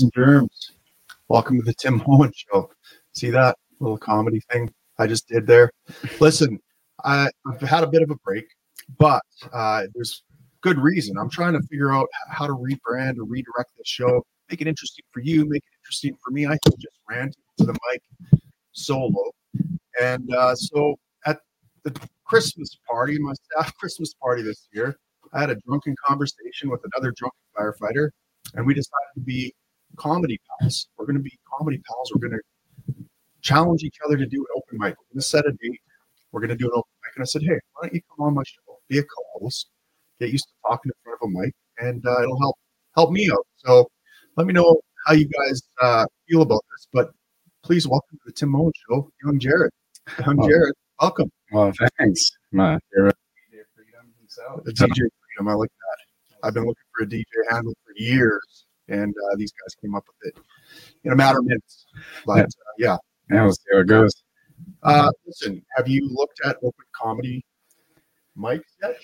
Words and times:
And 0.00 0.10
germs. 0.14 0.70
Welcome 1.28 1.58
to 1.58 1.62
the 1.62 1.74
Tim 1.74 2.02
Moen 2.06 2.32
Show. 2.34 2.70
See 3.12 3.28
that 3.28 3.58
little 3.78 3.98
comedy 3.98 4.40
thing 4.50 4.72
I 4.98 5.06
just 5.06 5.28
did 5.28 5.46
there? 5.46 5.70
Listen, 6.18 6.58
I, 7.04 7.28
I've 7.46 7.60
had 7.60 7.82
a 7.84 7.86
bit 7.86 8.00
of 8.00 8.10
a 8.10 8.14
break, 8.24 8.46
but 8.98 9.20
uh, 9.52 9.82
there's 9.94 10.22
good 10.62 10.78
reason. 10.78 11.18
I'm 11.18 11.28
trying 11.28 11.52
to 11.52 11.60
figure 11.68 11.92
out 11.92 12.08
how 12.30 12.46
to 12.46 12.54
rebrand 12.54 13.18
or 13.18 13.24
redirect 13.24 13.72
the 13.76 13.84
show, 13.84 14.24
make 14.50 14.62
it 14.62 14.66
interesting 14.66 15.04
for 15.10 15.20
you, 15.20 15.44
make 15.46 15.62
it 15.62 15.76
interesting 15.82 16.16
for 16.24 16.30
me. 16.30 16.46
I 16.46 16.56
can 16.64 16.72
just 16.80 16.98
rant 17.10 17.36
to 17.58 17.66
the 17.66 17.76
mic 17.90 18.40
solo. 18.72 19.30
And 20.00 20.32
uh, 20.32 20.54
so 20.54 20.96
at 21.26 21.40
the 21.84 21.94
Christmas 22.24 22.78
party, 22.90 23.18
my 23.18 23.34
staff 23.34 23.76
Christmas 23.78 24.14
party 24.14 24.40
this 24.40 24.68
year, 24.72 24.96
I 25.34 25.40
had 25.40 25.50
a 25.50 25.56
drunken 25.66 25.94
conversation 26.02 26.70
with 26.70 26.80
another 26.94 27.12
drunken 27.12 27.40
firefighter, 27.58 28.08
and 28.54 28.66
we 28.66 28.72
decided 28.72 29.12
to 29.16 29.20
be 29.20 29.52
comedy 29.96 30.40
pals. 30.60 30.88
We're 30.96 31.06
going 31.06 31.16
to 31.16 31.22
be 31.22 31.38
comedy 31.58 31.80
pals. 31.88 32.12
We're 32.14 32.28
going 32.28 32.38
to 32.38 32.94
challenge 33.40 33.82
each 33.82 33.96
other 34.04 34.16
to 34.16 34.26
do 34.26 34.38
an 34.38 34.46
open 34.56 34.78
mic. 34.78 34.94
We're 34.98 35.14
going 35.14 35.20
to 35.20 35.22
set 35.22 35.46
a 35.46 35.52
date. 35.52 35.80
We're 36.30 36.40
going 36.40 36.50
to 36.50 36.56
do 36.56 36.66
an 36.66 36.72
open 36.74 36.90
mic. 37.04 37.16
And 37.16 37.22
I 37.22 37.26
said, 37.26 37.42
hey, 37.42 37.58
why 37.74 37.82
don't 37.82 37.94
you 37.94 38.00
come 38.16 38.26
on 38.26 38.34
my 38.34 38.42
show, 38.44 38.78
be 38.88 38.98
a 38.98 39.02
co-host, 39.02 39.68
get 40.20 40.30
used 40.30 40.44
to 40.44 40.54
talking 40.68 40.90
in 40.90 40.94
front 41.04 41.18
of 41.22 41.28
a 41.28 41.40
mic, 41.40 41.54
and 41.78 42.04
uh, 42.06 42.22
it'll 42.22 42.38
help 42.38 42.56
help 42.94 43.10
me 43.10 43.30
out. 43.30 43.46
So 43.56 43.88
let 44.36 44.46
me 44.46 44.52
know 44.52 44.80
how 45.06 45.14
you 45.14 45.28
guys 45.28 45.62
uh, 45.80 46.06
feel 46.28 46.42
about 46.42 46.62
this. 46.70 46.88
But 46.92 47.10
please 47.62 47.86
welcome 47.86 48.18
to 48.18 48.22
the 48.26 48.32
Tim 48.32 48.50
Moen 48.50 48.72
Show, 48.88 49.10
young 49.24 49.38
Jared. 49.38 49.72
Young 50.26 50.38
oh. 50.40 50.48
Jared, 50.48 50.74
welcome. 51.00 51.30
Well, 51.52 51.72
thanks. 51.98 52.30
My 52.52 52.78
favorite 52.94 53.16
DJ 53.52 53.62
Freedom 53.74 54.12
himself. 54.18 54.64
The 54.64 54.72
DJ 54.72 54.94
Freedom, 54.94 55.48
I 55.48 55.54
like 55.54 55.70
that. 55.70 56.46
I've 56.46 56.54
been 56.54 56.64
looking 56.64 56.82
for 56.96 57.04
a 57.04 57.06
DJ 57.06 57.24
handle 57.50 57.74
for 57.84 57.92
years, 57.96 58.66
and 58.88 59.14
uh, 59.14 59.36
these 59.36 59.52
guys 59.52 59.74
came 59.80 59.94
up 59.94 60.04
with 60.06 60.34
it 60.34 60.42
in 61.04 61.12
a 61.12 61.16
matter 61.16 61.38
of 61.38 61.44
minutes. 61.44 61.86
But 62.26 62.46
uh, 62.46 62.74
yeah, 62.78 62.96
yeah, 63.30 63.42
we'll 63.42 63.52
see 63.52 63.62
how 63.72 63.80
it 63.80 63.86
goes. 63.86 64.22
Uh, 64.82 65.10
listen, 65.26 65.62
have 65.76 65.88
you 65.88 66.08
looked 66.12 66.40
at 66.44 66.56
open 66.62 66.84
comedy 67.00 67.44
mics 68.36 68.60
yet? 68.82 68.96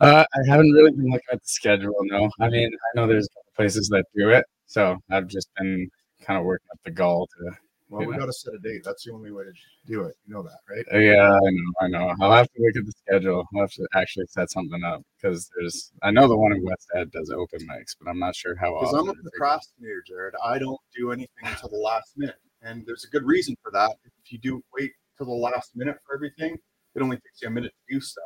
Uh, 0.00 0.24
I 0.32 0.50
haven't 0.50 0.70
really 0.72 0.92
been 0.92 1.10
looking 1.10 1.20
at 1.32 1.40
the 1.42 1.48
schedule. 1.48 1.94
No, 2.02 2.30
I 2.40 2.48
mean 2.48 2.70
I 2.72 2.96
know 2.96 3.06
there's 3.06 3.28
places 3.56 3.88
that 3.88 4.04
do 4.14 4.30
it, 4.30 4.44
so 4.66 4.96
I've 5.10 5.26
just 5.26 5.48
been 5.56 5.88
kind 6.22 6.38
of 6.38 6.44
working 6.44 6.66
up 6.72 6.80
the 6.84 6.90
goal 6.90 7.28
to. 7.38 7.56
Well, 7.90 8.06
we 8.06 8.16
got 8.16 8.26
to 8.26 8.32
set 8.32 8.52
a 8.52 8.58
date. 8.58 8.82
That's 8.84 9.04
the 9.04 9.12
only 9.12 9.30
way 9.30 9.44
to 9.44 9.52
do 9.86 10.02
it. 10.02 10.14
You 10.26 10.34
know 10.34 10.42
that, 10.42 10.58
right? 10.68 10.84
Uh, 10.92 10.98
yeah, 10.98 11.32
I 11.32 11.50
know. 11.50 11.72
I 11.80 11.88
know. 11.88 12.14
I'll 12.20 12.32
have 12.32 12.46
to 12.46 12.62
look 12.62 12.76
at 12.76 12.84
the 12.84 12.92
schedule. 12.92 13.44
I'll 13.54 13.62
have 13.62 13.72
to 13.72 13.88
actually 13.94 14.26
set 14.26 14.50
something 14.50 14.82
up 14.84 15.02
because 15.16 15.50
there's. 15.56 15.90
I 16.02 16.10
know 16.10 16.28
the 16.28 16.36
one 16.36 16.52
in 16.52 16.62
West 16.62 16.86
Ed 16.94 17.10
does 17.12 17.30
open 17.30 17.60
mics, 17.60 17.96
but 17.98 18.10
I'm 18.10 18.18
not 18.18 18.36
sure 18.36 18.54
how 18.56 18.74
often. 18.74 18.88
Because 18.88 19.08
I'm 19.08 19.08
a 19.08 19.30
procrastinator, 19.30 20.04
Jared. 20.06 20.34
I 20.44 20.58
don't 20.58 20.78
do 20.94 21.12
anything 21.12 21.44
until 21.44 21.70
the 21.70 21.78
last 21.78 22.12
minute, 22.16 22.36
and 22.62 22.84
there's 22.86 23.04
a 23.04 23.08
good 23.08 23.24
reason 23.24 23.56
for 23.62 23.70
that. 23.72 23.92
If 24.04 24.32
you 24.32 24.38
do 24.38 24.62
wait 24.78 24.92
till 25.16 25.26
the 25.26 25.32
last 25.32 25.74
minute 25.74 25.96
for 26.06 26.14
everything, 26.14 26.58
it 26.94 27.02
only 27.02 27.16
takes 27.16 27.40
you 27.40 27.48
a 27.48 27.50
minute 27.50 27.72
to 27.88 27.94
do 27.94 28.00
stuff. 28.00 28.24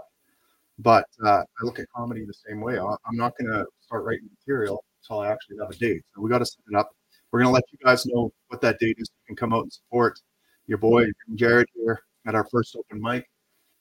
But 0.78 1.04
uh, 1.24 1.42
I 1.42 1.64
look 1.64 1.78
at 1.78 1.86
comedy 1.94 2.24
the 2.24 2.34
same 2.48 2.60
way. 2.60 2.78
I'm 2.80 3.16
not 3.16 3.34
going 3.38 3.52
to 3.52 3.64
start 3.80 4.04
writing 4.04 4.28
material 4.40 4.82
until 5.02 5.20
I 5.20 5.28
actually 5.30 5.58
have 5.60 5.70
a 5.70 5.76
date. 5.76 6.02
So 6.14 6.22
we 6.22 6.30
got 6.30 6.38
to 6.38 6.46
set 6.46 6.62
it 6.68 6.76
up. 6.76 6.90
We're 7.32 7.40
going 7.40 7.48
to 7.48 7.54
let 7.54 7.64
you 7.72 7.78
guys 7.82 8.04
know 8.06 8.30
what 8.48 8.60
that 8.60 8.78
date 8.78 8.96
is. 8.98 9.10
You 9.10 9.34
can 9.34 9.36
come 9.36 9.54
out 9.54 9.62
and 9.62 9.72
support 9.72 10.20
your 10.66 10.76
boy 10.76 11.06
Jared 11.34 11.66
here 11.74 11.98
at 12.26 12.34
our 12.34 12.46
first 12.52 12.76
open 12.76 13.00
mic, 13.00 13.24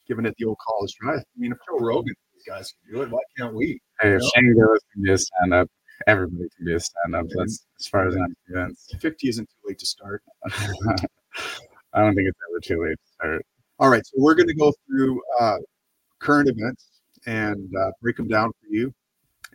giving 0.07 0.25
it 0.25 0.33
the 0.39 0.45
old 0.45 0.57
college 0.66 0.94
try. 0.94 1.16
I 1.16 1.23
mean, 1.35 1.51
if 1.51 1.57
Joe 1.67 1.85
Rogan, 1.85 2.16
these 2.34 2.44
guys 2.47 2.73
can 2.85 2.95
do 2.95 3.01
it, 3.01 3.12
why 3.12 3.19
can't 3.38 3.53
we? 3.53 3.79
Hey, 4.00 4.13
if 4.13 4.22
Shane 4.22 4.56
can 4.56 5.03
be 5.03 5.12
a 5.12 5.17
stand 5.17 5.53
up, 5.53 5.67
everybody 6.07 6.47
can 6.56 6.66
be 6.66 6.73
a 6.75 6.79
stand 6.79 7.13
up. 7.13 7.25
That's 7.35 7.66
as 7.78 7.88
far 7.88 8.07
as 8.07 8.16
I'm 8.16 8.34
convinced. 8.47 8.95
50 9.01 9.28
isn't 9.28 9.45
too 9.45 9.68
late 9.68 9.79
to 9.79 9.85
start. 9.85 10.23
I 11.94 12.00
don't 12.00 12.16
think 12.16 12.29
it's 12.29 12.39
ever 12.50 12.59
too 12.63 12.83
late 12.85 12.95
to 12.95 13.13
start. 13.13 13.45
All 13.79 13.89
right. 13.89 14.06
So 14.06 14.13
we're 14.18 14.35
going 14.35 14.47
to 14.47 14.56
go 14.56 14.73
through 14.88 15.22
uh, 15.41 15.57
current 16.19 16.47
events 16.47 16.88
and 17.25 17.69
uh, 17.78 17.91
break 18.01 18.16
them 18.16 18.29
down 18.29 18.50
for 18.51 18.68
you. 18.69 18.94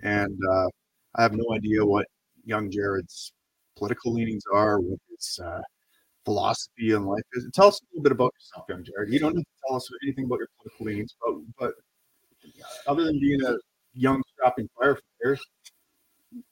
And 0.03 0.39
uh, 0.53 0.67
I 1.15 1.23
have 1.23 1.33
no 1.33 1.55
idea 1.55 1.83
what 1.85 2.07
young 2.45 2.71
Jared's 2.71 3.33
political 3.77 4.13
leanings 4.13 4.45
are, 4.53 4.81
what 4.81 4.99
his 5.11 5.39
uh, 5.43 5.61
philosophy 6.25 6.93
in 6.93 7.05
life 7.05 7.23
is. 7.35 7.49
Tell 7.55 7.69
us 7.69 7.81
a 7.81 7.85
little 7.93 8.03
bit 8.03 8.13
about 8.13 8.33
yourself, 8.35 8.67
young 8.69 8.85
Jared. 8.85 9.13
You 9.13 9.19
don't 9.19 9.37
need 9.37 9.45
to 9.45 9.67
tell 9.67 9.77
us 9.77 9.89
anything 10.03 10.25
about 10.25 10.39
your 10.39 10.49
political 10.59 10.87
leanings, 10.87 11.15
but, 11.21 11.35
but 11.59 11.73
other 12.87 13.05
than 13.05 13.19
being 13.21 13.43
a 13.43 13.57
young, 13.95 14.23
strapping 14.35 14.69
firefighter, 14.81 15.39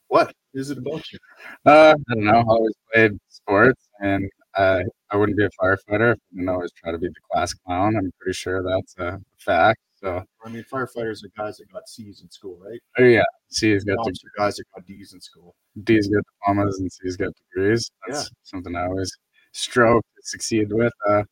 what 0.09 0.33
is 0.55 0.71
it 0.71 0.79
about 0.79 1.03
you? 1.12 1.19
Uh, 1.67 1.95
I 2.11 2.15
don't 2.15 2.25
know. 2.25 2.39
I 2.39 2.43
always 2.43 2.75
played 2.93 3.19
sports, 3.29 3.89
and 4.01 4.31
uh, 4.56 4.83
I 5.11 5.17
wouldn't 5.17 5.37
be 5.37 5.45
a 5.45 5.51
firefighter 5.61 6.12
if 6.12 6.19
I 6.33 6.37
didn't 6.37 6.49
always 6.49 6.73
try 6.73 6.93
to 6.93 6.99
be 6.99 7.09
the 7.09 7.15
class 7.33 7.55
clown. 7.55 7.97
I'm 7.97 8.12
pretty 8.21 8.35
sure 8.35 8.62
that's 8.62 8.97
a 8.99 9.21
fact. 9.39 9.81
So 10.04 10.22
I 10.44 10.48
mean, 10.50 10.65
firefighters 10.70 11.25
are 11.25 11.31
guys 11.34 11.56
that 11.56 11.72
got 11.72 11.88
C's 11.88 12.20
in 12.20 12.31
school, 12.31 12.59
right? 12.62 12.78
Oh 12.98 13.04
yeah, 13.04 13.25
C's 13.48 13.84
got 13.84 13.97
the 14.04 14.12
guys 14.37 14.56
that 14.56 14.65
got 14.75 14.84
D's 14.87 15.15
in 15.15 15.20
school. 15.22 15.54
D's 15.82 16.09
got 16.09 16.22
diplomas 16.42 16.78
and 16.78 16.92
C's 16.92 17.16
got 17.16 17.32
degrees. 17.37 17.91
That's 18.06 18.25
yeah. 18.25 18.28
something 18.43 18.76
I 18.76 18.84
always 18.84 19.10
strove 19.53 20.03
to 20.03 20.22
succeed 20.22 20.70
with. 20.70 20.93
Uh, 21.09 21.22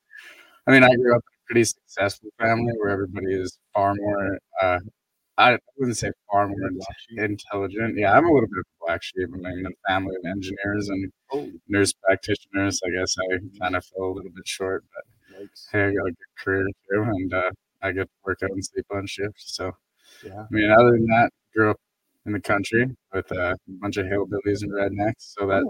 I 0.66 0.71
mean, 0.71 0.84
I 0.84 0.94
grew 0.94 1.15
up 1.15 1.21
in 1.21 1.37
a 1.37 1.44
pretty 1.47 1.65
successful 1.65 2.31
family 2.41 2.72
where 2.78 2.88
everybody 2.88 3.34
is 3.34 3.59
far 3.75 3.94
more. 3.94 4.38
Uh, 4.62 4.78
I 5.37 5.59
wouldn't 5.77 5.99
say 5.99 6.11
far 6.31 6.49
more 6.49 6.71
intelligent. 7.19 7.99
Yeah, 7.99 8.16
I'm 8.16 8.25
a 8.25 8.32
little 8.32 8.49
bit 8.49 8.61
of 8.61 8.65
a 8.65 8.87
black 8.87 9.03
sheep. 9.03 9.28
I'm 9.34 9.44
in 9.44 9.66
a 9.66 9.91
family 9.91 10.15
of 10.16 10.31
engineers 10.31 10.88
and 10.88 11.12
oh. 11.34 11.50
nurse 11.69 11.93
practitioners. 11.93 12.81
I 12.87 12.99
guess 12.99 13.16
I 13.19 13.37
kind 13.61 13.77
of 13.77 13.84
fell 13.84 14.06
a 14.06 14.15
little 14.15 14.31
bit 14.34 14.49
short, 14.49 14.82
but 14.94 15.47
hey, 15.72 15.88
I 15.88 15.93
got 15.93 16.06
a 16.06 16.11
good 16.11 16.43
career 16.43 16.66
too, 16.91 17.03
and 17.03 17.34
uh, 17.34 17.50
I 17.82 17.93
get 17.93 18.04
to 18.04 18.09
work 18.25 18.41
out 18.43 18.50
and 18.50 18.65
sleep 18.65 18.87
on 18.91 19.06
shift. 19.06 19.37
So, 19.37 19.72
yeah. 20.25 20.43
I 20.43 20.47
mean, 20.50 20.70
other 20.70 20.93
than 20.93 21.06
that, 21.06 21.31
grew 21.54 21.70
up 21.70 21.81
in 22.26 22.32
the 22.32 22.41
country 22.41 22.88
with 23.12 23.31
a 23.32 23.56
bunch 23.66 23.97
of 23.97 24.06
hillbillies 24.06 24.62
and 24.62 24.72
rednecks. 24.72 25.34
So 25.38 25.47
that, 25.47 25.65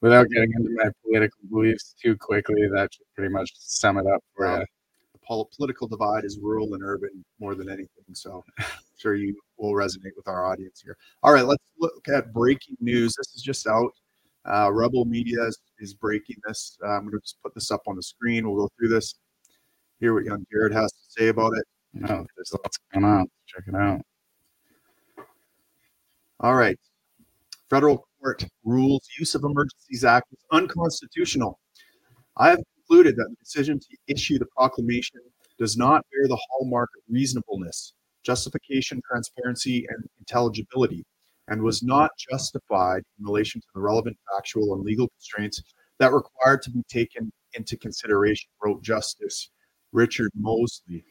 without 0.00 0.28
getting 0.28 0.52
into 0.54 0.70
my 0.76 0.90
political 1.04 1.40
beliefs 1.50 1.94
too 2.00 2.16
quickly, 2.16 2.68
that 2.72 2.94
should 2.94 3.06
pretty 3.14 3.32
much 3.32 3.50
sum 3.56 3.98
it 3.98 4.06
up 4.06 4.22
for 4.34 4.58
you. 4.58 4.64
The 5.12 5.46
political 5.56 5.86
divide 5.86 6.24
is 6.24 6.38
rural 6.40 6.74
and 6.74 6.82
urban 6.82 7.24
more 7.38 7.54
than 7.54 7.68
anything. 7.68 7.88
So, 8.12 8.44
I'm 8.58 8.64
sure 8.96 9.14
you 9.14 9.36
will 9.58 9.72
resonate 9.72 10.16
with 10.16 10.28
our 10.28 10.46
audience 10.46 10.80
here. 10.80 10.96
All 11.22 11.32
right, 11.32 11.44
let's 11.44 11.64
look 11.78 12.08
at 12.08 12.32
breaking 12.32 12.76
news. 12.80 13.14
This 13.16 13.34
is 13.34 13.42
just 13.42 13.66
out. 13.66 13.92
Uh, 14.46 14.70
Rebel 14.72 15.04
Media 15.04 15.42
is, 15.44 15.58
is 15.80 15.92
breaking 15.94 16.36
this. 16.46 16.78
Uh, 16.82 16.92
I'm 16.92 17.02
going 17.02 17.12
to 17.12 17.20
just 17.20 17.42
put 17.42 17.54
this 17.54 17.70
up 17.70 17.82
on 17.86 17.96
the 17.96 18.02
screen. 18.02 18.46
We'll 18.48 18.66
go 18.66 18.70
through 18.78 18.88
this 18.88 19.14
hear 20.00 20.14
what 20.14 20.24
young 20.24 20.44
Jared 20.50 20.72
has 20.72 20.90
to 20.92 20.98
say 21.08 21.28
about 21.28 21.52
it. 21.56 21.64
No, 21.92 22.26
there's 22.36 22.52
lots 22.52 22.78
going 22.92 23.04
on. 23.04 23.26
Check 23.46 23.64
it 23.68 23.74
out. 23.74 24.00
All 26.40 26.54
right. 26.54 26.78
Federal 27.68 28.06
court 28.20 28.46
rules 28.64 29.06
use 29.18 29.34
of 29.34 29.44
emergencies 29.44 30.04
act 30.04 30.32
is 30.32 30.38
unconstitutional. 30.52 31.58
I 32.36 32.48
have 32.48 32.60
concluded 32.76 33.16
that 33.16 33.28
the 33.28 33.36
decision 33.36 33.78
to 33.78 33.96
issue 34.08 34.38
the 34.38 34.46
proclamation 34.56 35.20
does 35.58 35.76
not 35.76 36.04
bear 36.10 36.26
the 36.26 36.40
hallmark 36.50 36.88
of 36.96 37.02
reasonableness, 37.08 37.92
justification, 38.24 39.02
transparency, 39.08 39.86
and 39.90 40.04
intelligibility, 40.18 41.04
and 41.48 41.62
was 41.62 41.82
not 41.82 42.10
justified 42.30 43.02
in 43.18 43.26
relation 43.26 43.60
to 43.60 43.66
the 43.74 43.80
relevant 43.80 44.16
factual 44.34 44.74
and 44.74 44.84
legal 44.84 45.08
constraints 45.08 45.62
that 45.98 46.12
required 46.12 46.62
to 46.62 46.70
be 46.70 46.82
taken 46.88 47.30
into 47.52 47.76
consideration, 47.76 48.48
wrote 48.64 48.82
Justice 48.82 49.50
Richard 49.92 50.30
Mosley. 50.34 51.04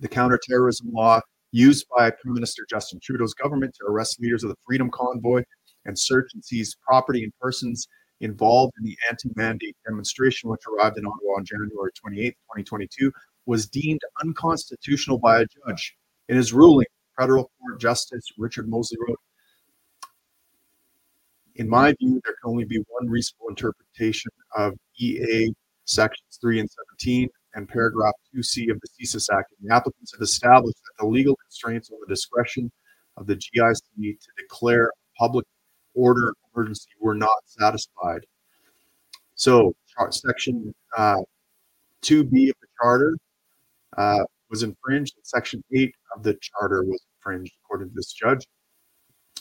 The 0.00 0.08
counterterrorism 0.08 0.90
law 0.92 1.20
used 1.52 1.86
by 1.96 2.10
Prime 2.10 2.34
Minister 2.34 2.66
Justin 2.68 3.00
Trudeau's 3.02 3.34
government 3.34 3.74
to 3.74 3.86
arrest 3.86 4.20
leaders 4.20 4.44
of 4.44 4.50
the 4.50 4.56
Freedom 4.66 4.90
Convoy 4.90 5.42
and 5.84 5.98
search 5.98 6.30
and 6.34 6.44
seize 6.44 6.76
property 6.86 7.24
and 7.24 7.32
persons 7.40 7.86
involved 8.20 8.72
in 8.78 8.84
the 8.84 8.96
anti-mandate 9.10 9.76
demonstration, 9.86 10.50
which 10.50 10.60
arrived 10.66 10.98
in 10.98 11.06
Ottawa 11.06 11.38
on 11.38 11.44
January 11.44 11.90
28, 12.00 12.30
2022, 12.30 13.10
was 13.46 13.66
deemed 13.66 14.00
unconstitutional 14.22 15.18
by 15.18 15.40
a 15.40 15.46
judge. 15.66 15.96
In 16.28 16.36
his 16.36 16.52
ruling, 16.52 16.86
federal 17.18 17.50
court 17.60 17.80
justice 17.80 18.24
Richard 18.38 18.68
Mosley 18.68 18.98
wrote, 19.06 19.18
in 21.56 21.68
my 21.68 21.94
view, 21.98 22.20
there 22.24 22.34
can 22.40 22.50
only 22.50 22.64
be 22.64 22.78
one 22.88 23.08
reasonable 23.10 23.48
interpretation 23.48 24.30
of 24.56 24.74
EA 24.98 25.52
sections 25.84 26.38
3 26.40 26.60
and 26.60 26.70
17 26.70 27.28
and 27.54 27.68
paragraph 27.68 28.14
2C 28.34 28.70
of 28.70 28.80
the 28.80 28.88
CSIS 29.06 29.26
Act, 29.32 29.52
the 29.60 29.74
applicants 29.74 30.12
have 30.12 30.22
established 30.22 30.78
that 30.84 31.04
the 31.04 31.08
legal 31.08 31.36
constraints 31.36 31.90
on 31.90 31.98
the 32.00 32.12
discretion 32.12 32.70
of 33.16 33.26
the 33.26 33.34
GIC 33.34 33.82
to 33.94 34.28
declare 34.38 34.90
public 35.18 35.46
order 35.94 36.32
emergency 36.54 36.90
were 37.00 37.14
not 37.14 37.30
satisfied. 37.44 38.24
So, 39.34 39.74
section 40.10 40.74
uh, 40.96 41.16
2B 42.02 42.50
of 42.50 42.56
the 42.60 42.68
charter 42.80 43.16
uh, 43.96 44.24
was 44.50 44.62
infringed, 44.62 45.14
and 45.16 45.26
section 45.26 45.62
8 45.74 45.94
of 46.16 46.22
the 46.22 46.36
charter 46.40 46.84
was 46.84 47.00
infringed, 47.16 47.52
according 47.64 47.88
to 47.88 47.94
this 47.94 48.12
judge. 48.12 48.46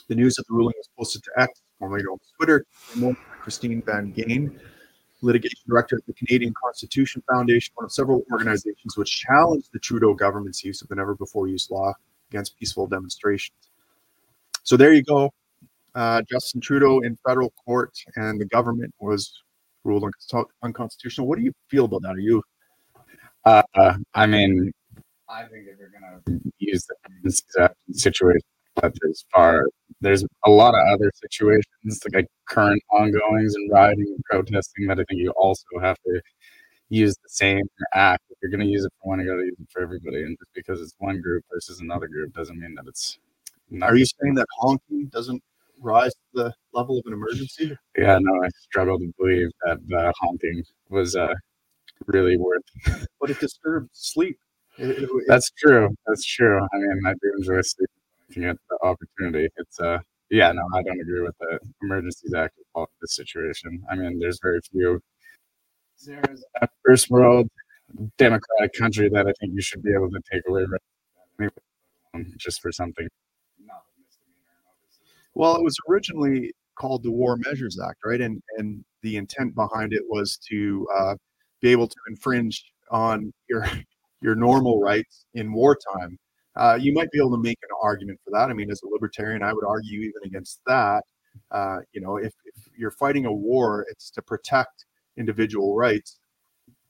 The 0.07 0.15
news 0.15 0.39
of 0.39 0.45
the 0.47 0.55
ruling 0.55 0.73
was 0.77 0.89
posted 0.97 1.23
to 1.23 1.31
X, 1.37 1.61
formerly 1.77 2.03
as 2.03 2.31
Twitter, 2.37 2.65
Christine 3.41 3.81
Van 3.85 4.13
Geyn, 4.13 4.59
litigation 5.21 5.59
director 5.67 5.97
at 5.97 6.05
the 6.05 6.13
Canadian 6.13 6.53
Constitution 6.61 7.21
Foundation, 7.29 7.71
one 7.75 7.85
of 7.85 7.91
several 7.91 8.23
organizations 8.31 8.97
which 8.97 9.09
challenged 9.09 9.69
the 9.73 9.79
Trudeau 9.79 10.13
government's 10.13 10.63
use 10.63 10.81
of 10.81 10.87
the 10.87 10.95
never 10.95 11.15
before 11.15 11.47
used 11.47 11.71
law 11.71 11.93
against 12.31 12.57
peaceful 12.57 12.87
demonstrations. 12.87 13.57
So 14.63 14.77
there 14.77 14.93
you 14.93 15.03
go. 15.03 15.31
Uh, 15.95 16.21
Justin 16.29 16.61
Trudeau 16.61 16.99
in 16.99 17.17
federal 17.27 17.51
court 17.65 17.97
and 18.15 18.39
the 18.39 18.45
government 18.45 18.93
was 18.99 19.41
ruled 19.83 20.03
unconstitutional. 20.61 21.27
What 21.27 21.37
do 21.37 21.43
you 21.43 21.53
feel 21.67 21.85
about 21.85 22.03
that? 22.03 22.15
Are 22.15 22.19
you? 22.19 22.43
Uh, 23.45 23.63
I 24.13 24.25
mean, 24.27 24.71
I 25.27 25.43
think 25.43 25.67
if 25.67 25.79
you're 25.79 25.89
going 25.89 26.41
to 26.41 26.53
use 26.59 26.85
the 27.55 27.69
situation, 27.91 28.41
but 28.75 28.93
there's 29.01 29.25
far 29.33 29.65
there's 30.01 30.23
a 30.45 30.49
lot 30.49 30.75
of 30.75 30.81
other 30.87 31.11
situations 31.15 32.01
like 32.13 32.27
current 32.47 32.81
ongoings 32.91 33.55
and 33.55 33.71
rioting 33.71 34.07
and 34.07 34.23
protesting 34.25 34.87
that 34.87 34.99
I 34.99 35.03
think 35.09 35.21
you 35.21 35.31
also 35.31 35.65
have 35.81 35.97
to 36.05 36.21
use 36.89 37.15
the 37.15 37.29
same 37.29 37.63
act. 37.93 38.23
If 38.29 38.37
you're 38.41 38.51
going 38.51 38.65
to 38.65 38.71
use 38.71 38.85
it 38.85 38.93
for 39.01 39.09
one, 39.09 39.19
you 39.19 39.27
got 39.27 39.37
to 39.37 39.45
use 39.45 39.55
it 39.59 39.67
for 39.71 39.81
everybody. 39.81 40.23
And 40.23 40.37
just 40.37 40.53
because 40.53 40.81
it's 40.81 40.95
one 40.99 41.21
group 41.21 41.43
versus 41.51 41.79
another 41.79 42.07
group 42.07 42.33
doesn't 42.33 42.59
mean 42.59 42.75
that 42.75 42.85
it's. 42.87 43.19
Not 43.69 43.91
Are 43.91 43.95
you 43.95 44.05
saying 44.05 44.33
that 44.35 44.47
honking 44.57 45.07
doesn't 45.07 45.43
rise 45.79 46.11
to 46.13 46.19
the 46.33 46.53
level 46.73 46.97
of 46.97 47.05
an 47.05 47.13
emergency? 47.13 47.77
Yeah, 47.97 48.17
no, 48.19 48.43
I 48.43 48.49
struggle 48.61 48.97
to 48.97 49.13
believe 49.19 49.49
that 49.63 49.77
uh, 49.95 50.11
honking 50.19 50.63
was 50.89 51.15
uh, 51.15 51.33
really 52.07 52.37
worth. 52.37 52.63
but 53.21 53.29
it 53.29 53.39
disturbs 53.39 53.89
sleep. 53.93 54.39
It, 54.77 55.03
it, 55.03 55.09
That's 55.27 55.51
true. 55.51 55.89
That's 56.07 56.25
true. 56.25 56.59
I 56.59 56.77
mean, 56.77 57.01
I 57.05 57.13
do 57.13 57.33
enjoy 57.37 57.61
sleeping 58.29 58.49
looking 58.49 58.49
at 58.49 58.57
the 58.69 58.87
opportunity. 58.87 59.49
It's 59.57 59.79
uh 59.79 59.99
yeah, 60.29 60.51
no, 60.51 60.61
I 60.75 60.83
don't 60.83 60.99
agree 60.99 61.21
with 61.21 61.35
the 61.39 61.59
Emergencies 61.81 62.33
Act 62.35 62.53
of 62.75 62.87
this 63.01 63.15
situation. 63.15 63.83
I 63.89 63.95
mean, 63.95 64.19
there's 64.19 64.39
very 64.41 64.61
few 64.61 65.01
there's 66.05 66.43
a 66.61 66.67
first 66.85 67.09
world 67.09 67.49
democratic 68.17 68.73
country 68.77 69.09
that 69.09 69.27
I 69.27 69.33
think 69.39 69.53
you 69.53 69.61
should 69.61 69.81
be 69.81 69.93
able 69.93 70.09
to 70.11 70.19
take 70.31 70.43
away 70.47 70.65
just 72.37 72.61
for 72.61 72.71
something. 72.71 73.07
Well, 75.33 75.55
it 75.55 75.63
was 75.63 75.75
originally 75.89 76.51
called 76.75 77.03
the 77.03 77.11
War 77.11 77.37
Measures 77.37 77.79
Act, 77.79 77.99
right? 78.05 78.21
And 78.21 78.41
and 78.57 78.83
the 79.01 79.17
intent 79.17 79.55
behind 79.55 79.93
it 79.93 80.03
was 80.07 80.37
to 80.49 80.87
uh, 80.95 81.15
be 81.61 81.69
able 81.71 81.87
to 81.87 81.95
infringe 82.07 82.63
on 82.91 83.33
your 83.49 83.65
your 84.21 84.35
normal 84.35 84.79
rights 84.81 85.25
in 85.33 85.51
wartime 85.51 86.17
uh, 86.59 86.77
you 86.79 86.93
might 86.93 87.09
be 87.11 87.19
able 87.19 87.31
to 87.31 87.41
make 87.41 87.57
an 87.63 87.69
argument 87.81 88.19
for 88.23 88.31
that. 88.31 88.49
I 88.49 88.53
mean, 88.53 88.69
as 88.69 88.81
a 88.83 88.87
libertarian, 88.89 89.41
I 89.41 89.53
would 89.53 89.63
argue 89.65 90.01
even 90.01 90.21
against 90.25 90.59
that. 90.67 91.05
Uh, 91.51 91.79
you 91.93 92.01
know, 92.01 92.17
if, 92.17 92.33
if 92.43 92.67
you're 92.77 92.91
fighting 92.91 93.25
a 93.25 93.31
war, 93.31 93.85
it's 93.89 94.11
to 94.11 94.21
protect 94.21 94.85
individual 95.17 95.75
rights, 95.77 96.19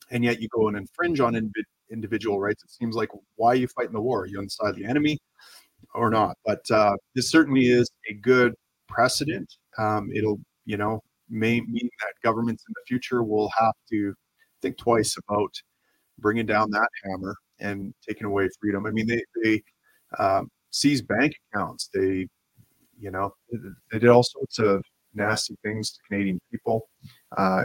and 0.10 0.24
yet 0.24 0.42
you 0.42 0.48
go 0.50 0.69
and 0.69 0.77
infringe 0.77 1.19
on 1.19 1.36
in, 1.36 1.51
individual 1.92 2.39
rights. 2.39 2.63
It 2.63 2.71
seems 2.71 2.95
like 2.95 3.10
why 3.36 3.50
are 3.50 3.56
you 3.56 3.68
fighting 3.68 3.94
the 3.94 4.01
war? 4.01 4.24
Are 4.24 4.25
you 4.25 4.39
on 4.39 4.45
the 4.45 4.50
side 4.50 4.69
of 4.69 4.75
the 4.75 4.86
enemy 4.86 5.19
or 5.94 6.10
not? 6.10 6.36
But 6.44 6.69
uh, 6.71 6.95
this 7.13 7.30
certainly 7.30 7.69
is 7.69 7.88
a 8.10 8.13
good 8.13 8.56
precedent. 8.88 9.54
Um, 9.77 10.10
it'll, 10.16 10.39
you 10.66 10.77
know, 10.77 11.04
may 11.30 11.62
mean 11.62 11.89
that 12.00 12.13
governments 12.24 12.63
in 12.68 12.74
the 12.75 12.81
future 12.88 13.21
will 13.21 13.51
have 13.60 13.75
to 13.92 14.16
think 14.63 14.77
twice 14.77 15.16
about 15.27 15.54
bringing 16.18 16.48
down 16.48 16.71
that 16.71 16.89
hammer 17.04 17.36
and 17.59 17.94
taking 18.07 18.25
away 18.25 18.50
freedom. 18.59 18.85
I 18.85 18.91
mean, 18.91 19.07
they 19.07 19.23
they 19.44 19.63
um, 20.17 20.50
seized 20.71 21.07
bank 21.07 21.33
accounts. 21.53 21.89
They, 21.94 22.27
you 23.00 23.11
know, 23.11 23.33
they 23.91 24.00
did 24.00 24.09
all 24.09 24.23
sorts 24.23 24.59
of 24.59 24.83
nasty 25.13 25.56
things 25.63 25.91
to 25.91 26.00
Canadian 26.07 26.39
people, 26.51 26.89
uh, 27.38 27.63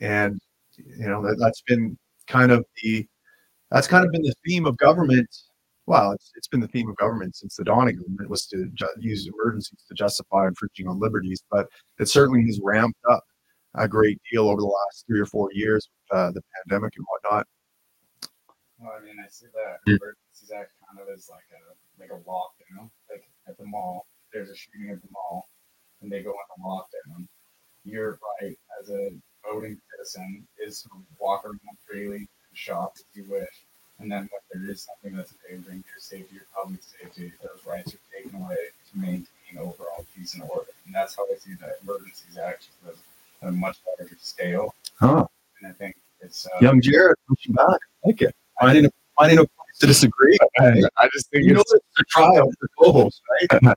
and 0.00 0.40
you 0.76 1.08
know 1.08 1.22
that, 1.22 1.36
that's 1.38 1.62
been 1.66 1.96
kind 2.26 2.52
of 2.52 2.64
the 2.82 3.06
that's 3.70 3.86
kind 3.86 4.04
of 4.04 4.12
been 4.12 4.22
the 4.22 4.34
theme 4.46 4.66
of 4.66 4.76
government. 4.78 5.28
Well, 5.86 6.12
it's, 6.12 6.30
it's 6.36 6.46
been 6.46 6.60
the 6.60 6.68
theme 6.68 6.88
of 6.88 6.96
government 6.96 7.34
since 7.34 7.56
the 7.56 7.64
dawning 7.64 7.96
government 7.96 8.30
was 8.30 8.46
to 8.48 8.68
ju- 8.74 8.86
use 8.98 9.28
emergencies 9.28 9.84
to 9.88 9.94
justify 9.94 10.46
infringing 10.46 10.86
on 10.86 11.00
liberties, 11.00 11.42
but 11.50 11.66
it 11.98 12.08
certainly 12.08 12.44
has 12.46 12.60
ramped 12.62 12.98
up 13.10 13.24
a 13.74 13.88
great 13.88 14.20
deal 14.30 14.48
over 14.48 14.60
the 14.60 14.66
last 14.66 15.04
three 15.06 15.20
or 15.20 15.26
four 15.26 15.48
years 15.52 15.88
uh, 16.12 16.30
the 16.32 16.42
pandemic 16.56 16.92
and 16.96 17.06
whatnot. 17.08 17.46
Well, 18.80 18.96
I 18.98 19.04
mean, 19.04 19.16
I 19.22 19.28
see 19.28 19.46
that 19.52 19.80
Emergencies 19.86 20.50
Act 20.56 20.72
kind 20.88 21.00
of 21.00 21.14
is 21.14 21.28
like 21.28 21.44
a 21.52 22.00
like 22.00 22.10
a 22.10 22.24
lockdown. 22.28 22.88
Like 23.10 23.24
at 23.46 23.58
the 23.58 23.66
mall, 23.66 24.06
there's 24.32 24.48
a 24.48 24.56
shooting 24.56 24.90
at 24.90 25.02
the 25.02 25.08
mall, 25.12 25.48
and 26.00 26.10
they 26.10 26.22
go 26.22 26.30
into 26.30 26.66
lockdown. 26.66 27.28
Your 27.84 28.18
right 28.40 28.56
as 28.80 28.90
a 28.90 29.10
voting 29.44 29.78
citizen 29.90 30.46
is 30.58 30.82
to 30.82 30.88
walk 31.18 31.44
around 31.44 31.58
freely 31.86 32.16
and 32.16 32.54
shop 32.54 32.94
if 32.96 33.16
you 33.16 33.24
wish. 33.30 33.66
And 33.98 34.10
then 34.10 34.30
when 34.32 34.62
there 34.62 34.70
is 34.70 34.86
something 34.88 35.14
that's 35.14 35.34
endangering 35.44 35.84
your 35.86 35.98
safety, 35.98 36.36
your 36.36 36.46
public 36.56 36.80
safety, 36.82 37.32
those 37.42 37.60
rights 37.66 37.94
are 37.94 37.98
taken 38.16 38.40
away 38.40 38.56
to 38.92 38.98
maintain 38.98 39.26
overall 39.58 40.06
peace 40.16 40.34
and 40.34 40.42
order. 40.44 40.70
And 40.86 40.94
that's 40.94 41.16
how 41.16 41.24
I 41.24 41.36
see 41.36 41.52
the 41.54 41.74
Emergencies 41.82 42.38
Act 42.38 42.68
at 42.88 42.94
a 43.48 43.52
much 43.52 43.76
larger 43.86 44.16
scale. 44.18 44.74
Huh. 44.98 45.26
And 45.60 45.70
I 45.70 45.74
think 45.74 45.96
it's 46.20 46.46
uh, 46.46 46.58
young 46.62 46.80
Jared 46.80 47.16
pushing 47.28 47.52
back. 47.52 47.78
Like 48.04 48.22
it 48.22 48.34
finding 48.60 48.86
a 48.86 48.90
finding 49.18 49.38
a 49.38 49.42
place 49.42 49.78
to 49.80 49.86
disagree. 49.86 50.38
I, 50.60 50.82
I 50.98 51.08
just 51.12 51.30
think 51.30 51.44
you 51.44 51.54
know 51.54 51.60
it's 51.60 51.72
a 51.72 52.04
trial 52.04 52.50
for 52.58 52.68
co-host, 52.78 53.22
right? 53.50 53.62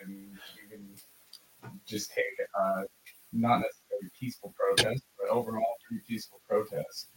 and 0.00 0.10
you 0.10 0.68
can 0.70 0.96
just 1.86 2.12
take 2.12 2.24
uh, 2.58 2.82
not 3.32 3.60
necessarily 3.60 4.10
peaceful 4.18 4.54
protest, 4.58 5.02
but 5.18 5.28
overall 5.28 5.64
pretty 5.88 6.02
peaceful 6.08 6.40
protest 6.48 7.08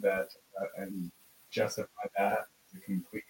that 0.00 0.28
uh, 0.60 0.82
and 0.82 1.10
justify 1.50 1.86
that 2.18 2.46
to 2.72 2.80
complete 2.80 3.22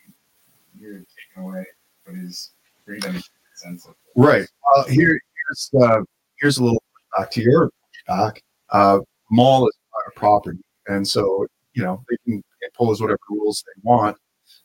you're 0.79 0.95
taking 0.95 1.43
away 1.43 1.65
what 2.05 2.17
is 2.17 2.53
freedom 2.85 3.21
sense 3.57 3.87
of 3.87 3.95
right. 4.17 4.47
Uh, 4.77 4.85
here 4.85 5.21
here's 5.47 5.71
uh, 5.83 6.01
here's 6.41 6.59
a 6.59 6.65
little 6.65 6.83
back 7.17 7.31
to 7.31 7.43
your 7.43 7.71
back. 8.07 8.43
Uh, 8.71 8.99
mall 9.31 9.69
is 9.69 9.77
private 9.91 10.17
property, 10.17 10.59
and 10.89 11.07
so 11.07 11.47
you 11.75 11.83
know 11.83 12.03
they 12.09 12.17
can 12.25 12.43
impose 12.63 13.01
whatever 13.01 13.19
rules 13.31 13.65
they 13.67 13.81
want. 13.83 14.17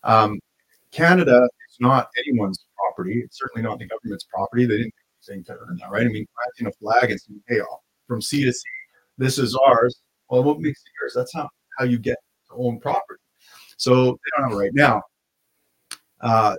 Um, 0.04 0.40
Canada 0.92 1.42
is 1.70 1.78
not 1.80 2.10
anyone's 2.26 2.66
property. 2.78 3.22
It's 3.24 3.38
certainly 3.40 3.68
not 3.68 3.80
the 3.80 3.88
government's 3.88 4.26
property. 4.26 4.66
They 4.66 4.78
didn't 4.78 4.94
do 5.28 5.34
anything 5.34 5.44
to 5.46 5.54
earn 5.54 5.78
that, 5.82 5.92
right? 5.92 6.06
I 6.06 6.10
mean, 6.10 6.26
planting 6.58 6.74
a 6.74 6.84
flag 6.84 7.12
and 7.12 7.20
saying, 7.20 7.42
"Hey, 7.48 7.60
from 8.08 8.22
sea 8.22 8.44
to 8.46 8.54
sea, 8.54 8.70
this 9.18 9.38
is 9.38 9.58
ours." 9.68 10.00
Well, 10.30 10.44
what 10.44 10.60
makes 10.60 10.82
it 10.82 10.92
yours? 11.02 11.14
That's 11.16 11.36
not 11.36 11.50
how 11.78 11.86
you 11.86 12.00
get 12.00 12.18
to 12.50 12.56
own 12.56 12.80
property. 12.80 13.22
So 13.78 13.94
they 13.94 14.42
don't 14.42 14.50
have 14.50 14.60
it 14.60 14.62
right 14.62 14.74
now. 14.74 15.02
Uh, 16.22 16.56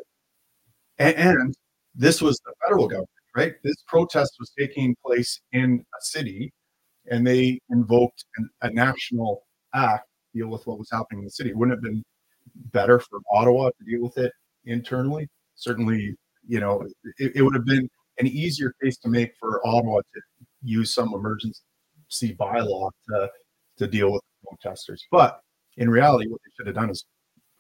and, 0.99 1.17
and 1.17 1.55
this 1.95 2.23
was 2.23 2.41
the 2.45 2.53
federal 2.65 2.87
government, 2.87 3.09
right? 3.37 3.55
This 3.65 3.77
protest 3.87 4.37
was 4.39 4.53
taking 4.59 4.97
place 5.05 5.41
in 5.53 5.81
a 5.81 6.01
city 6.01 6.53
and 7.11 7.27
they 7.27 7.61
invoked 7.71 8.25
an, 8.37 8.49
a 8.63 8.71
national 8.71 9.43
act 9.75 10.07
deal 10.35 10.49
with 10.49 10.67
what 10.67 10.79
was 10.79 10.91
happening 10.91 11.21
in 11.21 11.25
the 11.25 11.31
city. 11.31 11.53
Wouldn't 11.53 11.77
have 11.77 11.83
been 11.83 12.03
better 12.73 12.99
for 12.99 13.21
Ottawa 13.33 13.71
to 13.71 13.85
deal 13.85 14.03
with 14.03 14.19
it 14.19 14.33
internally? 14.65 15.29
Certainly, 15.55 16.15
you 16.47 16.61
know, 16.61 16.87
it, 17.19 17.33
it 17.37 17.43
would 17.43 17.55
have 17.55 17.65
been 17.65 17.89
an 18.19 18.27
easier 18.27 18.75
case 18.83 18.99
to 18.99 19.09
make 19.09 19.33
for 19.39 19.67
Ottawa 19.67 19.99
to 19.99 20.21
use 20.63 20.93
some 20.93 21.15
emergency 21.15 21.61
bylaw 22.13 22.91
to 23.09 23.31
to 23.79 23.87
deal 23.87 24.13
with 24.13 24.23
protesters. 24.47 25.05
But 25.11 25.41
in 25.77 25.89
reality, 25.89 26.29
what 26.29 26.41
they 26.45 26.51
should 26.57 26.67
have 26.67 26.75
done 26.75 26.91
is 26.91 27.05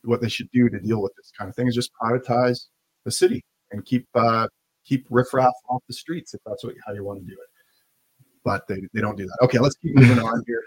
what 0.03 0.21
they 0.21 0.29
should 0.29 0.51
do 0.53 0.69
to 0.69 0.81
deal 0.81 1.01
with 1.01 1.13
this 1.17 1.31
kind 1.37 1.49
of 1.49 1.55
thing 1.55 1.69
is 1.69 1.75
just 1.75 1.91
privatize 2.01 2.67
the 3.05 3.11
city 3.11 3.45
and 3.71 3.85
keep 3.85 4.07
uh, 4.15 4.49
keep 4.85 5.07
riffraff 5.11 5.53
off 5.69 5.83
the 5.87 5.95
streets 5.95 6.35
if 6.35 6.41
that's 6.45 6.65
what 6.65 6.75
how 6.87 6.93
you 6.93 7.05
want 7.05 7.21
to 7.21 7.27
do 7.27 7.33
it 7.33 7.49
but 8.49 8.67
they, 8.67 8.81
they 8.95 9.01
don't 9.03 9.17
do 9.17 9.27
that. 9.27 9.39
Okay, 9.43 9.59
let's 9.59 9.77
keep 9.77 9.95
moving 9.95 10.19
on 10.25 10.43
here. 10.47 10.63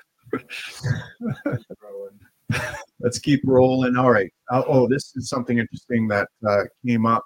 Let's 2.99 3.19
keep 3.19 3.41
rolling. 3.45 3.95
All 3.95 4.11
right. 4.11 4.31
Uh, 4.51 4.63
oh, 4.67 4.87
this 4.87 5.15
is 5.15 5.29
something 5.29 5.57
interesting 5.57 6.07
that 6.09 6.27
uh, 6.47 6.63
came 6.85 7.05
up 7.05 7.23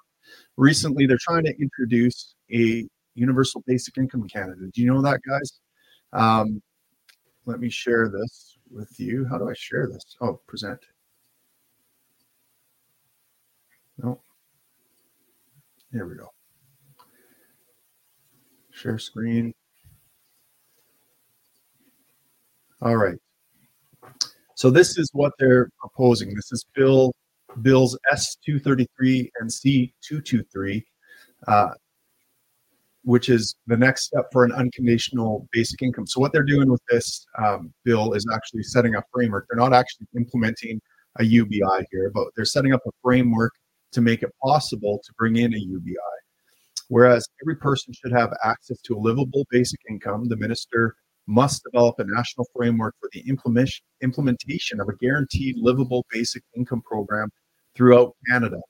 recently. 0.56 1.06
They're 1.06 1.18
trying 1.20 1.44
to 1.44 1.54
introduce 1.60 2.34
a 2.52 2.86
universal 3.14 3.62
basic 3.66 3.96
income 3.98 4.22
in 4.22 4.28
Canada. 4.28 4.60
Do 4.72 4.82
you 4.82 4.92
know 4.92 5.02
that, 5.02 5.20
guys? 5.28 5.60
Um, 6.12 6.62
let 7.44 7.60
me 7.60 7.68
share 7.68 8.08
this 8.08 8.58
with 8.70 8.98
you. 8.98 9.26
How 9.30 9.38
do 9.38 9.48
I 9.48 9.54
share 9.54 9.88
this? 9.90 10.16
Oh, 10.20 10.40
present. 10.46 10.80
No. 13.98 14.20
Here 15.92 16.06
we 16.06 16.16
go. 16.16 16.28
Share 18.70 18.98
screen. 18.98 19.54
All 22.86 22.96
right. 22.96 23.18
So 24.54 24.70
this 24.70 24.96
is 24.96 25.10
what 25.12 25.32
they're 25.40 25.68
proposing. 25.80 26.32
This 26.32 26.52
is 26.52 26.64
Bill 26.72 27.12
Bills 27.62 27.98
S233 28.12 29.28
and 29.40 29.50
C223. 29.50 30.84
Uh, 31.48 31.70
which 33.02 33.28
is 33.28 33.56
the 33.66 33.76
next 33.76 34.04
step 34.04 34.26
for 34.32 34.44
an 34.44 34.52
unconditional 34.52 35.48
basic 35.50 35.82
income. 35.82 36.06
So 36.06 36.20
what 36.20 36.32
they're 36.32 36.44
doing 36.44 36.70
with 36.70 36.80
this 36.88 37.26
um, 37.38 37.72
bill 37.84 38.12
is 38.12 38.24
actually 38.32 38.62
setting 38.62 38.94
a 38.94 39.02
framework. 39.12 39.46
They're 39.48 39.58
not 39.58 39.72
actually 39.72 40.06
implementing 40.16 40.80
a 41.18 41.24
UBI 41.24 41.86
here, 41.90 42.12
but 42.14 42.28
they're 42.36 42.44
setting 42.44 42.72
up 42.72 42.82
a 42.86 42.90
framework 43.02 43.52
to 43.92 44.00
make 44.00 44.22
it 44.22 44.30
possible 44.44 45.00
to 45.04 45.12
bring 45.18 45.36
in 45.36 45.54
a 45.54 45.58
UBI. 45.58 45.96
Whereas 46.88 47.26
every 47.42 47.56
person 47.56 47.92
should 47.94 48.12
have 48.12 48.32
access 48.44 48.80
to 48.82 48.96
a 48.96 49.00
livable 49.00 49.44
basic 49.50 49.80
income, 49.88 50.28
the 50.28 50.36
minister 50.36 50.94
must 51.26 51.62
develop 51.64 51.98
a 51.98 52.04
national 52.04 52.46
framework 52.54 52.94
for 53.00 53.08
the 53.12 53.24
implementation 53.28 54.80
of 54.80 54.88
a 54.88 54.96
guaranteed 54.96 55.56
livable 55.58 56.06
basic 56.10 56.42
income 56.56 56.82
program 56.82 57.30
throughout 57.74 58.14
Canada. 58.28 58.60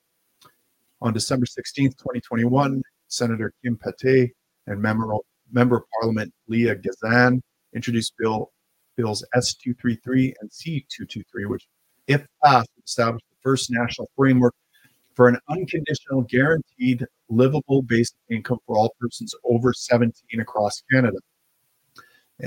On 1.01 1.13
December 1.13 1.45
16th, 1.45 1.97
2021, 1.97 2.81
Senator 3.07 3.53
Kim 3.63 3.77
Pate 3.77 4.31
and 4.65 4.81
member, 4.81 5.13
member 5.51 5.77
of 5.77 5.83
Parliament 5.99 6.33
Leah 6.47 6.75
Gazan 6.75 7.41
introduced 7.73 8.13
bill 8.17 8.51
bills 8.95 9.23
S233 9.35 10.33
and 10.41 10.49
C223, 10.49 11.47
which, 11.47 11.67
if 12.07 12.25
passed, 12.43 12.69
would 12.75 12.85
establish 12.85 13.21
the 13.29 13.37
first 13.43 13.69
national 13.69 14.09
framework 14.15 14.55
for 15.13 15.27
an 15.27 15.37
unconditional 15.49 16.23
guaranteed 16.23 17.05
livable 17.29 17.83
basic 17.83 18.17
income 18.29 18.57
for 18.65 18.77
all 18.77 18.93
persons 18.99 19.33
over 19.43 19.73
17 19.73 20.39
across 20.39 20.81
Canada. 20.91 21.17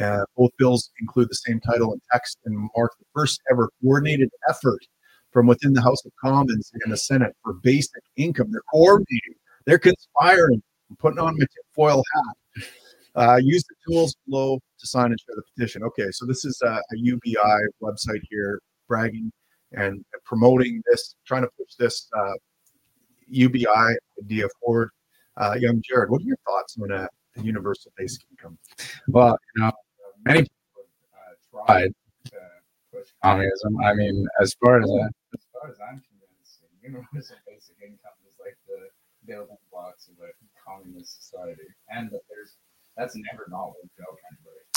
Uh, 0.01 0.25
both 0.37 0.51
bills 0.57 0.91
include 1.01 1.29
the 1.29 1.35
same 1.35 1.61
title 1.61 1.93
and 1.93 2.01
text 2.13 2.39
and 2.45 2.71
mark 2.77 2.93
the 2.99 3.07
first 3.15 3.41
ever 3.51 3.71
coordinated 3.83 4.31
effort 4.49 4.81
from 5.33 5.47
within 5.47 5.73
the 5.73 5.83
House 5.83 6.05
of 6.05 6.13
Commons 6.23 6.71
and 6.83 6.93
the 6.93 6.97
Senate 6.97 7.35
for 7.43 7.55
basic 7.55 8.03
income. 8.17 8.49
They're 8.51 8.63
coordinating, 8.73 9.35
they're 9.67 9.79
conspiring, 9.79 10.63
putting 10.99 11.19
on 11.19 11.37
my 11.39 11.47
foil 11.75 12.03
hat. 12.15 12.65
Uh, 13.17 13.37
use 13.43 13.65
the 13.65 13.75
tools 13.89 14.15
below 14.29 14.61
to 14.79 14.87
sign 14.87 15.07
and 15.07 15.19
share 15.21 15.35
the 15.35 15.43
petition. 15.55 15.83
Okay, 15.83 16.07
so 16.13 16.25
this 16.27 16.45
is 16.45 16.61
a, 16.63 16.69
a 16.69 16.97
UBI 16.97 17.61
website 17.83 18.21
here 18.31 18.61
bragging 18.87 19.33
and 19.73 20.05
promoting 20.25 20.83
this, 20.89 21.17
trying 21.27 21.43
to 21.43 21.49
push 21.59 21.75
this 21.79 22.09
uh, 22.17 22.33
UBI 23.29 23.97
idea 24.23 24.47
forward. 24.61 24.91
Uh, 25.37 25.55
young 25.59 25.83
Jared, 25.89 26.11
what 26.11 26.21
are 26.21 26.25
your 26.25 26.37
thoughts 26.47 26.77
on 26.81 26.91
a, 26.93 27.09
a 27.41 27.45
universal 27.45 27.93
basic 27.97 28.23
income? 28.31 28.59
Well, 29.09 29.39
you 29.57 29.63
know, 29.63 29.73
many 30.25 30.41
people 30.41 30.85
uh, 31.15 31.65
tried 31.67 31.93
communism. 33.23 33.77
I 33.83 33.95
mean, 33.95 34.27
as 34.41 34.55
far 34.55 34.81
as 34.81 34.91
as 34.91 35.47
far 35.53 35.71
as 35.71 35.77
I'm 35.81 36.03
convinced, 36.03 36.65
universal 36.83 37.37
basic 37.47 37.77
income 37.83 38.17
is 38.27 38.35
like 38.39 38.57
the 38.67 38.89
building 39.27 39.57
blocks 39.71 40.09
of 40.09 40.15
a 40.25 40.31
communist 40.65 41.23
society, 41.23 41.69
and 41.91 42.11
that 42.11 42.21
there's 42.29 42.57
that's 42.97 43.15
never 43.33 43.47
not 43.49 43.69
worked 43.69 44.01
out. 44.01 44.17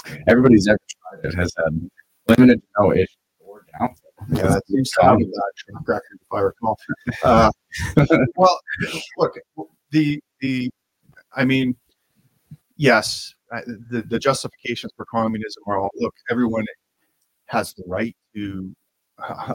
Anybody. 0.06 0.24
Everybody's 0.28 0.68
ever 0.68 0.80
tried 1.12 1.26
it 1.26 1.36
has 1.36 1.54
had 1.58 1.90
limited 2.28 2.62
no 2.80 2.94
issue 2.94 3.08
or 3.40 3.66
downside. 3.80 4.04
Yeah, 4.32 4.54
that 4.54 4.68
seems 4.68 4.90
to 4.92 5.04
have 5.04 5.20
that 5.20 5.52
track 5.58 5.88
record, 5.88 6.20
if 6.22 6.28
I 6.32 6.40
recall. 6.40 6.78
Uh, 7.24 7.52
well, 8.36 8.60
look, 9.18 9.38
the 9.92 10.22
the, 10.40 10.70
I 11.36 11.46
mean, 11.46 11.76
yes, 12.78 13.34
the 13.52 14.04
the 14.10 14.20
justifications 14.20 14.92
for 14.96 15.06
communism 15.06 15.64
are 15.68 15.80
all 15.80 15.92
look. 15.96 16.14
Everyone 16.30 16.66
has 17.48 17.74
the 17.74 17.84
right 17.88 18.16
to 18.36 18.76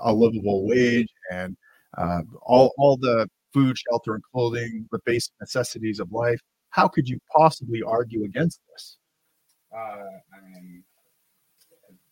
a 0.03 0.13
livable 0.13 0.67
wage 0.67 1.09
and 1.33 1.57
uh, 1.97 2.21
all 2.43 2.73
all 2.79 2.97
the 2.97 3.29
food, 3.53 3.77
shelter, 3.79 4.15
and 4.15 4.23
clothing, 4.33 4.87
the 4.93 5.01
basic 5.05 5.33
necessities 5.41 6.01
of 6.01 6.13
life. 6.13 6.41
How 6.71 6.87
could 6.87 7.09
you 7.09 7.19
possibly 7.35 7.83
argue 7.83 8.25
against 8.25 8.61
this? 8.71 8.99
Uh, 9.75 9.79
I 9.79 10.41
mean, 10.45 10.85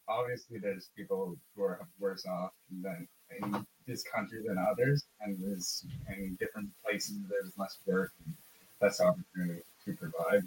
obviously 0.09 0.59
there's 0.59 0.91
people 0.97 1.37
who 1.55 1.63
are 1.63 1.87
worse 1.99 2.27
off 2.27 2.53
than 2.83 3.07
in 3.43 3.67
this 3.87 4.03
country 4.03 4.43
than 4.47 4.57
others, 4.59 5.05
and 5.21 5.37
there's 5.43 5.85
in 6.09 6.37
different 6.41 6.69
places 6.85 7.19
there's 7.29 7.53
less 7.57 7.79
work 7.87 8.13
and 8.25 8.35
less 8.81 9.01
opportunity 9.01 9.63
to 9.85 9.93
provide. 9.95 10.43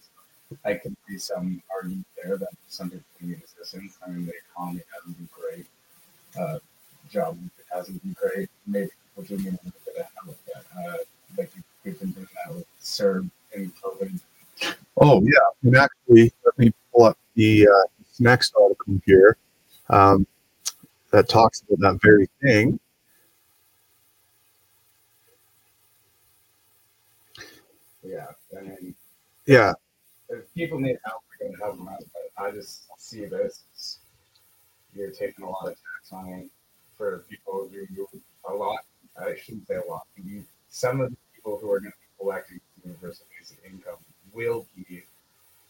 I 0.65 0.75
can 0.75 0.95
see 1.07 1.17
some 1.17 1.61
argument 1.73 2.05
there 2.23 2.37
that 2.37 2.49
some 2.67 2.89
people 2.89 3.05
need 3.21 3.41
assistance. 3.43 3.97
I 4.05 4.09
mean, 4.09 4.25
the 4.25 4.33
economy 4.51 4.81
hasn't 4.95 5.17
been 5.17 5.29
great. 5.31 5.65
Uh, 6.39 6.59
job 7.11 7.37
hasn't 7.71 8.01
been 8.01 8.15
great. 8.19 8.49
Maybe 8.65 8.89
people 9.15 9.37
do 9.37 9.43
need 9.43 9.53
a 9.53 9.59
little 9.63 9.81
bit 9.85 9.95
of 9.97 10.05
help, 10.23 10.37
but 10.47 10.65
uh, 10.77 10.97
like 11.37 11.51
we've 11.83 11.99
been 11.99 12.11
doing 12.11 12.27
that 12.45 12.55
with 12.55 12.65
CERB 12.81 13.29
and 13.53 13.71
COVID. 13.75 14.19
Oh 14.97 15.21
yeah, 15.23 15.39
and 15.63 15.77
actually, 15.77 16.33
let 16.43 16.57
me 16.57 16.73
pull 16.93 17.05
up 17.05 17.17
the 17.35 17.67
uh, 17.67 17.87
next 18.19 18.53
article 18.59 18.99
here 19.05 19.37
um, 19.89 20.25
that 21.11 21.29
talks 21.29 21.61
about 21.61 21.79
that 21.79 22.01
very 22.01 22.27
thing. 22.41 22.79
Yeah, 28.03 28.27
I 28.57 28.61
mean, 28.61 28.95
yeah. 29.45 29.73
If 30.29 30.53
people 30.53 30.79
need 30.79 30.97
help, 31.05 31.23
we're 31.29 31.47
going 31.47 31.57
to 31.57 31.63
help 31.63 31.77
them 31.77 31.87
out. 31.87 32.03
But 32.13 32.43
I 32.43 32.51
just 32.51 32.83
see 32.97 33.25
this 33.25 33.63
you're 34.95 35.11
taking 35.11 35.45
a 35.45 35.49
lot 35.49 35.67
of 35.67 35.75
tax 35.75 36.11
money 36.11 36.49
for 36.97 37.23
people 37.29 37.69
who 37.71 37.85
do 37.87 38.07
a 38.49 38.53
lot. 38.53 38.79
I 39.19 39.35
shouldn't 39.35 39.67
say 39.67 39.75
a 39.75 39.89
lot. 39.89 40.03
Some 40.69 41.01
of 41.01 41.09
the 41.09 41.17
people 41.35 41.57
who 41.61 41.71
are 41.71 41.79
going 41.79 41.91
to 41.91 41.97
be 41.97 42.23
collecting 42.23 42.59
universal 42.83 43.25
basic 43.37 43.57
income 43.65 43.97
will 44.33 44.65
be 44.75 45.03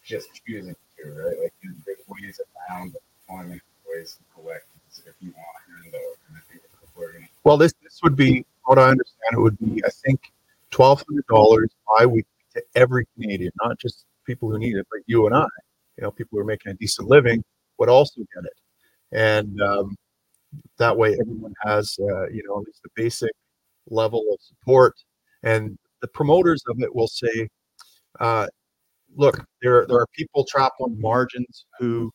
just 0.04 0.28
choosing 0.46 0.74
to, 0.96 1.10
right? 1.10 1.38
Like 1.42 1.54
there's 1.86 1.98
ways 2.08 2.40
around 2.70 2.94
employment 3.28 3.62
ways 3.88 4.16
to 4.16 4.34
collect 4.34 4.66
if 5.06 5.14
you 5.20 5.32
want 5.32 5.46
to 5.66 5.82
hand 5.82 5.94
over. 5.94 6.16
And 6.28 6.36
I 6.36 6.40
think 6.50 6.62
we're 6.96 7.12
going 7.12 7.24
to. 7.24 7.30
Well, 7.44 7.56
this 7.56 7.72
this 7.82 8.00
would 8.02 8.16
be 8.16 8.44
what 8.64 8.78
I 8.78 8.90
understand. 8.90 9.32
It 9.32 9.40
would 9.40 9.58
be 9.58 9.82
I 9.84 9.90
think 9.90 10.20
twelve 10.70 11.02
hundred 11.08 11.26
dollars 11.26 11.70
bi-weekly 11.86 12.26
to 12.54 12.62
every 12.74 13.06
Canadian, 13.14 13.52
not 13.62 13.78
just 13.78 14.04
people 14.26 14.50
who 14.50 14.58
need 14.58 14.76
it, 14.76 14.86
but 14.90 15.00
you 15.06 15.26
and 15.26 15.34
I. 15.34 15.46
You 15.96 16.04
know, 16.04 16.10
people 16.10 16.30
who 16.36 16.40
are 16.40 16.44
making 16.46 16.72
a 16.72 16.74
decent 16.74 17.08
living 17.08 17.42
would 17.78 17.88
also 17.88 18.20
get 18.34 18.44
it, 18.44 19.16
and 19.16 19.60
um, 19.60 19.96
that 20.78 20.96
way 20.96 21.16
everyone 21.20 21.54
has 21.64 21.96
uh, 22.00 22.28
you 22.28 22.42
know 22.46 22.60
at 22.60 22.66
least 22.66 22.82
the 22.82 22.90
basic 22.94 23.32
level 23.88 24.24
of 24.32 24.38
support. 24.40 24.94
And 25.42 25.78
the 26.00 26.08
promoters 26.08 26.62
of 26.68 26.80
it 26.80 26.94
will 26.94 27.08
say, 27.08 27.48
uh, 28.20 28.46
"Look, 29.16 29.44
there 29.62 29.86
there 29.86 29.98
are 29.98 30.06
people 30.14 30.44
trapped 30.44 30.80
on 30.80 31.00
margins 31.00 31.66
who 31.78 32.10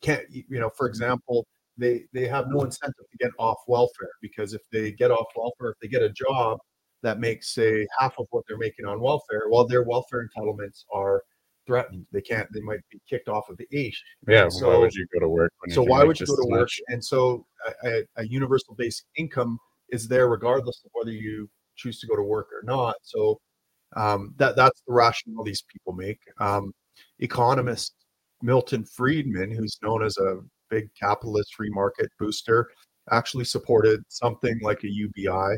can't 0.00 0.24
you 0.30 0.60
know 0.60 0.70
for 0.76 0.86
example 0.86 1.46
they 1.76 2.04
they 2.12 2.26
have 2.26 2.48
no 2.48 2.62
incentive 2.62 3.04
to 3.10 3.16
get 3.18 3.30
off 3.38 3.58
welfare 3.66 4.10
because 4.22 4.54
if 4.54 4.62
they 4.72 4.92
get 4.92 5.10
off 5.10 5.26
welfare 5.36 5.70
if 5.70 5.78
they 5.80 5.88
get 5.88 6.02
a 6.02 6.10
job 6.10 6.58
that 7.02 7.20
makes 7.20 7.54
say 7.54 7.86
half 7.98 8.14
of 8.18 8.26
what 8.30 8.44
they're 8.48 8.58
making 8.58 8.86
on 8.86 9.00
welfare 9.00 9.44
well 9.50 9.66
their 9.66 9.82
welfare 9.84 10.26
entitlements 10.26 10.84
are 10.92 11.22
threatened. 11.66 12.06
They 12.12 12.22
can't 12.22 12.48
they 12.52 12.62
might 12.62 12.80
be 12.90 12.98
kicked 13.08 13.28
off 13.28 13.50
of 13.50 13.58
the 13.58 13.66
AISH. 13.72 14.02
yeah 14.26 14.48
so, 14.48 14.68
why 14.68 14.76
would 14.78 14.94
you 14.94 15.06
go 15.12 15.20
to 15.20 15.28
work 15.28 15.52
so 15.68 15.82
why 15.82 16.02
would 16.02 16.18
you 16.18 16.26
go 16.26 16.34
to 16.34 16.48
work? 16.48 16.70
and 16.88 17.04
so 17.04 17.46
a, 17.84 18.02
a 18.16 18.26
universal 18.26 18.74
basic 18.74 19.06
income 19.16 19.58
is 19.90 20.08
there 20.08 20.28
regardless 20.28 20.80
of 20.84 20.90
whether 20.94 21.12
you 21.12 21.48
choose 21.78 22.00
to 22.00 22.06
go 22.06 22.16
to 22.16 22.22
work 22.22 22.48
or 22.52 22.62
not. 22.64 22.96
So 23.02 23.40
um, 23.96 24.34
that 24.36 24.56
that's 24.56 24.82
the 24.86 24.92
rationale 24.92 25.44
these 25.44 25.62
people 25.72 25.94
make. 25.94 26.20
Um, 26.38 26.74
economists 27.20 27.94
Milton 28.42 28.84
Friedman, 28.84 29.50
who's 29.50 29.78
known 29.82 30.04
as 30.04 30.16
a 30.18 30.40
big 30.70 30.88
capitalist 31.00 31.54
free 31.54 31.70
market 31.70 32.10
booster, 32.18 32.68
actually 33.10 33.44
supported 33.44 34.02
something 34.08 34.58
like 34.62 34.84
a 34.84 34.90
UBI 34.90 35.56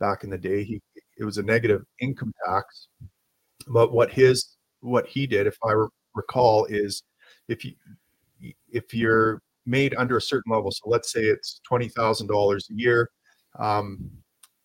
back 0.00 0.24
in 0.24 0.30
the 0.30 0.38
day. 0.38 0.64
He 0.64 0.80
it 1.18 1.24
was 1.24 1.38
a 1.38 1.42
negative 1.42 1.82
income 2.00 2.32
tax, 2.46 2.88
but 3.68 3.92
what 3.92 4.10
his 4.10 4.56
what 4.80 5.06
he 5.06 5.26
did, 5.26 5.46
if 5.46 5.56
I 5.64 5.74
recall, 6.14 6.64
is 6.66 7.02
if 7.48 7.64
you 7.64 7.74
if 8.72 8.94
you're 8.94 9.42
made 9.66 9.94
under 9.96 10.16
a 10.16 10.22
certain 10.22 10.52
level, 10.52 10.70
so 10.70 10.88
let's 10.88 11.12
say 11.12 11.20
it's 11.20 11.60
twenty 11.66 11.88
thousand 11.88 12.26
dollars 12.28 12.68
a 12.70 12.74
year, 12.74 13.10
um, 13.58 14.10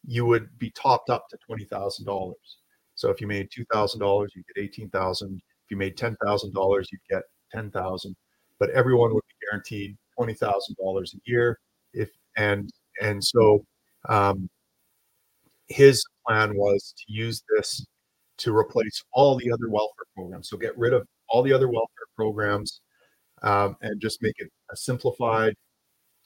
you 0.07 0.25
would 0.25 0.47
be 0.57 0.71
topped 0.71 1.09
up 1.09 1.27
to 1.29 1.37
twenty 1.45 1.65
thousand 1.65 2.05
dollars. 2.05 2.57
So 2.95 3.09
if 3.09 3.19
you 3.19 3.27
made 3.27 3.49
two 3.51 3.65
thousand 3.71 3.99
dollars, 3.99 4.31
you 4.35 4.43
get 4.55 4.63
eighteen 4.63 4.89
thousand. 4.89 5.35
If 5.65 5.71
you 5.71 5.77
made 5.77 5.97
ten 5.97 6.15
thousand 6.25 6.53
dollars, 6.53 6.87
you'd 6.91 7.01
get 7.09 7.23
ten 7.53 7.71
thousand, 7.71 8.15
but 8.59 8.69
everyone 8.71 9.13
would 9.13 9.23
be 9.27 9.45
guaranteed 9.49 9.97
twenty 10.15 10.33
thousand 10.33 10.75
dollars 10.77 11.13
a 11.13 11.19
year. 11.29 11.59
If 11.93 12.09
and 12.37 12.69
and 13.01 13.23
so 13.23 13.65
um, 14.07 14.49
his 15.67 16.03
plan 16.27 16.55
was 16.55 16.93
to 16.97 17.13
use 17.13 17.43
this 17.55 17.85
to 18.37 18.55
replace 18.55 19.01
all 19.13 19.37
the 19.37 19.51
other 19.51 19.69
welfare 19.69 20.05
programs. 20.15 20.49
So 20.49 20.57
get 20.57 20.77
rid 20.77 20.93
of 20.93 21.07
all 21.29 21.41
the 21.41 21.53
other 21.53 21.67
welfare 21.67 22.07
programs 22.15 22.81
um, 23.43 23.77
and 23.81 24.01
just 24.01 24.21
make 24.21 24.35
it 24.37 24.49
a 24.71 24.75
simplified, 24.75 25.55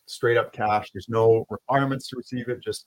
straight 0.05 0.37
up 0.37 0.51
cash. 0.51 0.89
There's 0.93 1.09
no 1.09 1.45
requirements 1.49 2.07
to 2.09 2.17
receive 2.17 2.49
it. 2.49 2.63
Just 2.63 2.85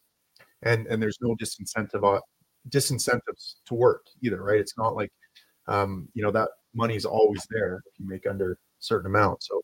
and 0.63 0.87
and 0.87 1.03
there's 1.03 1.19
no 1.21 1.37
disincentive 1.37 2.05
uh, 2.05 2.21
disincentives 2.69 3.55
to 3.67 3.75
work 3.75 4.05
either, 4.23 4.43
right? 4.43 4.61
It's 4.61 4.77
not 4.77 4.97
like 4.97 5.11
um, 5.69 6.09
you 6.15 6.23
know 6.23 6.31
that 6.33 6.49
money 6.75 6.97
is 6.97 7.05
always 7.05 7.47
there 7.51 7.83
if 7.87 8.01
you 8.01 8.09
make 8.09 8.27
under 8.27 8.59
certain 8.79 9.07
amount. 9.07 9.43
So 9.43 9.61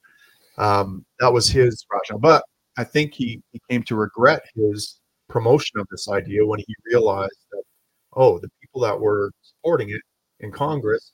um, 0.59 1.05
that 1.21 1.33
was 1.33 1.49
his 1.49 1.85
rationale. 1.91 2.21
But 2.21 2.45
I 2.77 2.85
think 2.85 3.15
he, 3.15 3.43
he 3.51 3.61
came 3.69 3.83
to 3.85 3.97
regret 3.97 4.43
his 4.55 5.01
promotion 5.29 5.79
of 5.81 5.87
this 5.91 6.09
idea 6.09 6.45
when 6.45 6.61
he 6.61 6.75
realized 6.87 7.39
that, 7.53 7.63
oh, 8.15 8.39
the 8.39 8.49
people 8.61 8.81
that 8.81 8.99
were 8.99 9.31
supporting 9.43 9.91
it 9.91 10.01
in 10.41 10.51
Congress 10.51 11.13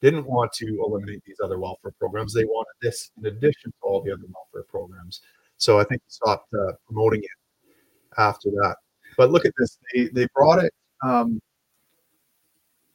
didn't 0.00 0.26
want 0.26 0.52
to 0.52 0.66
eliminate 0.86 1.22
these 1.26 1.40
other 1.42 1.58
welfare 1.58 1.92
programs. 1.98 2.32
They 2.32 2.44
wanted 2.44 2.74
this 2.82 3.10
in 3.18 3.26
addition 3.26 3.70
to 3.70 3.78
all 3.82 4.02
the 4.02 4.12
other 4.12 4.24
welfare 4.32 4.66
programs. 4.68 5.20
So 5.56 5.80
I 5.80 5.84
think 5.84 6.02
he 6.02 6.10
stopped 6.10 6.52
uh, 6.54 6.72
promoting 6.86 7.22
it 7.22 8.18
after 8.18 8.50
that. 8.50 8.76
But 9.16 9.30
look 9.30 9.46
at 9.46 9.52
this. 9.58 9.78
They, 9.94 10.08
they 10.08 10.26
brought 10.34 10.62
it. 10.62 10.72
Um, 11.02 11.40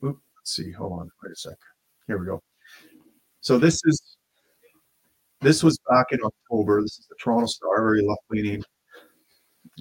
let's 0.01 0.19
see. 0.43 0.71
Hold 0.71 0.93
on. 0.93 1.11
Wait 1.23 1.31
a 1.31 1.35
sec. 1.35 1.57
Here 2.07 2.17
we 2.17 2.27
go. 2.27 2.41
So 3.41 3.57
this 3.57 3.81
is 3.85 4.17
this 5.41 5.63
was 5.63 5.79
back 5.89 6.07
in 6.11 6.19
October. 6.23 6.83
This 6.83 6.99
is 6.99 7.07
the 7.09 7.15
Toronto 7.19 7.47
Star, 7.47 7.81
very 7.81 8.03
left 8.03 8.21
leaning 8.29 8.63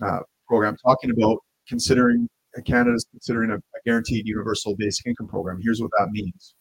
uh, 0.02 0.20
program, 0.50 0.76
talking 0.76 1.10
about 1.10 1.38
considering 1.68 2.28
uh, 2.58 2.60
Canada's 2.62 3.06
considering 3.10 3.50
a, 3.50 3.56
a, 3.56 3.80
guaranteed 3.86 4.26
universal 4.26 4.74
basic 4.76 5.06
income 5.06 5.28
program. 5.28 5.60
Here's 5.62 5.80
what 5.80 5.90
that 5.98 6.08
means 6.10 6.54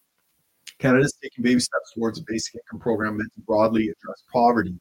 Canada 0.77 1.03
is 1.03 1.17
taking 1.21 1.43
baby 1.43 1.59
steps 1.59 1.91
towards 1.95 2.19
a 2.19 2.23
basic 2.27 2.55
income 2.55 2.79
program 2.79 3.17
meant 3.17 3.33
to 3.33 3.41
broadly 3.41 3.83
address 3.83 4.23
poverty. 4.31 4.75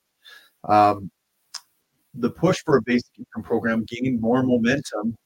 Um, 0.69 1.11
the 2.15 2.31
push 2.31 2.59
for 2.65 2.77
a 2.77 2.83
basic 2.83 3.11
income 3.19 3.43
program 3.43 3.87
gained 3.88 4.21
more 4.21 4.43
momentum 4.43 5.17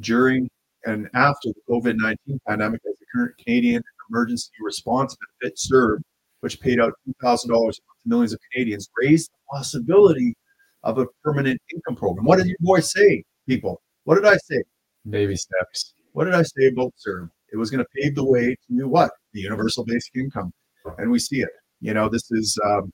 during 0.00 0.48
and 0.84 1.08
after 1.14 1.48
the 1.48 1.60
COVID 1.68 1.96
19 1.96 2.40
pandemic 2.46 2.80
as 2.88 2.96
the 2.98 3.06
current 3.12 3.34
Canadian 3.44 3.82
emergency 4.08 4.52
response 4.62 5.16
benefit 5.40 5.58
CERB 5.58 5.98
which 6.40 6.60
paid 6.60 6.80
out 6.80 6.92
$2,000 7.22 7.48
to 7.48 7.80
millions 8.04 8.32
of 8.32 8.38
Canadians, 8.52 8.88
raised 9.02 9.30
the 9.30 9.56
possibility 9.56 10.36
of 10.86 10.98
a 10.98 11.06
permanent 11.24 11.60
income 11.74 11.96
program. 11.96 12.24
What 12.24 12.38
did 12.38 12.46
your 12.46 12.56
boy 12.60 12.80
say, 12.80 13.24
people? 13.48 13.82
What 14.04 14.14
did 14.14 14.24
I 14.24 14.36
say? 14.36 14.62
Baby 15.10 15.36
steps. 15.36 15.94
What 16.12 16.24
did 16.24 16.34
I 16.34 16.42
say 16.42 16.68
about 16.68 16.94
CERB? 17.04 17.28
It 17.52 17.56
was 17.56 17.70
going 17.70 17.84
to 17.84 17.90
pave 18.00 18.14
the 18.14 18.24
way 18.24 18.56
to 18.68 18.88
what? 18.88 19.10
The 19.34 19.40
universal 19.40 19.84
basic 19.84 20.14
income. 20.14 20.52
And 20.98 21.10
we 21.10 21.18
see 21.18 21.40
it. 21.40 21.50
You 21.80 21.92
know, 21.92 22.08
this 22.08 22.30
is, 22.30 22.58
um, 22.64 22.92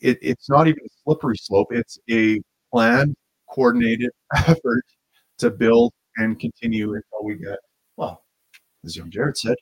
it, 0.00 0.18
it's 0.22 0.48
not 0.48 0.66
even 0.66 0.80
a 0.84 0.88
slippery 1.04 1.36
slope. 1.36 1.68
It's 1.70 1.98
a 2.10 2.40
planned, 2.72 3.14
coordinated 3.50 4.10
effort 4.34 4.84
to 5.38 5.50
build 5.50 5.92
and 6.16 6.40
continue 6.40 6.94
until 6.94 7.24
we 7.24 7.36
get, 7.36 7.58
well, 7.98 8.24
as 8.84 8.96
young 8.96 9.10
Jared 9.10 9.36
said, 9.36 9.56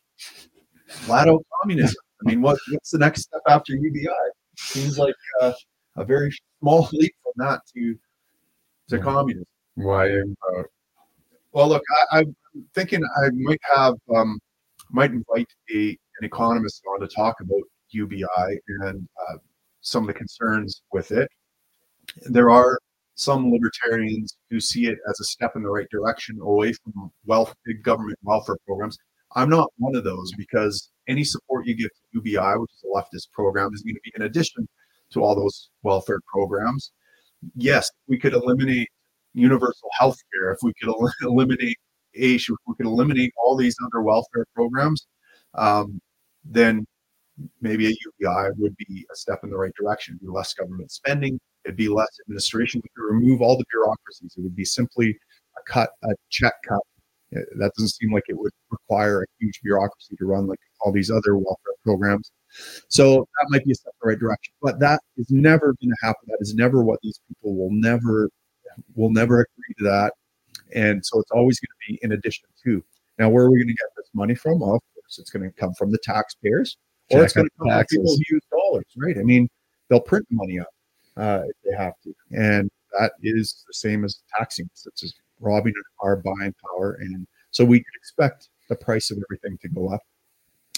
flat 0.87 1.29
out 1.29 1.45
communism. 1.61 1.97
I 2.25 2.31
mean, 2.31 2.41
what, 2.41 2.59
what's 2.71 2.91
the 2.93 2.99
next 2.99 3.23
step 3.23 3.43
after 3.49 3.75
UBI? 3.75 4.09
Seems 4.57 4.97
like 4.97 5.15
uh, 5.43 5.53
a 5.97 6.05
very 6.05 6.31
small 6.61 6.89
leap 6.93 7.15
from 7.23 7.33
that 7.47 7.61
to 7.75 7.97
to 8.89 8.99
communism. 8.99 9.47
Why? 9.77 10.11
Uh, 10.11 10.63
well, 11.53 11.69
look, 11.69 11.83
I, 12.13 12.21
am 12.21 12.37
thinking 12.75 13.03
I 13.05 13.31
might 13.33 13.61
have 13.75 13.95
um, 14.15 14.39
might 14.91 15.11
invite 15.11 15.49
a 15.75 15.97
an 16.21 16.25
economist 16.25 16.83
on 16.93 17.01
to 17.01 17.09
talk 17.09 17.41
about 17.41 17.63
UBI 17.91 18.61
and 18.81 19.09
uh, 19.29 19.37
some 19.81 20.05
of 20.05 20.07
the 20.09 20.15
concerns 20.15 20.83
with 20.93 21.11
it. 21.13 21.29
There 22.27 22.51
are 22.51 22.79
some 23.17 23.51
libertarians 23.51 24.37
who 24.51 24.61
see 24.61 24.87
it 24.87 24.99
as 25.09 25.21
a 25.21 25.25
step 25.25 25.57
in 25.57 25.63
the 25.63 25.71
right 25.71 25.89
direction 25.91 26.39
away 26.41 26.73
from 26.73 27.11
wealth, 27.27 27.55
big 27.65 27.83
government 27.83 28.19
welfare 28.23 28.57
programs. 28.67 28.99
I'm 29.37 29.51
not 29.51 29.73
one 29.79 29.97
of 29.97 30.05
those 30.05 30.33
because 30.37 30.91
any 31.09 31.25
support 31.25 31.67
you 31.67 31.75
give 31.75 31.91
to 31.91 32.21
UBI, 32.21 32.59
which 32.59 32.71
is 32.73 32.85
a 32.85 32.97
leftist 32.97 33.31
program, 33.33 33.73
is 33.75 33.83
going 33.83 33.95
to 33.95 34.01
be 34.05 34.13
in 34.17 34.23
addition 34.23 34.69
to 35.15 35.23
all 35.23 35.35
those 35.35 35.71
welfare 35.83 36.21
programs. 36.33 36.93
Yes, 37.57 37.91
we 38.09 38.19
could 38.19 38.33
eliminate 38.33 38.89
universal 39.35 39.89
health 39.99 40.19
care, 40.33 40.53
if 40.53 40.59
we 40.63 40.73
could 40.81 40.89
el- 40.89 41.13
eliminate 41.23 41.77
AISH, 42.15 42.51
if 42.51 42.57
we 42.67 42.75
could 42.77 42.87
eliminate 42.87 43.33
all 43.43 43.57
these 43.57 43.77
other 43.85 44.03
welfare 44.03 44.47
programs, 44.55 45.07
um, 45.55 46.01
then 46.45 46.87
maybe 47.61 47.87
a 47.87 47.91
UBI 47.91 48.51
would 48.59 48.77
be 48.77 49.05
a 49.13 49.17
step 49.17 49.41
in 49.43 49.51
the 49.51 49.57
right 49.57 49.73
direction. 49.79 50.15
It'd 50.15 50.27
be 50.27 50.33
less 50.33 50.55
government 50.55 50.93
spending, 50.93 51.41
it'd 51.65 51.77
be 51.77 51.89
less 51.89 52.11
administration. 52.27 52.81
We 52.83 52.91
could 52.95 53.13
remove 53.13 53.43
all 53.43 53.59
the 53.59 53.65
bureaucracies. 53.71 54.35
It 54.37 54.43
would 54.43 54.55
be 54.55 54.65
simply 54.65 55.19
a 55.59 55.71
cut, 55.71 55.91
a 56.05 56.15
check 56.31 56.55
cut 56.69 56.81
that 57.57 57.73
doesn't 57.77 57.89
seem 57.89 58.13
like 58.13 58.25
it 58.29 58.39
would 58.39 58.53
require 58.71 59.23
a 59.23 59.27
huge 59.41 59.61
bureaucracy 59.63 60.17
to 60.17 60.27
run 60.27 60.47
like 60.47 60.59
all 60.81 60.93
these 60.93 61.11
other 61.11 61.37
welfare 61.37 61.75
programs. 61.83 62.31
So 62.89 63.27
that 63.41 63.47
might 63.49 63.65
be 63.65 63.73
a 63.73 63.75
step 63.75 63.93
in 63.95 63.99
the 64.03 64.09
right 64.11 64.19
direction, 64.19 64.53
but 64.63 64.79
that 64.81 65.01
is 65.17 65.31
never 65.31 65.75
going 65.81 65.91
to 65.91 65.97
happen. 66.07 66.29
That 66.29 66.39
is 66.41 66.55
never 66.55 66.83
what 66.83 67.01
these 67.03 67.21
people 67.29 67.57
will 67.57 67.73
never 67.73 68.31
will 68.95 69.11
never 69.11 69.41
agree 69.41 69.75
to 69.79 69.85
that. 69.85 70.13
And 70.75 71.05
so 71.05 71.21
it's 71.21 71.31
always 71.31 71.61
going 71.61 71.69
to 71.69 71.93
be 71.93 71.99
in 72.03 72.13
addition 72.13 72.49
to. 72.65 72.85
Now, 73.19 73.29
where 73.29 73.45
are 73.45 73.51
we 73.51 73.59
going 73.59 73.69
to 73.69 73.75
get 73.75 73.89
this 73.97 74.11
money 74.15 74.35
from? 74.35 74.61
Well, 74.61 74.75
of 74.75 74.83
course, 74.95 75.19
it's 75.19 75.31
going 75.31 75.49
to 75.49 75.57
come 75.57 75.75
from 75.75 75.91
the 75.93 75.99
taxpayers, 75.99 76.77
or 77.11 77.19
Check 77.19 77.25
it's 77.25 77.33
going 77.35 77.47
to 77.47 77.51
come 77.59 77.69
from 77.69 77.85
people 77.87 78.17
who 78.17 78.35
use 78.35 78.43
dollars, 78.51 78.87
right? 78.97 79.17
I 79.19 79.23
mean, 79.23 79.49
they'll 79.89 80.01
print 80.01 80.27
money 80.31 80.59
up 80.59 80.69
uh, 81.17 81.43
if 81.47 81.57
they 81.65 81.77
have 81.77 81.95
to, 82.05 82.15
and 82.33 82.71
that 82.99 83.13
is 83.23 83.65
the 83.67 83.75
same 83.75 84.05
as 84.05 84.23
taxing. 84.37 84.69
It's 84.73 85.01
just 85.01 85.17
robbing 85.41 85.75
our 86.01 86.17
buying 86.17 86.55
power. 86.67 86.99
And 87.01 87.27
so 87.51 87.65
we 87.65 87.79
could 87.79 87.95
expect 87.97 88.49
the 88.69 88.77
price 88.77 89.11
of 89.11 89.19
everything 89.29 89.59
to 89.63 89.69
go 89.69 89.93
up. 89.93 90.01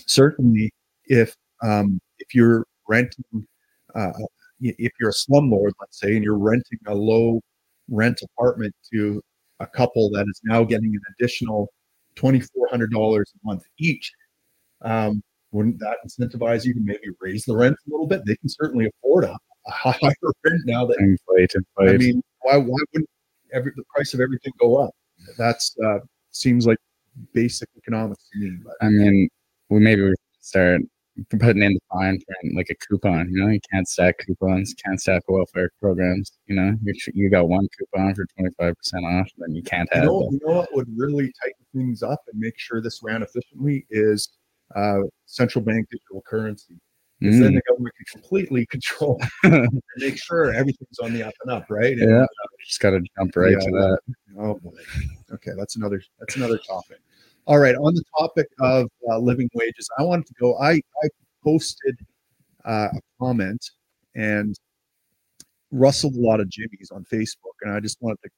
Certainly, 0.07 0.73
if 1.07 1.37
um, 1.63 2.01
if 2.19 2.35
you're 2.35 2.67
renting, 2.89 3.47
uh, 3.95 4.13
if 4.61 4.93
you're 5.01 5.11
a 5.11 5.13
slumlord, 5.13 5.73
let's 5.81 6.01
say, 6.01 6.15
and 6.15 6.25
you're 6.25 6.39
renting 6.39 6.79
a 6.87 6.95
low 6.95 7.41
rent 7.89 8.21
apartment 8.23 8.75
to 8.93 9.23
a 9.61 9.67
couple 9.67 10.11
that 10.11 10.27
is 10.29 10.41
now 10.45 10.65
getting 10.65 10.95
an 10.95 11.01
additional 11.19 11.73
twenty 12.15 12.41
four 12.41 12.69
hundred 12.71 12.91
dollars 12.91 13.33
a 13.35 13.47
month 13.47 13.63
each, 13.79 14.13
um, 14.83 15.23
wouldn't 15.53 15.79
that 15.81 15.97
incentivize 16.07 16.65
you 16.65 16.75
to 16.75 16.81
maybe 16.83 17.09
raise 17.21 17.45
the 17.45 17.57
rent 17.57 17.77
a 17.87 17.91
little 17.91 18.07
bit? 18.07 18.23
They 18.27 18.37
can 18.37 18.49
certainly 18.49 18.87
afford 18.87 19.25
a, 19.25 19.37
a 19.67 19.71
higher 19.71 20.13
rent 20.45 20.63
now. 20.65 20.87
That 20.87 20.99
inflate, 20.99 21.53
inflate. 21.55 21.95
I 21.95 21.99
mean, 21.99 22.23
why 22.41 22.57
why 22.57 22.79
wouldn't 22.93 23.09
every 23.53 23.73
the 23.77 23.85
price 23.95 24.15
of 24.15 24.21
everything 24.21 24.53
go 24.61 24.77
up. 24.77 24.91
That's 25.39 25.75
uh, 25.85 25.99
seems 26.31 26.67
like 26.67 26.79
basic 27.33 27.69
economics 27.77 28.29
to 28.33 28.39
me. 28.39 28.59
But. 28.65 28.75
I 28.81 28.89
mean, 28.89 29.29
we 29.69 29.81
maybe 29.81 30.03
we 30.03 30.15
start 30.41 30.81
putting 31.31 31.63
in 31.63 31.75
the 31.75 31.81
fine 31.93 32.19
print 32.21 32.57
like 32.57 32.69
a 32.71 32.75
coupon. 32.87 33.31
You 33.31 33.45
know, 33.45 33.51
you 33.51 33.61
can't 33.73 33.89
stack 33.89 34.19
coupons, 34.27 34.75
can't 34.75 35.01
stack 35.01 35.23
welfare 35.29 35.71
programs. 35.81 36.33
You 36.47 36.57
know, 36.57 36.77
you 36.83 36.95
you 37.15 37.31
got 37.31 37.49
one 37.49 37.69
coupon 37.79 38.15
for 38.15 38.27
twenty 38.37 38.55
five 38.59 38.77
percent 38.77 39.05
off, 39.05 39.29
then 39.39 39.55
you 39.55 39.63
can't 39.63 39.89
have. 39.93 40.05
You 40.05 40.11
know, 40.11 40.29
you 40.31 40.41
know 40.45 40.55
what 40.55 40.75
would 40.75 40.89
really 40.97 41.33
tighten 41.43 41.67
things 41.75 42.03
up 42.03 42.21
and 42.31 42.41
make 42.41 42.59
sure 42.59 42.81
this 42.81 43.01
ran 43.03 43.23
efficiently 43.23 43.87
is 43.91 44.29
uh, 44.75 45.01
central 45.27 45.65
bank 45.65 45.89
digital 45.91 46.23
currency 46.27 46.79
because 47.21 47.37
mm. 47.37 47.41
then 47.41 47.55
the 47.55 47.63
government 47.69 47.95
can 47.97 48.21
completely 48.21 48.67
control 48.67 49.21
and 49.45 49.83
make 49.99 50.19
sure 50.19 50.53
everything's 50.53 50.99
on 51.03 51.15
the 51.15 51.23
up 51.23 51.35
and 51.43 51.53
up, 51.53 51.65
right? 51.71 51.93
And, 51.93 52.11
yeah, 52.11 52.23
uh, 52.23 52.47
just 52.65 52.81
got 52.81 52.91
to 52.91 53.01
jump 53.19 53.35
right 53.37 53.53
yeah, 53.53 53.59
to 53.59 53.71
that. 53.71 53.99
Oh 54.39 54.55
boy. 54.55 54.73
Okay, 55.33 55.53
that's 55.57 55.77
another 55.77 56.03
that's 56.19 56.37
another 56.37 56.59
topic. 56.59 56.99
All 57.47 57.59
right, 57.59 57.77
on 57.77 57.95
the 57.95 58.03
topic 58.19 58.49
of 58.61 58.91
uh, 59.09 59.19
living 59.19 59.49
wages, 59.55 59.89
I 59.99 60.03
wanted 60.03 60.27
to 60.27 60.35
go. 60.41 60.59
I 60.59 60.73
I 60.73 61.09
posted 61.45 61.97
uh, 62.65 62.89
a 62.93 63.01
comment 63.21 63.65
and 64.17 64.57
rustled 65.71 66.17
a 66.17 66.21
lot 66.21 66.41
of 66.41 66.49
jimmies 66.49 66.91
on 66.93 67.05
Facebook, 67.05 67.55
and 67.63 67.73
I 67.73 67.79
just 67.79 67.99
wanted 68.01 68.19
to 68.25 68.31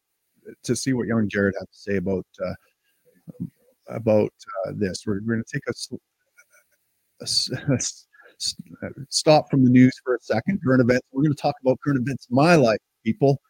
to 0.62 0.76
see 0.76 0.92
what 0.92 1.06
young 1.06 1.26
Jared 1.28 1.54
had 1.58 1.64
to 1.64 1.78
say 1.78 1.96
about 1.96 2.26
uh, 2.44 3.46
about 3.88 4.32
uh, 4.66 4.72
this. 4.76 5.04
We're, 5.06 5.20
we're 5.24 5.36
going 5.36 5.44
to 5.44 5.52
take 5.54 5.64
a, 5.68 5.94
a, 7.24 7.74
a 7.74 8.90
stop 9.08 9.50
from 9.50 9.64
the 9.64 9.70
news 9.70 9.94
for 10.04 10.16
a 10.16 10.20
second. 10.20 10.60
Current 10.62 10.82
events. 10.82 11.06
We're 11.12 11.22
going 11.22 11.34
to 11.34 11.40
talk 11.40 11.54
about 11.62 11.78
current 11.82 12.00
events 12.00 12.26
in 12.30 12.36
my 12.36 12.56
life, 12.56 12.80
people. 13.04 13.40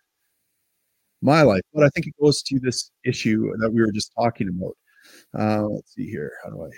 My 1.21 1.43
life. 1.43 1.63
But 1.75 1.83
I 1.83 1.89
think 1.89 2.07
it 2.07 2.15
goes 2.23 2.43
to 2.43 2.61
this 2.61 2.93
issue 3.05 3.53
that 3.59 3.73
we 3.73 3.81
were 3.81 3.91
just 3.91 4.13
talking 4.17 4.49
about. 4.49 4.77
Uh, 5.37 5.67
let's 5.67 5.95
see 5.95 6.09
here. 6.09 6.33
How 6.45 6.51
do 6.51 6.63
I? 6.63 6.69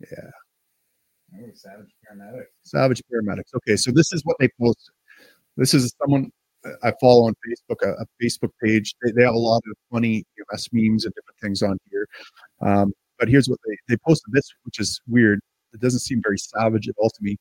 Yeah. 0.00 0.30
Oh, 1.40 1.50
Savage 1.54 1.88
Paramedics. 2.04 2.44
Savage 2.62 3.02
Paramedics. 3.12 3.54
Okay, 3.56 3.76
so 3.76 3.90
this 3.90 4.12
is 4.12 4.22
what 4.24 4.36
they 4.38 4.48
posted. 4.60 4.94
This 5.56 5.74
is 5.74 5.94
someone 6.02 6.30
I 6.82 6.92
follow 7.00 7.26
on 7.26 7.34
Facebook, 7.46 7.76
a, 7.82 7.92
a 8.02 8.06
Facebook 8.22 8.50
page. 8.62 8.94
They, 9.02 9.12
they, 9.12 9.24
have 9.24 9.34
a 9.34 9.38
lot 9.38 9.62
of 9.68 9.76
funny 9.90 10.24
US 10.52 10.68
memes 10.72 11.04
and 11.04 11.14
different 11.14 11.38
things 11.40 11.62
on 11.62 11.78
here. 11.90 12.08
Um, 12.60 12.92
but 13.18 13.28
here's 13.28 13.48
what 13.48 13.58
they, 13.66 13.76
they 13.88 13.96
posted 14.06 14.32
this, 14.32 14.48
which 14.64 14.78
is 14.78 15.00
weird. 15.06 15.40
It 15.72 15.80
doesn't 15.80 16.00
seem 16.00 16.20
very 16.22 16.38
savage 16.38 16.88
at 16.88 16.94
all 16.98 17.10
to 17.10 17.18
me. 17.20 17.36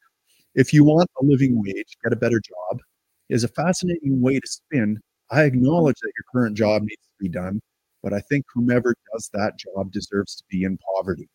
If 0.56 0.74
you 0.74 0.84
want 0.84 1.10
a 1.22 1.26
living 1.26 1.62
wage, 1.62 1.98
get 2.04 2.14
a 2.14 2.16
better 2.16 2.40
job 2.40 2.80
is 3.30 3.44
a 3.44 3.48
fascinating 3.50 4.22
way 4.22 4.40
to 4.40 4.48
spin. 4.48 5.00
I 5.32 5.44
acknowledge 5.44 5.96
that 6.02 6.12
your 6.18 6.26
current 6.32 6.56
job 6.56 6.84
needs 6.84 7.02
to 7.02 7.16
be 7.20 7.30
done, 7.30 7.60
but 8.06 8.14
I 8.14 8.20
think 8.20 8.46
whomever 8.54 8.96
does 9.12 9.32
that 9.34 9.54
job 9.58 9.92
deserves 9.92 10.36
to 10.36 10.44
be 10.48 10.64
in 10.64 10.78
poverty. 10.96 11.28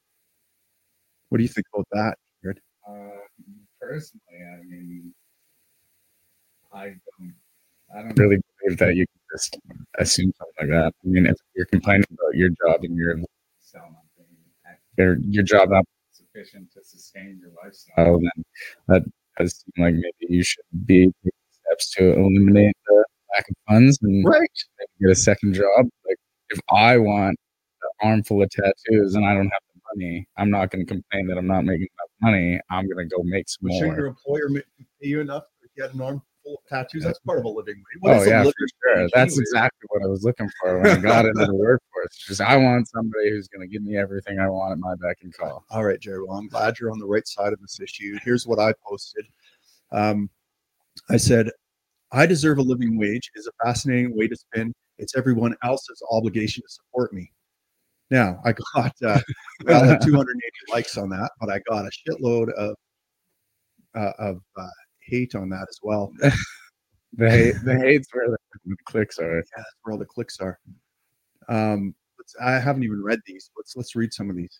What 1.28 1.38
do 1.38 1.42
you 1.42 1.48
think 1.48 1.66
about 1.74 1.88
that? 1.90 2.14
Jared? 2.44 2.60
Uh, 2.88 2.94
personally, 3.80 4.22
I 4.40 4.62
mean, 4.64 5.12
I 6.72 6.84
don't, 6.84 7.34
I 7.92 8.02
don't 8.02 8.16
Really 8.16 8.38
believe 8.62 8.78
that 8.78 8.94
you 8.94 9.04
can 9.04 9.20
just 9.34 9.58
assume 9.98 10.32
something 10.38 10.54
like 10.60 10.84
that. 10.84 10.94
I 11.04 11.08
mean, 11.08 11.26
if 11.26 11.36
you're 11.56 11.66
complaining 11.66 12.06
about 12.12 12.36
your 12.36 12.50
job 12.50 12.84
and 12.84 12.96
your 12.96 13.16
sell 13.58 13.82
nothing 13.82 14.26
your, 14.96 15.16
your 15.28 15.42
job 15.42 15.70
not 15.70 15.84
sufficient 16.12 16.70
to 16.74 16.84
sustain 16.84 17.40
your 17.40 17.50
lifestyle. 17.64 18.12
well, 18.12 18.20
then 18.20 18.44
that 18.86 19.02
does 19.38 19.56
seem 19.56 19.84
like 19.84 19.94
maybe 19.94 20.12
you 20.34 20.44
should 20.44 20.64
be 20.86 21.06
taking 21.24 21.32
steps 21.50 21.90
to 21.96 22.12
eliminate 22.12 22.76
the 22.86 23.04
lack 23.34 23.48
of 23.48 23.56
funds 23.68 23.98
and 24.02 24.24
Right. 24.24 24.48
get 25.00 25.10
a 25.10 25.16
second 25.16 25.54
job. 25.54 25.88
Like 26.06 26.18
if 26.50 26.60
I 26.70 26.98
want 26.98 27.38
an 27.82 28.08
armful 28.08 28.42
of 28.42 28.50
tattoos 28.50 29.14
and 29.14 29.24
I 29.24 29.34
don't 29.34 29.48
have 29.48 29.62
the 29.74 29.80
money, 29.94 30.26
I'm 30.36 30.50
not 30.50 30.70
going 30.70 30.86
to 30.86 30.92
complain 30.92 31.26
that 31.28 31.38
I'm 31.38 31.46
not 31.46 31.64
making 31.64 31.88
enough 31.98 32.10
money. 32.20 32.60
I'm 32.70 32.88
going 32.88 33.08
to 33.08 33.16
go 33.16 33.22
make 33.22 33.48
some 33.48 33.68
But 33.68 33.86
more. 33.86 33.96
your 33.96 34.06
employer 34.06 34.48
pay 34.50 35.08
you 35.08 35.20
enough 35.20 35.44
to 35.62 35.68
get 35.76 35.94
an 35.94 36.00
armful 36.00 36.26
of 36.46 36.58
tattoos? 36.68 37.04
That's 37.04 37.18
part 37.20 37.38
of 37.38 37.44
a 37.44 37.48
living 37.48 37.76
wage. 37.76 38.00
What 38.00 38.16
Oh 38.16 38.22
is 38.22 38.28
yeah, 38.28 38.42
for 38.42 38.52
sure. 38.52 39.08
That's 39.14 39.32
anyway? 39.32 39.40
exactly 39.40 39.86
what 39.88 40.02
I 40.02 40.06
was 40.06 40.24
looking 40.24 40.48
for 40.60 40.80
when 40.80 40.90
I 40.90 41.00
got 41.00 41.26
into 41.26 41.44
the 41.46 41.54
workforce. 41.54 42.16
Just 42.26 42.40
I 42.40 42.56
want 42.56 42.88
somebody 42.88 43.30
who's 43.30 43.48
going 43.48 43.60
to 43.60 43.72
give 43.72 43.82
me 43.82 43.96
everything 43.96 44.38
I 44.38 44.48
want 44.48 44.72
at 44.72 44.78
my 44.78 44.94
beck 44.96 45.18
and 45.22 45.36
call. 45.36 45.64
All 45.70 45.84
right, 45.84 46.00
Jerry. 46.00 46.22
Well, 46.22 46.36
I'm 46.36 46.48
glad 46.48 46.78
you're 46.78 46.90
on 46.90 46.98
the 46.98 47.06
right 47.06 47.26
side 47.26 47.52
of 47.52 47.60
this 47.60 47.80
issue. 47.80 48.18
Here's 48.22 48.46
what 48.46 48.58
I 48.58 48.72
posted. 48.86 49.26
Um, 49.92 50.30
I 51.08 51.16
said, 51.16 51.50
I 52.12 52.26
deserve 52.26 52.58
a 52.58 52.62
living 52.62 52.98
wage 52.98 53.30
is 53.34 53.46
a 53.46 53.64
fascinating 53.64 54.16
way 54.16 54.28
to 54.28 54.36
spin. 54.36 54.72
It's 55.00 55.16
everyone 55.16 55.54
else's 55.64 56.02
obligation 56.10 56.62
to 56.62 56.68
support 56.68 57.12
me. 57.12 57.32
Now, 58.10 58.40
I 58.44 58.52
got 58.74 58.92
uh, 59.04 59.20
well, 59.64 59.82
I 59.84 59.86
had 59.86 60.00
280 60.00 60.72
likes 60.72 60.96
on 60.96 61.08
that, 61.10 61.30
but 61.40 61.50
I 61.50 61.60
got 61.68 61.86
a 61.86 61.90
shitload 61.90 62.52
of 62.52 62.74
uh, 63.94 64.12
of 64.18 64.40
uh, 64.56 64.68
hate 65.00 65.34
on 65.34 65.48
that 65.50 65.66
as 65.68 65.78
well. 65.82 66.12
The 67.14 67.28
hate, 67.28 67.54
the 67.64 67.76
hate's 67.76 68.06
where 68.12 68.30
the, 68.30 68.76
clicks 68.84 69.18
are. 69.18 69.34
Yeah, 69.34 69.42
that's 69.56 69.74
where 69.82 69.94
all 69.94 69.98
the 69.98 70.06
clicks 70.06 70.38
are. 70.38 70.60
Um, 71.48 71.92
let's, 72.16 72.36
I 72.40 72.52
haven't 72.60 72.84
even 72.84 73.02
read 73.02 73.18
these. 73.26 73.50
Let's 73.56 73.74
let's 73.74 73.96
read 73.96 74.12
some 74.12 74.30
of 74.30 74.36
these. 74.36 74.56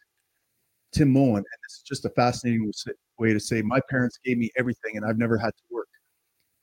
Tim 0.92 1.12
Moen, 1.12 1.37
and 1.37 1.44
this 1.44 1.76
is 1.76 1.85
just 1.87 2.05
a 2.07 2.11
fascinating 2.11 2.68
way 3.18 3.33
to 3.33 3.38
say 3.38 3.62
my 3.62 3.81
parents 3.88 4.18
gave 4.24 4.37
me 4.37 4.50
everything, 4.59 4.96
and 4.96 5.07
I've 5.07 5.16
never 5.16 5.38
had 5.38 5.50
to 5.50 5.62
work. 5.70 5.87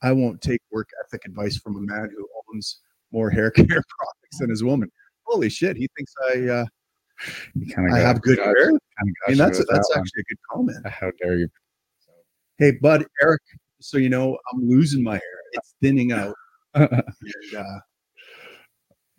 I 0.02 0.12
won't 0.12 0.42
take 0.42 0.60
work 0.70 0.88
ethic 1.06 1.22
advice 1.24 1.56
from 1.56 1.76
a 1.76 1.80
man 1.80 2.10
who 2.14 2.28
owns 2.52 2.80
more 3.12 3.30
hair 3.30 3.50
care 3.56 3.66
products 3.66 4.38
than 4.40 4.50
his 4.50 4.62
woman. 4.64 4.90
Holy 5.24 5.48
shit, 5.48 5.76
he 5.76 5.88
thinks 5.96 6.12
I 6.30 6.48
uh, 6.48 6.66
kind 7.74 7.88
of 7.88 7.94
I 7.94 8.00
have 8.00 8.22
good 8.22 8.38
hair. 8.38 8.70
I 8.70 9.04
mean, 9.28 9.38
that's 9.38 9.58
that's 9.58 9.90
actually 9.96 10.20
a 10.20 10.24
good 10.28 10.38
comment. 10.50 10.86
how 10.86 11.10
dare 11.20 11.38
you? 11.38 11.48
Hey, 12.58 12.72
Bud, 12.72 13.06
Eric, 13.22 13.42
so 13.80 13.98
you 13.98 14.08
know, 14.08 14.36
I'm 14.52 14.68
losing 14.68 15.02
my 15.02 15.14
hair. 15.14 15.40
It's 15.52 15.74
thinning 15.80 16.12
out. 16.12 16.34
and 16.74 17.02
uh, 17.56 17.78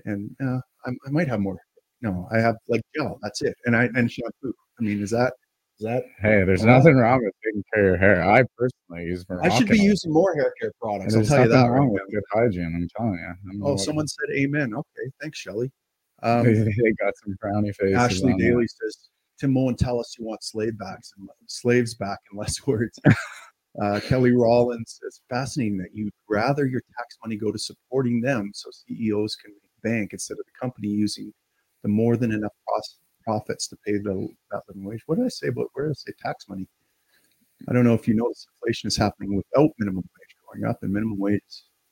and 0.06 0.36
uh, 0.44 0.60
I, 0.86 0.92
I 1.06 1.10
might 1.10 1.28
have 1.28 1.40
more. 1.40 1.58
No, 2.02 2.28
I 2.32 2.40
have 2.40 2.56
like 2.68 2.82
gel. 2.96 3.20
That's 3.22 3.42
it, 3.42 3.56
and 3.66 3.76
I 3.76 3.90
and 3.96 4.12
shampoo. 4.12 4.54
I 4.80 4.84
mean, 4.84 5.02
is 5.02 5.12
that 5.12 5.34
is 5.80 5.86
that? 5.86 6.04
hey, 6.22 6.44
there's 6.44 6.64
nothing 6.64 6.96
wrong 6.98 7.24
with 7.24 7.34
taking 7.46 7.64
care 7.74 7.84
of 7.84 7.90
your 7.90 7.98
hair. 7.98 8.24
I 8.30 8.44
personally 8.58 9.06
use 9.08 9.26
Moroccan. 9.30 9.52
I 9.52 9.56
should 9.58 9.68
be 9.70 9.80
using 9.80 10.12
more 10.12 10.34
hair 10.36 10.54
care 10.60 10.72
products. 10.82 11.16
I'll 11.16 11.24
tell 11.24 11.44
you 11.44 11.50
nothing 11.50 11.64
that. 11.64 11.70
wrong 11.72 11.90
with 11.90 12.02
good 12.12 12.24
hygiene. 12.32 12.74
I'm 12.76 12.88
telling 12.98 13.36
you. 13.54 13.62
Oh, 13.66 13.78
someone 13.78 14.08
said 14.08 14.36
amen. 14.36 14.74
Okay, 14.74 15.12
thanks, 15.22 15.40
Shelly. 15.40 15.72
they 16.22 16.30
Um, 16.30 16.46
got 17.00 17.14
some 17.24 17.38
brownie 17.40 17.72
faces. 17.74 17.96
Ashley. 17.96 18.36
Daly 18.38 18.68
says 18.68 19.10
Tim 19.40 19.54
Moen, 19.54 19.76
tell 19.76 20.00
us 20.02 20.16
you 20.20 20.26
want 20.26 20.44
slave 20.44 20.78
backs 20.78 21.14
and 21.18 21.30
slaves 21.48 21.94
back 21.96 22.20
in 22.32 22.38
less 22.38 22.56
words. 22.68 23.00
Uh, 23.82 24.00
Kelly 24.02 24.32
Rollins 24.34 25.00
says 25.02 25.22
fascinating 25.30 25.78
that 25.78 25.90
you'd 25.94 26.12
rather 26.28 26.66
your 26.66 26.82
tax 26.98 27.18
money 27.24 27.38
go 27.38 27.52
to 27.52 27.58
supporting 27.58 28.20
them 28.20 28.52
so 28.54 28.70
CEOs 28.72 29.38
can 29.38 29.52
make 29.54 29.94
bank 29.94 30.10
instead 30.12 30.34
of 30.34 30.40
the 30.46 30.52
company 30.60 30.90
using 30.90 31.32
the 31.84 31.88
more 31.88 32.18
than 32.18 32.34
enough 32.34 32.52
pros- 32.68 32.98
profits 33.30 33.68
to 33.68 33.78
pay 33.86 33.94
the 33.94 34.28
that 34.52 34.62
living 34.68 34.84
wage. 34.86 35.04
What 35.06 35.18
did 35.18 35.26
I 35.26 35.30
say 35.30 35.48
about 35.48 35.68
where 35.74 35.86
did 35.86 35.92
I 35.92 36.00
say 36.06 36.12
tax 36.20 36.48
money? 36.50 36.68
I 37.68 37.74
don't 37.74 37.84
know 37.84 37.94
if 37.94 38.08
you 38.08 38.16
notice 38.16 38.48
inflation 38.56 38.88
is 38.88 38.98
happening 38.98 39.36
without 39.36 39.70
minimum 39.78 40.04
wage 40.04 40.36
going 40.48 40.66
up 40.70 40.80
and 40.82 40.92
minimum 40.92 41.20
wage 41.20 41.42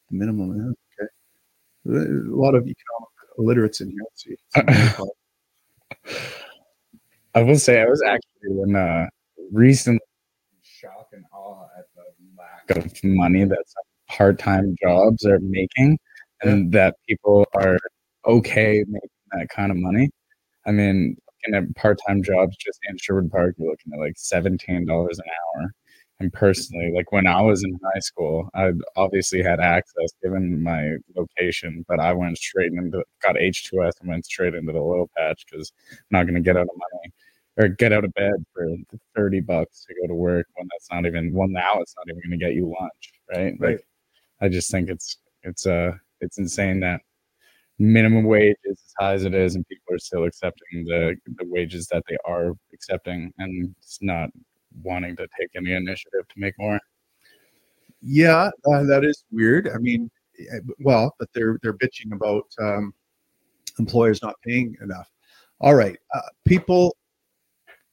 the 0.10 0.16
minimum. 0.18 0.56
yeah, 0.58 0.72
Okay. 1.06 1.10
A 1.90 1.92
lot 2.36 2.56
of 2.56 2.64
economic 2.64 3.10
illiterates 3.38 3.82
in 3.82 3.92
here. 3.92 4.06
See. 4.16 4.36
I 7.36 7.44
will 7.44 7.60
say 7.60 7.82
I 7.82 7.86
was 7.86 8.02
actually 8.02 8.62
in 8.64 8.76
uh 8.76 9.08
recent 9.52 10.02
Shock 10.64 11.10
and 11.14 11.24
awe 11.34 11.66
at 11.78 11.86
the 11.96 12.04
lack 12.38 12.70
of 12.84 13.04
money 13.04 13.44
that 13.46 13.64
some 13.68 13.84
part-time 14.10 14.76
jobs 14.82 15.26
are 15.26 15.40
making 15.40 15.98
and 16.42 16.72
that 16.72 16.96
people 17.08 17.46
are 17.56 17.78
okay 18.26 18.84
making 18.88 19.10
that 19.34 19.50
kind 19.50 19.72
of 19.72 19.78
money. 19.78 20.10
I 20.66 20.72
mean, 20.72 21.16
looking 21.46 21.56
at 21.70 21.76
part-time 21.76 22.24
jobs 22.24 22.56
just 22.58 22.80
in 22.90 22.98
Sherwood 22.98 23.32
Park, 23.32 23.56
you're 23.58 23.70
looking 23.72 23.94
at 23.94 24.00
like 24.00 24.14
seventeen 24.18 24.86
dollars 24.86 25.20
an 25.20 25.26
hour. 25.62 25.72
And 26.20 26.34
personally, 26.34 26.92
like 26.96 27.12
when 27.12 27.28
I 27.28 27.42
was 27.42 27.64
in 27.64 27.78
high 27.94 28.00
school, 28.00 28.50
I 28.56 28.72
obviously 28.96 29.44
had 29.44 29.60
access 29.60 30.10
given 30.24 30.64
my 30.64 30.94
location, 31.16 31.86
but 31.88 32.00
I 32.00 32.12
went 32.14 32.38
straight 32.40 32.72
into 32.74 33.04
got 33.22 33.38
H2S 33.38 34.00
and 34.02 34.10
went 34.10 34.26
straight 34.26 34.56
into 34.56 34.74
the 34.74 34.80
oil 34.80 35.10
patch 35.16 35.46
because 35.50 35.72
I'm 35.92 35.98
not 36.12 36.24
going 36.24 36.34
to 36.36 36.42
get 36.42 36.58
out 36.58 36.64
of 36.64 36.70
money 36.76 37.14
or 37.58 37.68
get 37.70 37.94
out 37.94 38.04
of 38.06 38.14
bed 38.14 38.34
for 38.54 38.68
30 39.16 39.42
bucks 39.42 39.86
to 39.86 39.94
go 40.02 40.08
to 40.08 40.16
work 40.16 40.48
when 40.56 40.68
that's 40.72 40.88
not 40.92 41.06
even 41.06 41.34
well 41.34 41.48
now 41.48 41.80
it's 41.82 41.96
not 41.98 42.08
even 42.10 42.22
going 42.30 42.40
to 42.40 42.46
get 42.46 42.56
you 42.56 42.68
lunch 42.80 43.12
right 43.32 43.56
Right. 43.60 43.72
like 43.78 43.88
i 44.42 44.50
just 44.50 44.72
think 44.72 44.90
it's 44.90 45.18
it's 45.44 45.66
uh 45.66 45.92
it's 46.22 46.38
insane 46.40 46.80
that 46.82 47.02
minimum 47.80 48.26
wage 48.26 48.56
is 48.64 48.82
as 48.86 48.94
high 49.00 49.14
as 49.14 49.24
it 49.26 49.36
is 49.36 49.56
and 49.56 49.68
people 49.68 49.94
are 49.94 50.00
still 50.00 50.24
accepting 50.24 50.84
the 50.86 51.16
the 51.38 51.46
wages 51.46 51.88
that 51.88 52.04
they 52.10 52.18
are 52.26 52.54
accepting 52.74 53.32
and 53.38 53.76
it's 53.78 54.00
not 54.02 54.30
wanting 54.84 55.16
to 55.16 55.28
take 55.40 55.50
any 55.56 55.74
initiative 55.74 56.28
to 56.28 56.40
make 56.40 56.54
more 56.58 56.80
Yeah, 58.02 58.50
uh, 58.72 58.84
that 58.84 59.04
is 59.04 59.24
weird. 59.32 59.70
I 59.70 59.78
mean, 59.78 60.10
eh, 60.40 60.60
well, 60.80 61.16
but 61.20 61.30
they're 61.34 61.60
they're 61.62 61.74
bitching 61.74 62.14
about 62.14 62.46
um, 62.60 62.94
employers 63.80 64.22
not 64.22 64.36
paying 64.46 64.76
enough. 64.82 65.10
All 65.62 65.76
right, 65.76 65.98
uh, 66.14 66.22
people. 66.46 66.96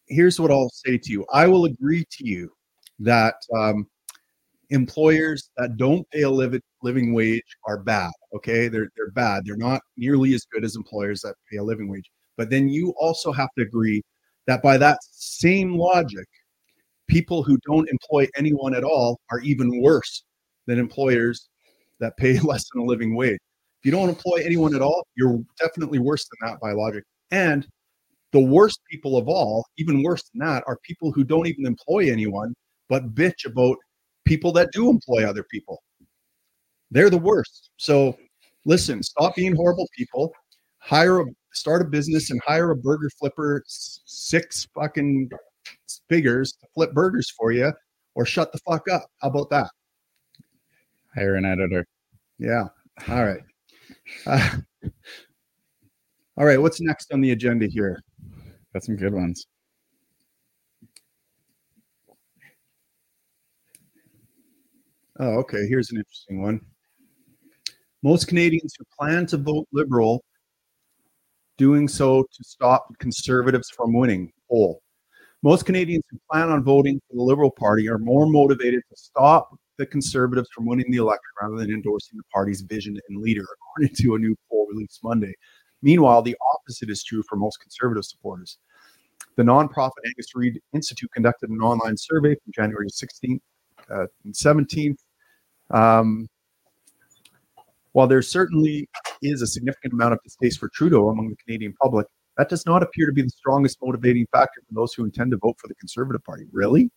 Here's 0.06 0.38
what 0.38 0.50
I'll 0.50 0.70
say 0.70 0.98
to 0.98 1.12
you. 1.12 1.24
I 1.32 1.46
will 1.46 1.64
agree 1.64 2.04
to 2.10 2.26
you 2.26 2.52
that 3.00 3.36
um, 3.56 3.86
employers 4.70 5.50
that 5.56 5.76
don't 5.76 6.08
pay 6.10 6.22
a 6.22 6.30
liv- 6.30 6.60
living 6.82 7.12
wage 7.12 7.56
are 7.66 7.78
bad. 7.78 8.12
Okay, 8.34 8.68
they're 8.68 8.88
they're 8.96 9.10
bad. 9.12 9.44
They're 9.44 9.56
not 9.56 9.80
nearly 9.96 10.34
as 10.34 10.44
good 10.50 10.64
as 10.64 10.76
employers 10.76 11.20
that 11.22 11.34
pay 11.50 11.58
a 11.58 11.64
living 11.64 11.88
wage. 11.88 12.10
But 12.36 12.50
then 12.50 12.68
you 12.68 12.94
also 12.98 13.32
have 13.32 13.50
to 13.56 13.62
agree 13.64 14.02
that 14.46 14.62
by 14.62 14.76
that 14.78 14.98
same 15.02 15.76
logic, 15.76 16.26
people 17.08 17.42
who 17.42 17.58
don't 17.66 17.88
employ 17.88 18.26
anyone 18.36 18.74
at 18.74 18.84
all 18.84 19.20
are 19.30 19.40
even 19.40 19.80
worse 19.80 20.24
than 20.66 20.78
employers 20.78 21.48
that 22.00 22.16
pay 22.16 22.38
less 22.40 22.64
than 22.72 22.82
a 22.82 22.86
living 22.86 23.14
wage. 23.14 23.38
If 23.80 23.86
you 23.86 23.92
don't 23.92 24.08
employ 24.08 24.42
anyone 24.44 24.74
at 24.74 24.82
all, 24.82 25.06
you're 25.14 25.40
definitely 25.60 25.98
worse 25.98 26.26
than 26.26 26.48
that 26.48 26.60
by 26.60 26.72
logic. 26.72 27.04
And 27.30 27.66
the 28.32 28.40
worst 28.40 28.80
people 28.90 29.16
of 29.16 29.28
all, 29.28 29.64
even 29.78 30.02
worse 30.02 30.22
than 30.30 30.46
that, 30.46 30.64
are 30.66 30.78
people 30.82 31.12
who 31.12 31.22
don't 31.22 31.46
even 31.46 31.66
employ 31.66 32.10
anyone, 32.10 32.54
but 32.88 33.14
bitch 33.14 33.46
about 33.46 33.76
people 34.24 34.52
that 34.52 34.72
do 34.72 34.90
employ 34.90 35.28
other 35.28 35.44
people. 35.44 35.82
They're 36.90 37.10
the 37.10 37.18
worst. 37.18 37.70
So 37.76 38.16
listen, 38.64 39.02
stop 39.02 39.36
being 39.36 39.54
horrible 39.54 39.88
people. 39.96 40.32
Hire 40.78 41.20
a 41.20 41.24
start 41.52 41.82
a 41.82 41.84
business 41.84 42.30
and 42.30 42.40
hire 42.46 42.70
a 42.70 42.76
burger 42.76 43.10
flipper 43.18 43.62
six 43.66 44.66
fucking 44.74 45.30
figures 46.08 46.52
to 46.52 46.66
flip 46.74 46.92
burgers 46.92 47.30
for 47.30 47.52
you 47.52 47.72
or 48.14 48.26
shut 48.26 48.52
the 48.52 48.58
fuck 48.58 48.88
up. 48.88 49.06
How 49.20 49.28
about 49.28 49.50
that? 49.50 49.70
hire 51.14 51.36
an 51.36 51.44
editor 51.44 51.86
Yeah. 52.38 52.64
All 53.08 53.24
right. 53.24 53.42
Uh, 54.26 54.56
all 56.36 56.44
right. 56.44 56.60
What's 56.60 56.80
next 56.80 57.12
on 57.12 57.20
the 57.20 57.30
agenda 57.30 57.66
here? 57.66 58.02
got 58.72 58.82
some 58.82 58.96
good 58.96 59.14
ones 59.14 59.46
Oh, 65.20 65.38
okay. 65.38 65.66
Here's 65.68 65.90
an 65.90 65.98
interesting 65.98 66.42
one. 66.42 66.60
Most 68.02 68.26
Canadians 68.26 68.74
who 68.78 68.84
plan 68.98 69.26
to 69.26 69.36
vote 69.36 69.66
Liberal 69.72 70.24
doing 71.56 71.86
so 71.88 72.22
to 72.22 72.44
stop 72.44 72.88
conservatives 72.98 73.70
from 73.70 73.94
winning. 73.94 74.32
Poll. 74.50 74.82
Most 75.42 75.66
Canadians 75.66 76.04
who 76.10 76.18
plan 76.30 76.48
on 76.48 76.64
voting 76.64 77.00
for 77.08 77.16
the 77.16 77.22
Liberal 77.22 77.50
Party 77.50 77.88
are 77.88 77.98
more 77.98 78.26
motivated 78.26 78.82
to 78.90 78.96
stop 78.96 79.56
the 79.76 79.86
Conservatives 79.86 80.48
from 80.54 80.66
winning 80.66 80.90
the 80.90 80.98
election 80.98 81.30
rather 81.40 81.56
than 81.56 81.70
endorsing 81.70 82.16
the 82.16 82.24
party's 82.32 82.62
vision 82.62 82.98
and 83.08 83.20
leader, 83.20 83.44
according 83.54 83.94
to 83.96 84.14
a 84.14 84.18
new 84.18 84.36
poll 84.50 84.66
released 84.70 85.00
Monday. 85.02 85.34
Meanwhile, 85.82 86.22
the 86.22 86.36
opposite 86.54 86.90
is 86.90 87.02
true 87.02 87.22
for 87.28 87.36
most 87.36 87.60
Conservative 87.60 88.04
supporters. 88.04 88.58
The 89.36 89.42
nonprofit 89.42 89.90
Angus 90.06 90.34
Reid 90.34 90.60
Institute 90.72 91.10
conducted 91.12 91.50
an 91.50 91.60
online 91.60 91.96
survey 91.96 92.36
from 92.36 92.52
January 92.54 92.88
16th 92.88 93.40
uh, 93.90 94.06
and 94.24 94.32
17th. 94.32 94.96
Um, 95.74 96.28
while 97.92 98.06
there 98.06 98.22
certainly 98.22 98.88
is 99.22 99.42
a 99.42 99.46
significant 99.46 99.92
amount 99.92 100.14
of 100.14 100.20
distaste 100.22 100.58
for 100.58 100.68
Trudeau 100.68 101.10
among 101.10 101.28
the 101.28 101.36
Canadian 101.36 101.74
public, 101.80 102.06
that 102.36 102.48
does 102.48 102.66
not 102.66 102.82
appear 102.82 103.06
to 103.06 103.12
be 103.12 103.22
the 103.22 103.30
strongest 103.30 103.78
motivating 103.82 104.26
factor 104.32 104.60
for 104.66 104.74
those 104.74 104.94
who 104.94 105.04
intend 105.04 105.30
to 105.32 105.36
vote 105.36 105.56
for 105.60 105.68
the 105.68 105.74
Conservative 105.76 106.22
Party. 106.24 106.44
Really? 106.52 106.90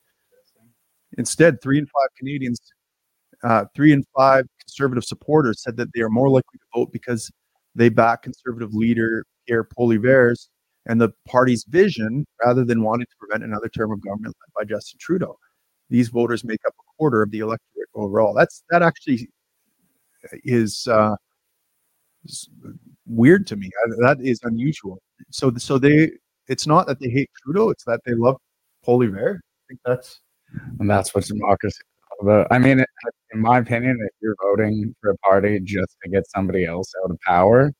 Instead, 1.17 1.61
three 1.61 1.77
in 1.77 1.85
five 1.85 2.09
Canadians, 2.17 2.59
uh, 3.43 3.65
three 3.75 3.91
in 3.91 4.03
five 4.15 4.45
Conservative 4.59 5.03
supporters 5.03 5.61
said 5.61 5.77
that 5.77 5.89
they 5.93 6.01
are 6.01 6.09
more 6.09 6.29
likely 6.29 6.57
to 6.57 6.79
vote 6.79 6.91
because 6.91 7.31
they 7.75 7.89
back 7.89 8.23
Conservative 8.23 8.73
leader 8.73 9.23
Pierre 9.47 9.63
Poilievre's 9.63 10.49
and 10.87 10.99
the 10.99 11.09
party's 11.27 11.63
vision 11.67 12.25
rather 12.43 12.65
than 12.65 12.83
wanting 12.83 13.05
to 13.05 13.15
prevent 13.19 13.43
another 13.43 13.69
term 13.69 13.91
of 13.91 14.01
government 14.01 14.35
led 14.35 14.63
by 14.63 14.67
Justin 14.67 14.97
Trudeau. 14.99 15.37
These 15.89 16.09
voters 16.09 16.43
make 16.43 16.59
up 16.65 16.73
quarter 16.97 17.21
of 17.21 17.31
the 17.31 17.39
electorate 17.39 17.89
overall. 17.95 18.33
That's 18.33 18.63
that 18.69 18.81
actually 18.81 19.29
is, 20.43 20.87
uh, 20.87 21.15
weird 23.05 23.47
to 23.47 23.55
me. 23.55 23.69
That 23.99 24.17
is 24.21 24.39
unusual. 24.43 24.99
So, 25.31 25.53
so 25.57 25.77
they 25.77 26.11
it's 26.47 26.67
not 26.67 26.87
that 26.87 26.99
they 26.99 27.09
hate 27.09 27.29
Trudeau; 27.43 27.69
it's 27.69 27.83
that 27.85 28.01
they 28.05 28.13
love 28.13 28.37
Poilievre. 28.85 29.35
I 29.37 29.63
think 29.67 29.79
that's 29.85 30.21
and 30.79 30.89
that's 30.89 31.13
what 31.13 31.25
democracy. 31.25 31.81
I 32.49 32.57
mean, 32.57 32.83
in 33.31 33.39
my 33.39 33.59
opinion, 33.59 33.97
if 34.01 34.09
you're 34.21 34.35
voting 34.41 34.95
for 35.01 35.11
a 35.11 35.17
party 35.17 35.59
just 35.59 35.97
to 36.03 36.09
get 36.09 36.23
somebody 36.29 36.65
else 36.65 36.91
out 37.03 37.11
of 37.11 37.19
power, 37.25 37.71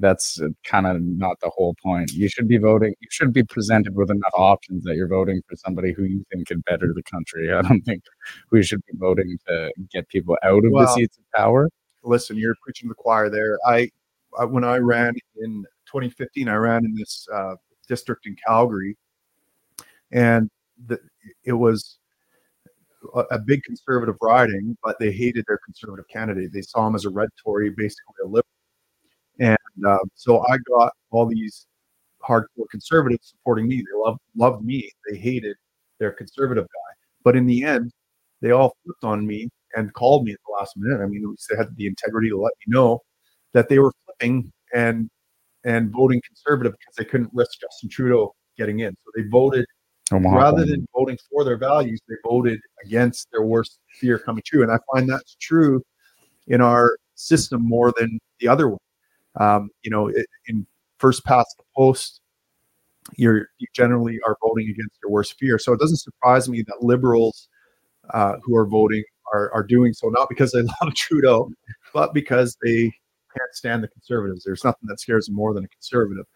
that's 0.00 0.40
kind 0.64 0.86
of 0.86 1.00
not 1.00 1.38
the 1.40 1.50
whole 1.50 1.76
point. 1.82 2.12
You 2.12 2.28
should 2.28 2.48
be 2.48 2.56
voting. 2.56 2.94
You 3.00 3.08
should 3.10 3.32
be 3.32 3.44
presented 3.44 3.94
with 3.94 4.10
enough 4.10 4.32
options 4.34 4.82
that 4.84 4.96
you're 4.96 5.08
voting 5.08 5.42
for 5.48 5.56
somebody 5.56 5.92
who 5.92 6.04
you 6.04 6.24
think 6.32 6.48
could 6.48 6.64
better 6.64 6.92
the 6.94 7.02
country. 7.02 7.52
I 7.52 7.62
don't 7.62 7.82
think 7.82 8.02
we 8.50 8.62
should 8.62 8.84
be 8.86 8.96
voting 8.96 9.38
to 9.46 9.70
get 9.92 10.08
people 10.08 10.36
out 10.42 10.64
of 10.64 10.72
well, 10.72 10.86
the 10.86 10.92
seats 10.92 11.18
of 11.18 11.24
power. 11.34 11.68
Listen, 12.02 12.36
you're 12.36 12.56
preaching 12.64 12.88
to 12.88 12.92
the 12.92 12.94
choir 12.94 13.28
there. 13.28 13.58
I, 13.66 13.90
I 14.38 14.46
when 14.46 14.64
I 14.64 14.78
ran 14.78 15.14
in 15.36 15.64
2015, 15.86 16.48
I 16.48 16.54
ran 16.54 16.84
in 16.84 16.94
this 16.94 17.28
uh, 17.32 17.56
district 17.86 18.26
in 18.26 18.36
Calgary, 18.46 18.96
and 20.10 20.48
the, 20.86 20.98
it 21.44 21.52
was 21.52 21.98
a, 23.14 23.20
a, 23.32 23.38
big 23.38 23.62
conservative 23.64 24.16
riding, 24.22 24.76
but 24.82 24.98
they 24.98 25.12
hated 25.12 25.44
their 25.46 25.58
conservative 25.64 26.06
candidate. 26.08 26.52
They 26.52 26.62
saw 26.62 26.86
him 26.86 26.94
as 26.94 27.04
a 27.04 27.10
red 27.10 27.28
Tory, 27.42 27.70
basically 27.70 28.14
a 28.24 28.26
liberal. 28.26 28.46
And 29.40 29.58
uh, 29.86 29.98
so 30.14 30.44
I 30.48 30.58
got 30.58 30.92
all 31.10 31.26
these 31.26 31.66
hardcore 32.22 32.68
conservatives 32.70 33.30
supporting 33.30 33.66
me. 33.66 33.76
They 33.78 33.98
loved 33.98 34.20
loved 34.36 34.64
me. 34.64 34.90
They 35.08 35.16
hated 35.16 35.56
their 35.98 36.12
conservative 36.12 36.64
guy. 36.64 36.94
But 37.24 37.36
in 37.36 37.46
the 37.46 37.64
end, 37.64 37.90
they 38.40 38.52
all 38.52 38.76
flipped 38.84 39.04
on 39.04 39.26
me 39.26 39.48
and 39.74 39.92
called 39.94 40.24
me 40.24 40.32
at 40.32 40.38
the 40.46 40.52
last 40.58 40.76
minute. 40.76 41.02
I 41.02 41.06
mean, 41.06 41.34
they 41.48 41.56
had 41.56 41.74
the 41.76 41.86
integrity 41.86 42.28
to 42.28 42.38
let 42.38 42.52
me 42.66 42.74
know 42.74 43.00
that 43.52 43.68
they 43.68 43.78
were 43.78 43.92
flipping 44.04 44.52
and 44.74 45.08
and 45.64 45.90
voting 45.90 46.20
conservative 46.26 46.72
because 46.72 46.94
they 46.96 47.04
couldn't 47.04 47.30
risk 47.32 47.60
Justin 47.60 47.88
Trudeau 47.88 48.34
getting 48.56 48.80
in. 48.80 48.94
So 49.04 49.10
they 49.14 49.28
voted 49.28 49.64
oh, 50.12 50.18
rather 50.18 50.64
than 50.64 50.86
voting 50.94 51.18
for 51.30 51.44
their 51.44 51.58
values, 51.58 52.00
they 52.08 52.14
voted 52.24 52.60
against 52.84 53.28
their 53.32 53.42
worst 53.42 53.78
fear 53.98 54.18
coming 54.18 54.42
true. 54.46 54.62
And 54.62 54.72
I 54.72 54.78
find 54.92 55.08
that's 55.08 55.36
true 55.40 55.82
in 56.46 56.60
our 56.60 56.96
system 57.14 57.62
more 57.62 57.92
than 57.98 58.18
the 58.38 58.48
other 58.48 58.68
one. 58.68 58.78
Um, 59.38 59.70
you 59.82 59.90
know, 59.90 60.10
in 60.46 60.66
first 60.98 61.24
past 61.24 61.54
the 61.58 61.64
post, 61.76 62.20
you're 63.16 63.48
you 63.58 63.66
generally 63.74 64.18
are 64.26 64.36
voting 64.42 64.68
against 64.68 64.98
your 65.02 65.10
worst 65.10 65.38
fear. 65.38 65.58
So 65.58 65.72
it 65.72 65.80
doesn't 65.80 65.98
surprise 65.98 66.48
me 66.48 66.62
that 66.66 66.82
liberals 66.82 67.48
uh, 68.12 68.36
who 68.42 68.56
are 68.56 68.66
voting 68.66 69.04
are, 69.32 69.52
are 69.52 69.62
doing 69.62 69.92
so 69.92 70.08
not 70.08 70.28
because 70.28 70.52
they 70.52 70.62
love 70.82 70.94
Trudeau, 70.94 71.50
but 71.94 72.14
because 72.14 72.56
they 72.64 72.92
can't 73.36 73.54
stand 73.54 73.82
the 73.82 73.88
conservatives. 73.88 74.44
There's 74.44 74.64
nothing 74.64 74.88
that 74.88 75.00
scares 75.00 75.26
them 75.26 75.36
more 75.36 75.54
than 75.54 75.64
a 75.64 75.68
conservative. 75.68 76.26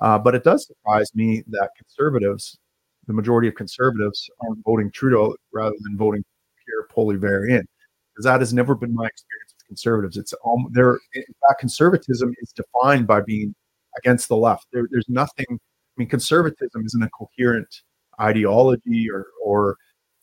Uh, 0.00 0.18
but 0.18 0.34
it 0.34 0.44
does 0.44 0.66
surprise 0.66 1.10
me 1.14 1.42
that 1.48 1.70
conservatives, 1.76 2.58
the 3.06 3.12
majority 3.12 3.48
of 3.48 3.54
conservatives, 3.54 4.30
are 4.40 4.54
voting 4.64 4.90
Trudeau 4.90 5.34
rather 5.52 5.76
than 5.82 5.96
voting 5.96 6.24
Pierre 6.66 6.88
Poilievre 6.88 7.48
in, 7.50 7.66
because 8.14 8.24
that 8.24 8.40
has 8.40 8.52
never 8.52 8.74
been 8.74 8.94
my 8.94 9.06
experience 9.06 9.54
conservatives. 9.70 10.16
It's 10.16 10.34
all 10.44 10.68
there. 10.72 10.98
In 11.14 11.34
fact, 11.48 11.60
conservatism 11.60 12.34
is 12.42 12.52
defined 12.52 13.06
by 13.06 13.20
being 13.20 13.54
against 13.98 14.28
the 14.28 14.36
left. 14.36 14.66
There, 14.72 14.86
there's 14.90 15.08
nothing. 15.08 15.46
I 15.50 15.94
mean, 15.96 16.08
conservatism 16.08 16.84
isn't 16.84 17.02
a 17.02 17.10
coherent 17.10 17.72
ideology 18.20 19.08
or 19.10 19.26
or 19.44 19.76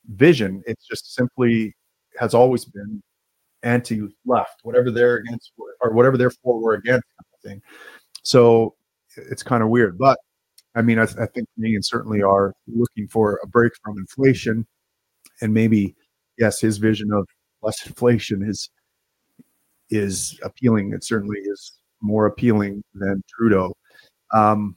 vision. 0.09 0.61
It's 0.67 0.85
just 0.85 1.15
simply 1.15 1.73
has 2.19 2.33
always 2.33 2.65
been 2.65 3.01
anti-left, 3.63 4.59
whatever 4.63 4.91
they're 4.91 5.17
against 5.17 5.51
or 5.81 5.91
whatever 5.93 6.17
they're 6.17 6.29
for, 6.29 6.61
we're 6.61 6.75
against, 6.75 7.05
kind 7.17 7.33
of 7.33 7.49
thing. 7.49 7.61
So 8.23 8.75
it's 9.15 9.43
kind 9.43 9.63
of 9.63 9.69
weird, 9.69 9.97
but 9.97 10.17
I 10.75 10.81
mean, 10.83 10.99
I, 10.99 11.03
I 11.03 11.25
think 11.33 11.47
Canadians 11.55 11.89
certainly 11.89 12.21
are 12.21 12.53
looking 12.67 13.07
for 13.07 13.39
a 13.43 13.47
break 13.47 13.73
from 13.83 13.97
inflation, 13.97 14.67
and 15.41 15.53
maybe 15.53 15.95
yes, 16.37 16.61
his 16.61 16.77
vision 16.77 17.11
of 17.11 17.25
less 17.63 17.85
inflation 17.85 18.43
is 18.47 18.69
is 19.89 20.39
appealing. 20.43 20.93
It 20.93 21.03
certainly 21.03 21.39
is 21.39 21.73
more 22.01 22.25
appealing 22.25 22.83
than 22.93 23.23
Trudeau. 23.29 23.73
Um, 24.33 24.75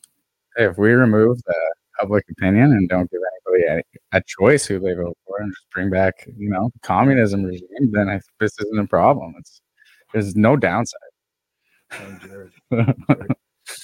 hey, 0.57 0.67
if 0.67 0.79
we 0.79 0.93
remove 0.93 1.39
the 1.45 1.75
public 1.99 2.25
opinion 2.31 2.73
and 2.73 2.89
don't 2.89 3.11
give 3.11 3.21
anybody 3.49 3.83
a, 4.13 4.17
a, 4.17 4.23
choice 4.27 4.65
who 4.65 4.79
they 4.79 4.95
vote 4.95 5.17
for 5.27 5.41
and 5.41 5.53
just 5.53 5.71
bring 5.71 5.91
back, 5.91 6.27
you 6.37 6.49
know, 6.49 6.71
communism 6.83 7.45
regime, 7.45 7.91
then 7.91 8.09
I 8.09 8.21
this 8.39 8.53
isn't 8.61 8.79
a 8.79 8.87
problem. 8.87 9.35
It's 9.39 9.61
there's 10.13 10.35
no 10.37 10.57
downside. 10.57 10.99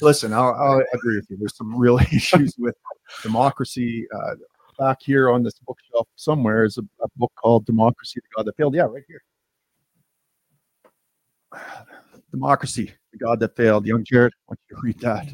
Listen, 0.00 0.32
I'll, 0.32 0.54
I'll, 0.54 0.82
agree 0.94 1.16
with 1.16 1.26
you. 1.28 1.36
There's 1.38 1.56
some 1.56 1.76
real 1.76 1.98
issues 2.12 2.54
with 2.58 2.74
democracy. 3.22 4.06
Uh, 4.14 4.34
back 4.78 4.98
here 5.00 5.30
on 5.30 5.42
this 5.42 5.58
bookshelf 5.66 6.06
somewhere 6.16 6.64
is 6.64 6.78
a, 6.78 6.82
a 7.02 7.08
book 7.16 7.32
called 7.36 7.66
Democracy, 7.66 8.20
the 8.20 8.28
God 8.36 8.46
That 8.46 8.56
Failed. 8.56 8.74
Yeah, 8.74 8.82
right 8.82 9.04
here. 9.08 9.22
Democracy, 12.31 12.92
the 13.12 13.19
God 13.19 13.40
That 13.40 13.57
Failed. 13.57 13.87
Young 13.87 14.05
Jared, 14.05 14.33
why 14.47 14.57
don't 14.57 14.77
you 14.77 14.83
read 14.83 15.01
that? 15.01 15.29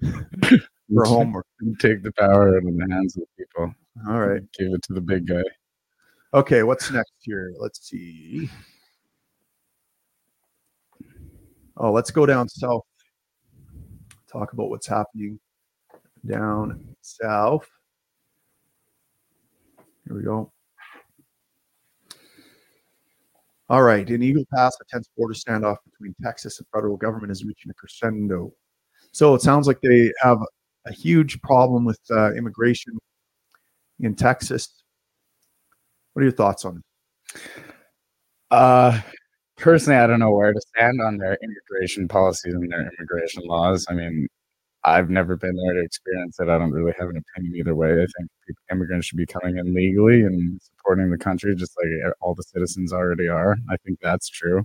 for 0.94 1.04
homework. 1.04 1.46
Take 1.78 2.02
the 2.02 2.12
power 2.12 2.56
out 2.56 2.56
of 2.56 2.64
the 2.64 2.86
hands 2.90 3.16
of 3.16 3.22
the 3.22 3.44
people. 3.44 3.74
All 4.08 4.20
right. 4.20 4.42
Give 4.58 4.72
it 4.72 4.82
to 4.84 4.92
the 4.92 5.00
big 5.00 5.26
guy. 5.26 5.42
Okay, 6.34 6.62
what's 6.62 6.90
next 6.90 7.12
here? 7.20 7.52
Let's 7.58 7.88
see. 7.88 8.50
Oh, 11.76 11.92
let's 11.92 12.10
go 12.10 12.26
down 12.26 12.48
south. 12.48 12.82
Talk 14.30 14.52
about 14.52 14.68
what's 14.68 14.86
happening 14.86 15.38
down 16.26 16.96
south. 17.00 17.68
Here 20.06 20.16
we 20.16 20.22
go. 20.22 20.52
All 23.70 23.82
right, 23.82 24.08
in 24.08 24.22
Eagle 24.22 24.44
Pass, 24.54 24.76
a 24.80 24.84
tense 24.88 25.08
border 25.16 25.34
standoff 25.34 25.76
between 25.84 26.14
Texas 26.22 26.58
and 26.58 26.66
federal 26.74 26.96
government 26.96 27.30
is 27.30 27.44
reaching 27.44 27.70
a 27.70 27.74
crescendo. 27.74 28.50
So 29.12 29.34
it 29.34 29.42
sounds 29.42 29.66
like 29.66 29.80
they 29.82 30.10
have 30.22 30.38
a 30.86 30.92
huge 30.92 31.40
problem 31.42 31.84
with 31.84 32.00
uh, 32.10 32.32
immigration 32.34 32.96
in 34.00 34.14
Texas. 34.14 34.82
What 36.12 36.22
are 36.22 36.24
your 36.24 36.32
thoughts 36.32 36.64
on 36.64 36.78
it? 36.78 37.40
Uh, 38.50 39.00
personally, 39.58 39.98
I 39.98 40.06
don't 40.06 40.20
know 40.20 40.30
where 40.30 40.54
to 40.54 40.60
stand 40.74 41.02
on 41.02 41.18
their 41.18 41.36
immigration 41.42 42.08
policies 42.08 42.54
and 42.54 42.72
their 42.72 42.90
immigration 42.98 43.42
laws. 43.44 43.86
I 43.90 43.92
mean, 43.92 44.28
I've 44.84 45.10
never 45.10 45.36
been 45.36 45.56
there 45.56 45.74
to 45.74 45.80
experience 45.80 46.38
it. 46.40 46.48
I 46.48 46.58
don't 46.58 46.70
really 46.72 46.94
have 46.98 47.08
an 47.08 47.16
opinion 47.16 47.56
either 47.56 47.74
way. 47.74 47.92
I 47.92 48.06
think 48.18 48.30
immigrants 48.70 49.06
should 49.06 49.18
be 49.18 49.26
coming 49.26 49.58
in 49.58 49.74
legally 49.74 50.22
and 50.22 50.60
supporting 50.62 51.10
the 51.10 51.18
country 51.18 51.54
just 51.56 51.72
like 51.76 52.12
all 52.20 52.34
the 52.34 52.44
citizens 52.44 52.92
already 52.92 53.28
are. 53.28 53.56
I 53.70 53.76
think 53.84 53.98
that's 54.00 54.28
true 54.28 54.64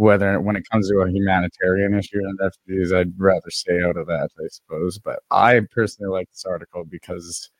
whether 0.00 0.40
when 0.40 0.56
it 0.56 0.64
comes 0.70 0.88
to 0.88 1.00
a 1.00 1.10
humanitarian 1.10 1.94
issue 1.94 2.18
and 2.18 2.38
refugees, 2.40 2.90
I'd 2.90 3.12
rather 3.18 3.50
stay 3.50 3.82
out 3.82 3.98
of 3.98 4.06
that, 4.06 4.30
I 4.38 4.48
suppose. 4.48 4.98
But 4.98 5.20
I 5.30 5.60
personally 5.72 6.10
like 6.10 6.30
this 6.30 6.46
article 6.46 6.84
because 6.84 7.50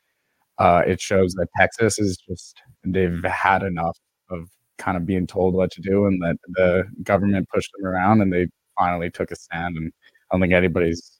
uh, 0.58 0.82
it 0.86 1.00
shows 1.02 1.34
that 1.34 1.48
Texas 1.58 1.98
is 1.98 2.16
just 2.16 2.62
they've 2.84 3.22
had 3.24 3.62
enough 3.62 3.98
of 4.30 4.48
kind 4.78 4.96
of 4.96 5.04
being 5.06 5.26
told 5.26 5.54
what 5.54 5.70
to 5.72 5.82
do, 5.82 6.06
and 6.06 6.22
that 6.22 6.36
the 6.48 6.84
government 7.02 7.48
pushed 7.52 7.70
them 7.76 7.86
around, 7.86 8.22
and 8.22 8.32
they 8.32 8.46
finally 8.78 9.10
took 9.10 9.30
a 9.30 9.36
stand. 9.36 9.76
And 9.76 9.92
I 10.30 10.34
don't 10.34 10.40
think 10.40 10.54
anybody's 10.54 11.19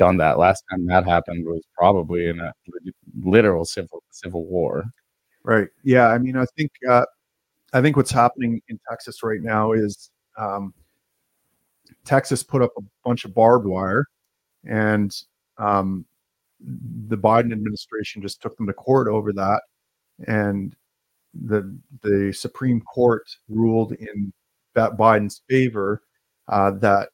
done 0.00 0.16
that. 0.16 0.38
Last 0.38 0.64
time 0.70 0.86
that 0.86 1.06
happened 1.06 1.44
was 1.44 1.62
probably 1.76 2.26
in 2.26 2.40
a 2.40 2.52
literal 3.22 3.66
civil 3.66 4.02
civil 4.10 4.46
war. 4.46 4.84
Right. 5.44 5.68
Yeah. 5.84 6.08
I 6.08 6.16
mean, 6.16 6.36
I 6.36 6.46
think 6.56 6.72
uh, 6.88 7.04
I 7.74 7.82
think 7.82 7.96
what's 7.96 8.10
happening 8.10 8.62
in 8.68 8.80
Texas 8.88 9.22
right 9.22 9.42
now 9.42 9.72
is 9.72 10.10
um, 10.38 10.72
Texas 12.06 12.42
put 12.42 12.62
up 12.62 12.72
a 12.78 12.82
bunch 13.04 13.26
of 13.26 13.34
barbed 13.34 13.66
wire, 13.66 14.06
and 14.64 15.14
um, 15.58 16.06
the 17.08 17.18
Biden 17.18 17.52
administration 17.52 18.22
just 18.22 18.40
took 18.40 18.56
them 18.56 18.66
to 18.66 18.72
court 18.72 19.06
over 19.06 19.34
that, 19.34 19.60
and 20.26 20.74
the 21.34 21.78
the 22.02 22.32
Supreme 22.32 22.80
Court 22.80 23.28
ruled 23.50 23.92
in 23.92 24.32
that 24.74 24.96
Biden's 24.96 25.42
favor 25.46 26.02
uh, 26.48 26.70
that 26.70 27.10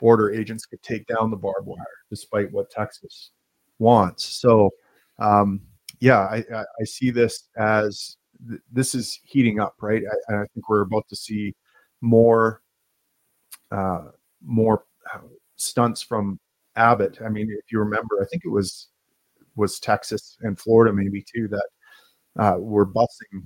border 0.00 0.32
agents 0.32 0.66
could 0.66 0.82
take 0.82 1.06
down 1.06 1.30
the 1.30 1.36
barbed 1.36 1.66
wire, 1.66 1.78
despite 2.08 2.50
what 2.52 2.70
Texas 2.70 3.30
wants. 3.78 4.24
So, 4.24 4.70
um, 5.18 5.60
yeah, 6.00 6.20
I, 6.20 6.44
I, 6.80 6.84
see 6.84 7.10
this 7.10 7.48
as 7.58 8.16
th- 8.48 8.60
this 8.72 8.94
is 8.94 9.20
heating 9.22 9.60
up, 9.60 9.74
right? 9.80 10.02
I, 10.30 10.34
I, 10.34 10.44
think 10.54 10.68
we're 10.68 10.80
about 10.80 11.06
to 11.08 11.16
see 11.16 11.54
more 12.00 12.62
uh, 13.70 14.08
more 14.42 14.84
uh, 15.12 15.18
stunts 15.56 16.00
from 16.02 16.40
Abbott. 16.76 17.18
I 17.24 17.28
mean, 17.28 17.48
if 17.50 17.70
you 17.70 17.78
remember, 17.80 18.22
I 18.22 18.26
think 18.26 18.44
it 18.44 18.50
was 18.50 18.88
was 19.56 19.78
Texas 19.78 20.38
and 20.40 20.58
Florida 20.58 20.92
maybe 20.92 21.22
too 21.22 21.48
that 21.48 21.68
uh, 22.38 22.56
were 22.58 22.86
busing 22.86 23.42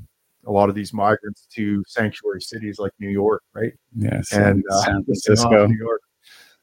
a 0.47 0.53
lot 0.53 0.69
of 0.69 0.75
these 0.75 0.93
migrants 0.93 1.47
to 1.55 1.83
sanctuary 1.87 2.41
cities 2.41 2.79
like 2.79 2.93
New 3.01 3.09
York, 3.09 3.43
right? 3.55 3.73
Yes, 3.97 4.33
and 4.33 4.63
uh, 4.71 4.83
San 4.83 5.05
Francisco, 5.05 5.67
New 5.67 5.79
York, 5.79 6.03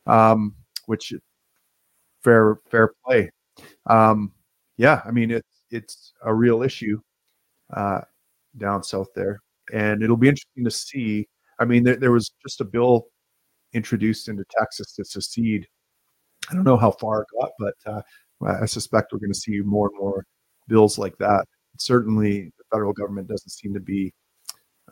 um, 0.07 0.55
which 0.85 1.13
fair 2.23 2.57
fair 2.69 2.91
play. 3.05 3.29
Um, 3.87 4.31
yeah, 4.77 5.01
I 5.05 5.11
mean 5.11 5.31
it's 5.31 5.63
it's 5.71 6.13
a 6.23 6.33
real 6.33 6.63
issue 6.63 6.99
uh, 7.73 8.01
down 8.57 8.83
south 8.83 9.07
there, 9.15 9.41
and 9.73 10.03
it'll 10.03 10.17
be 10.17 10.29
interesting 10.29 10.63
to 10.63 10.71
see. 10.71 11.27
I 11.59 11.65
mean, 11.65 11.83
there, 11.83 11.95
there 11.95 12.11
was 12.11 12.31
just 12.41 12.61
a 12.61 12.65
bill 12.65 13.05
introduced 13.73 14.27
into 14.27 14.43
Texas 14.49 14.93
to 14.95 15.05
secede. 15.05 15.67
I 16.49 16.55
don't 16.55 16.63
know 16.63 16.77
how 16.77 16.91
far 16.91 17.21
it 17.21 17.27
got, 17.39 17.51
but 17.59 17.73
uh, 17.85 18.01
I 18.61 18.65
suspect 18.65 19.13
we're 19.13 19.19
going 19.19 19.31
to 19.31 19.39
see 19.39 19.59
more 19.61 19.89
and 19.89 19.97
more 19.99 20.25
bills 20.67 20.97
like 20.97 21.17
that. 21.19 21.45
Certainly, 21.77 22.51
the 22.57 22.63
federal 22.71 22.93
government 22.93 23.27
doesn't 23.27 23.51
seem 23.51 23.73
to 23.73 23.79
be 23.79 24.13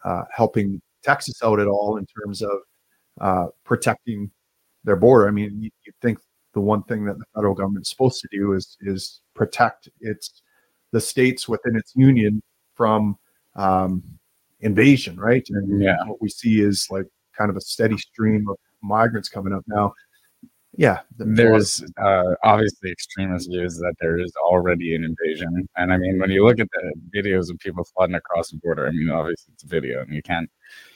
uh, 0.06 0.24
helping 0.32 0.82
Texas 1.04 1.42
out 1.44 1.60
at 1.60 1.68
all 1.68 1.98
in 1.98 2.06
terms 2.06 2.42
of 2.42 2.52
uh, 3.20 3.48
protecting 3.66 4.32
their 4.84 4.96
border. 4.96 5.28
I 5.28 5.32
mean, 5.32 5.62
you, 5.62 5.70
you 5.86 5.94
think 6.02 6.20
the 6.54 6.62
one 6.62 6.84
thing 6.84 7.06
that 7.06 7.18
the 7.18 7.26
federal 7.36 7.54
government 7.54 7.84
is 7.84 7.90
supposed 7.90 8.22
to 8.22 8.28
do 8.32 8.54
is 8.54 8.78
is 8.82 9.22
protect 9.36 9.90
its 10.02 10.42
the 10.92 11.02
states 11.02 11.48
within 11.48 11.76
its 11.76 11.94
union 11.96 12.42
from 12.76 13.18
um, 13.56 14.04
invasion, 14.62 15.20
right? 15.20 15.46
And 15.50 15.82
yeah. 15.82 15.98
what 16.06 16.22
we 16.22 16.30
see 16.30 16.62
is 16.62 16.88
like 16.90 17.06
kind 17.38 17.50
of 17.50 17.58
a 17.58 17.62
steady 17.62 17.98
stream 17.98 18.48
of 18.50 18.58
migrants 18.82 19.30
coming 19.30 19.54
up 19.54 19.64
now 19.68 19.94
yeah 20.78 21.00
there's 21.18 21.84
uh, 21.98 22.36
obviously 22.44 22.92
extremist 22.92 23.50
views 23.50 23.78
that 23.78 23.94
there 24.00 24.20
is 24.20 24.32
already 24.46 24.96
an 24.96 25.04
invasion 25.04 25.68
and 25.78 25.92
i 25.92 25.98
mean 25.98 26.20
when 26.20 26.30
you 26.30 26.46
look 26.46 26.60
at 26.60 26.68
the 26.72 26.94
videos 27.14 27.50
of 27.50 27.58
people 27.60 27.84
flooding 27.84 28.16
across 28.16 28.52
the 28.52 28.58
border 28.58 28.88
i 28.88 28.92
mean 28.92 29.10
obviously 29.10 29.52
it's 29.54 29.64
a 29.64 29.68
video 29.68 30.02
and 30.02 30.14
you 30.14 30.22
can't 30.22 30.50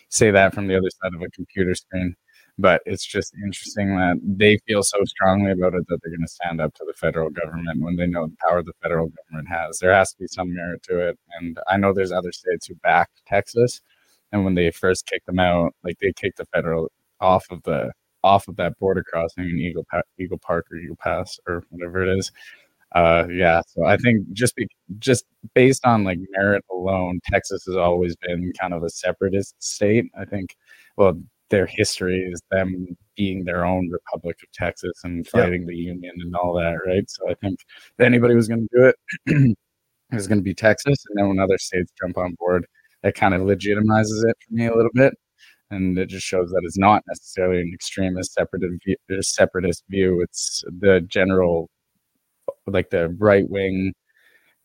say 0.09 0.29
that 0.29 0.53
from 0.53 0.67
the 0.67 0.77
other 0.77 0.89
side 1.01 1.13
of 1.15 1.21
a 1.21 1.29
computer 1.31 1.73
screen 1.73 2.15
but 2.59 2.81
it's 2.85 3.05
just 3.05 3.33
interesting 3.43 3.95
that 3.97 4.19
they 4.23 4.57
feel 4.67 4.83
so 4.83 5.03
strongly 5.05 5.51
about 5.51 5.73
it 5.73 5.83
that 5.87 5.99
they're 6.03 6.11
going 6.15 6.25
to 6.25 6.27
stand 6.27 6.61
up 6.61 6.73
to 6.75 6.83
the 6.85 6.93
federal 6.93 7.29
government 7.29 7.81
when 7.81 7.95
they 7.95 8.07
know 8.07 8.27
the 8.27 8.37
power 8.47 8.63
the 8.63 8.73
federal 8.81 9.09
government 9.09 9.47
has 9.49 9.79
there 9.79 9.93
has 9.93 10.11
to 10.13 10.19
be 10.19 10.27
some 10.27 10.53
merit 10.53 10.83
to 10.83 10.99
it 10.99 11.17
and 11.39 11.59
i 11.67 11.77
know 11.77 11.93
there's 11.93 12.11
other 12.11 12.31
states 12.31 12.67
who 12.67 12.75
back 12.75 13.09
texas 13.27 13.81
and 14.31 14.43
when 14.45 14.55
they 14.55 14.71
first 14.71 15.07
kicked 15.07 15.25
them 15.25 15.39
out 15.39 15.73
like 15.83 15.97
they 16.01 16.13
kicked 16.13 16.37
the 16.37 16.45
federal 16.53 16.91
off 17.19 17.45
of 17.51 17.63
the 17.63 17.91
off 18.23 18.47
of 18.47 18.55
that 18.55 18.77
border 18.79 19.03
crossing 19.03 19.43
in 19.45 19.59
Eagle 19.59 19.85
pa- 19.91 20.01
Eagle 20.19 20.37
Park 20.39 20.65
or 20.71 20.77
Eagle 20.77 20.95
Pass 20.95 21.39
or 21.47 21.63
whatever 21.69 22.03
it 22.03 22.17
is. 22.17 22.31
Uh, 22.93 23.25
yeah, 23.31 23.61
so 23.67 23.85
I 23.85 23.97
think 23.97 24.31
just 24.33 24.55
be, 24.55 24.67
just 24.99 25.25
based 25.55 25.85
on 25.85 26.03
like 26.03 26.19
merit 26.31 26.63
alone, 26.71 27.19
Texas 27.25 27.65
has 27.65 27.75
always 27.75 28.15
been 28.17 28.51
kind 28.59 28.73
of 28.73 28.83
a 28.83 28.89
separatist 28.89 29.55
state. 29.63 30.05
I 30.19 30.25
think, 30.25 30.55
well, 30.97 31.19
their 31.53 31.67
history 31.67 32.19
is 32.19 32.41
them 32.49 32.97
being 33.15 33.43
their 33.43 33.63
own 33.63 33.89
Republic 33.91 34.37
of 34.41 34.51
Texas 34.53 34.93
and 35.03 35.27
fighting 35.27 35.61
yeah. 35.61 35.67
the 35.67 35.75
Union 35.75 36.15
and 36.19 36.35
all 36.35 36.53
that, 36.55 36.79
right? 36.85 37.07
So 37.07 37.29
I 37.29 37.35
think 37.35 37.59
if 37.61 38.03
anybody 38.03 38.33
was 38.33 38.47
going 38.47 38.67
to 38.67 38.77
do 38.77 38.85
it, 38.85 38.95
it 40.11 40.15
was 40.15 40.27
going 40.27 40.39
to 40.39 40.43
be 40.43 40.55
Texas, 40.55 40.97
and 41.07 41.17
then 41.17 41.29
when 41.29 41.39
other 41.39 41.59
states 41.59 41.93
jump 42.01 42.17
on 42.17 42.35
board, 42.39 42.65
that 43.03 43.13
kind 43.13 43.35
of 43.35 43.41
legitimizes 43.41 44.27
it 44.27 44.35
for 44.47 44.53
me 44.53 44.65
a 44.65 44.75
little 44.75 44.91
bit 44.93 45.13
and 45.73 45.97
it 45.97 46.07
just 46.07 46.25
shows 46.25 46.49
that 46.51 46.61
it's 46.63 46.77
not 46.77 47.03
necessarily 47.07 47.61
an 47.61 47.71
extremist 47.73 48.33
separatist 48.33 48.83
view, 48.85 48.95
separatist 49.21 49.83
view. 49.89 50.21
It's 50.21 50.63
the 50.79 51.01
general, 51.01 51.69
like 52.67 52.89
the 52.89 53.09
right 53.19 53.49
wing 53.49 53.93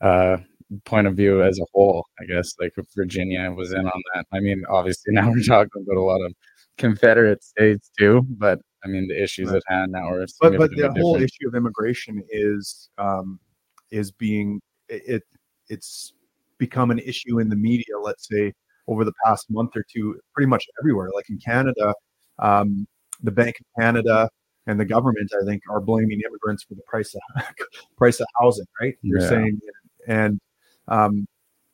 uh, 0.00 0.38
point 0.84 1.06
of 1.06 1.16
view 1.16 1.42
as 1.42 1.58
a 1.58 1.66
whole. 1.72 2.04
I 2.20 2.24
guess 2.24 2.54
like 2.60 2.74
Virginia 2.94 3.50
was 3.50 3.72
in 3.72 3.86
on 3.86 4.02
that. 4.14 4.26
I 4.32 4.40
mean, 4.40 4.62
obviously 4.68 5.12
now 5.14 5.30
we're 5.30 5.42
talking 5.42 5.82
about 5.82 5.96
a 5.96 6.02
lot 6.02 6.20
of 6.20 6.32
Confederate 6.78 7.44
states 7.44 7.90
too, 7.98 8.24
but 8.30 8.58
I 8.84 8.88
mean 8.88 9.08
the 9.08 9.20
issues 9.20 9.48
right. 9.48 9.56
at 9.56 9.62
hand 9.68 9.92
now 9.92 10.08
are. 10.08 10.26
But 10.40 10.56
but 10.56 10.70
the 10.70 10.92
whole 10.98 11.16
issue 11.16 11.48
of 11.48 11.54
immigration 11.54 12.22
is 12.30 12.88
um, 12.98 13.38
is 13.90 14.10
being 14.10 14.60
it 14.88 15.22
it's 15.68 16.14
become 16.58 16.90
an 16.90 16.98
issue 17.00 17.40
in 17.40 17.48
the 17.48 17.56
media. 17.56 17.98
Let's 18.02 18.28
say 18.28 18.52
over 18.86 19.04
the 19.04 19.12
past 19.24 19.50
month 19.50 19.76
or 19.76 19.84
two, 19.92 20.18
pretty 20.34 20.48
much 20.48 20.64
everywhere. 20.80 21.10
Like 21.14 21.28
in 21.28 21.38
Canada, 21.38 21.94
um, 22.38 22.86
the 23.22 23.30
Bank 23.30 23.56
of 23.60 23.82
Canada 23.82 24.28
and 24.66 24.78
the 24.78 24.84
government, 24.84 25.30
I 25.40 25.44
think, 25.44 25.62
are 25.70 25.80
blaming 25.80 26.20
immigrants 26.20 26.64
for 26.64 26.74
the 26.74 26.82
price 26.86 27.14
of 27.14 27.44
price 27.96 28.20
of 28.20 28.26
housing. 28.40 28.66
Right? 28.80 28.96
You're 29.02 29.20
yeah. 29.20 29.28
saying, 29.28 29.60
and 30.06 30.40
um, 30.88 31.26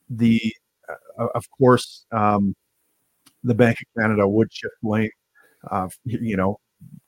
the 0.09 0.41
uh, 0.89 1.27
of 1.35 1.45
course, 1.57 2.05
um, 2.11 2.55
the 3.45 3.55
Bank 3.55 3.77
of 3.79 4.01
Canada 4.01 4.27
would 4.27 4.51
shift 4.51 4.75
blame. 4.81 5.09
Uh, 5.71 5.87
you 6.03 6.35
know, 6.35 6.59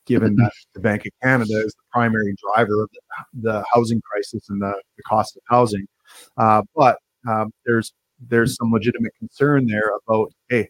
given 0.06 0.36
that 0.36 0.52
the 0.74 0.80
Bank 0.80 1.06
of 1.06 1.12
Canada 1.22 1.60
is 1.60 1.74
the 1.74 1.84
primary 1.92 2.36
driver 2.54 2.84
of 2.84 2.90
the, 2.94 3.42
the 3.42 3.66
housing 3.72 4.02
crisis 4.02 4.50
and 4.50 4.62
the, 4.62 4.74
the 4.96 5.04
cost 5.04 5.36
of 5.36 5.44
housing. 5.50 5.88
Uh, 6.38 6.62
but 6.76 6.98
um, 7.28 7.52
there's 7.66 7.94
there's 8.30 8.56
some 8.56 8.72
legitimate 8.72 9.14
concern 9.20 9.68
there 9.68 9.92
about 10.08 10.32
hey, 10.50 10.70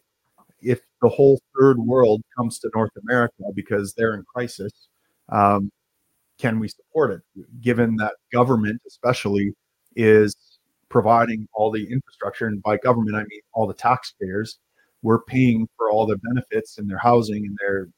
if 0.60 0.80
the 1.00 1.08
whole 1.08 1.40
third 1.58 1.78
world 1.78 2.22
comes 2.36 2.58
to 2.58 2.70
North 2.74 2.90
America 3.02 3.44
because 3.54 3.94
they're 3.94 4.14
in 4.14 4.24
crisis, 4.24 4.88
um, 5.28 5.70
can 6.38 6.58
we 6.58 6.68
support 6.68 7.12
it? 7.12 7.20
Given 7.60 7.96
that 7.96 8.14
government, 8.32 8.80
especially, 8.86 9.52
is 9.96 10.36
providing 10.88 11.46
all 11.52 11.70
the 11.70 11.90
infrastructure, 11.90 12.46
and 12.46 12.62
by 12.62 12.76
government 12.78 13.16
I 13.16 13.20
mean 13.20 13.40
all 13.52 13.66
the 13.66 13.74
taxpayers, 13.74 14.58
we're 15.02 15.22
paying 15.22 15.68
for 15.76 15.90
all 15.90 16.06
their 16.06 16.18
benefits 16.18 16.78
and 16.78 16.88
their 16.90 16.98
housing 16.98 17.44
and 17.46 17.56
their 17.60 17.88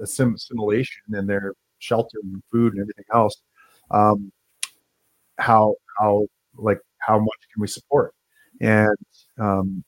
assimilation 0.00 1.02
and 1.12 1.28
their 1.28 1.52
shelter 1.78 2.18
and 2.22 2.42
food 2.52 2.74
and 2.74 2.82
everything 2.82 3.04
else. 3.12 3.42
Um, 3.90 4.32
how 5.38 5.74
how 5.98 6.26
like 6.56 6.78
how 6.98 7.18
much 7.18 7.40
can 7.52 7.60
we 7.60 7.68
support? 7.68 8.12
and 8.60 8.96
um, 9.38 9.84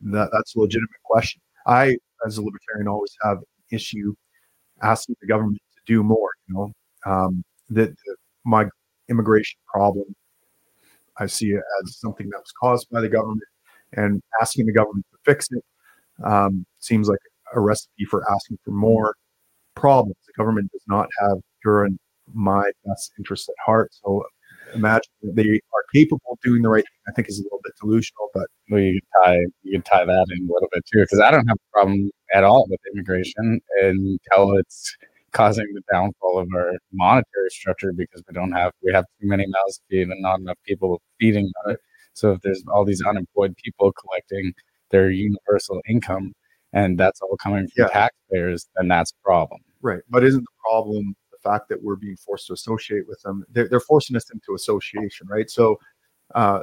that, 0.00 0.30
that's 0.32 0.54
a 0.54 0.60
legitimate 0.60 0.90
question. 1.04 1.40
I, 1.66 1.96
as 2.26 2.38
a 2.38 2.42
libertarian, 2.42 2.88
always 2.88 3.14
have 3.22 3.38
an 3.38 3.44
issue 3.70 4.14
asking 4.82 5.16
the 5.20 5.26
government 5.26 5.58
to 5.74 5.80
do 5.86 6.02
more. 6.02 6.30
You 6.48 6.54
know, 6.54 6.72
um, 7.06 7.44
that 7.70 7.94
my 8.44 8.66
immigration 9.08 9.58
problem, 9.72 10.14
I 11.18 11.26
see 11.26 11.50
it 11.50 11.62
as 11.82 11.98
something 11.98 12.28
that 12.30 12.38
was 12.38 12.52
caused 12.60 12.88
by 12.90 13.00
the 13.00 13.08
government, 13.08 13.42
and 13.92 14.22
asking 14.40 14.66
the 14.66 14.72
government 14.72 15.06
to 15.12 15.18
fix 15.24 15.48
it 15.50 15.64
um, 16.24 16.64
seems 16.80 17.08
like 17.08 17.18
a 17.54 17.60
recipe 17.60 18.04
for 18.04 18.24
asking 18.30 18.58
for 18.64 18.70
more 18.70 19.14
problems. 19.74 20.16
The 20.26 20.32
government 20.36 20.70
does 20.72 20.84
not 20.88 21.08
have 21.20 21.38
your 21.64 21.84
and 21.84 21.98
my 22.34 22.70
best 22.86 23.12
interest 23.18 23.48
at 23.48 23.54
heart. 23.64 23.90
So 23.92 24.24
imagine 24.74 25.10
that 25.22 25.36
they 25.36 25.48
are 25.48 25.84
capable 25.92 26.32
of 26.32 26.40
doing 26.40 26.62
the 26.62 26.68
right 26.68 26.84
thing, 26.84 27.02
I 27.08 27.12
think 27.12 27.28
is 27.28 27.38
a 27.40 27.42
little 27.42 27.60
bit 27.62 27.72
delusional. 27.80 28.28
But 28.34 28.46
well, 28.70 28.80
you 28.80 29.00
can 29.00 29.22
tie 29.24 29.40
you 29.62 29.72
can 29.72 29.82
tie 29.82 30.04
that 30.04 30.26
in 30.30 30.48
a 30.48 30.52
little 30.52 30.68
bit 30.72 30.84
too, 30.92 31.00
because 31.00 31.20
I 31.20 31.30
don't 31.30 31.46
have 31.48 31.56
a 31.56 31.72
problem 31.72 32.10
at 32.34 32.44
all 32.44 32.66
with 32.68 32.80
immigration 32.94 33.60
until 33.80 34.56
it's 34.56 34.96
causing 35.32 35.66
the 35.74 35.82
downfall 35.90 36.38
of 36.38 36.48
our 36.54 36.72
monetary 36.92 37.48
structure 37.48 37.92
because 37.92 38.22
we 38.28 38.34
don't 38.34 38.52
have 38.52 38.72
we 38.82 38.92
have 38.92 39.04
too 39.20 39.28
many 39.28 39.46
mouths 39.46 39.78
to 39.78 39.82
feed 39.90 40.08
and 40.08 40.22
not 40.22 40.40
enough 40.40 40.58
people 40.66 41.00
feeding 41.18 41.50
on 41.64 41.72
it. 41.72 41.80
So 42.14 42.32
if 42.32 42.40
there's 42.42 42.62
all 42.72 42.84
these 42.84 43.02
unemployed 43.02 43.54
people 43.62 43.92
collecting 43.92 44.52
their 44.92 45.10
universal 45.10 45.80
income 45.88 46.32
and 46.72 46.98
that's 46.98 47.20
all 47.20 47.36
coming 47.36 47.66
from 47.68 47.84
yeah. 47.84 47.88
taxpayers, 47.88 48.68
then 48.76 48.88
that's 48.88 49.10
a 49.10 49.24
problem. 49.24 49.60
Right. 49.82 50.00
But 50.08 50.24
isn't 50.24 50.42
the 50.42 50.70
problem 50.70 51.14
the 51.32 51.38
fact 51.42 51.68
that 51.68 51.82
we're 51.82 51.96
being 51.96 52.16
forced 52.16 52.46
to 52.46 52.52
associate 52.52 53.06
with 53.08 53.20
them. 53.22 53.44
They're, 53.50 53.68
they're 53.68 53.80
forcing 53.80 54.16
us 54.16 54.30
into 54.32 54.54
association, 54.54 55.26
right? 55.28 55.50
So 55.50 55.78
uh, 56.34 56.60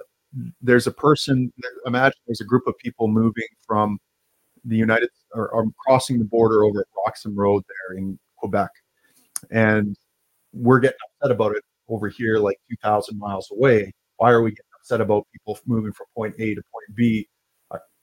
there's 0.62 0.88
a 0.88 0.92
person, 0.92 1.52
imagine 1.86 2.18
there's 2.28 2.42
a 2.42 2.46
group 2.46 2.66
of 2.68 2.78
people 2.78 3.08
moving 3.08 3.48
from 3.68 4.00
the 4.66 4.78
United 4.78 5.10
or, 5.34 5.50
or 5.50 5.66
crossing 5.86 6.20
the 6.20 6.26
border 6.26 6.64
over 6.64 6.82
at 6.82 6.88
Roxham 7.06 7.36
Road 7.36 7.64
there 7.68 7.98
in 7.98 8.18
Quebec. 8.38 8.70
And 9.52 9.96
we're 10.54 10.80
getting 10.80 10.98
upset 11.22 11.32
about 11.32 11.56
it 11.56 11.64
over 11.88 12.10
here, 12.10 12.38
like 12.38 12.58
2,000 12.70 13.18
miles 13.18 13.50
away. 13.52 13.92
Why 14.18 14.32
are 14.32 14.42
we 14.42 14.52
getting 14.52 14.66
upset 14.80 15.02
about 15.02 15.28
people 15.32 15.60
moving 15.66 15.94
from 15.94 16.08
point 16.16 16.36
A 16.40 16.56
to 16.56 16.62
point 16.74 16.96
B 16.96 17.28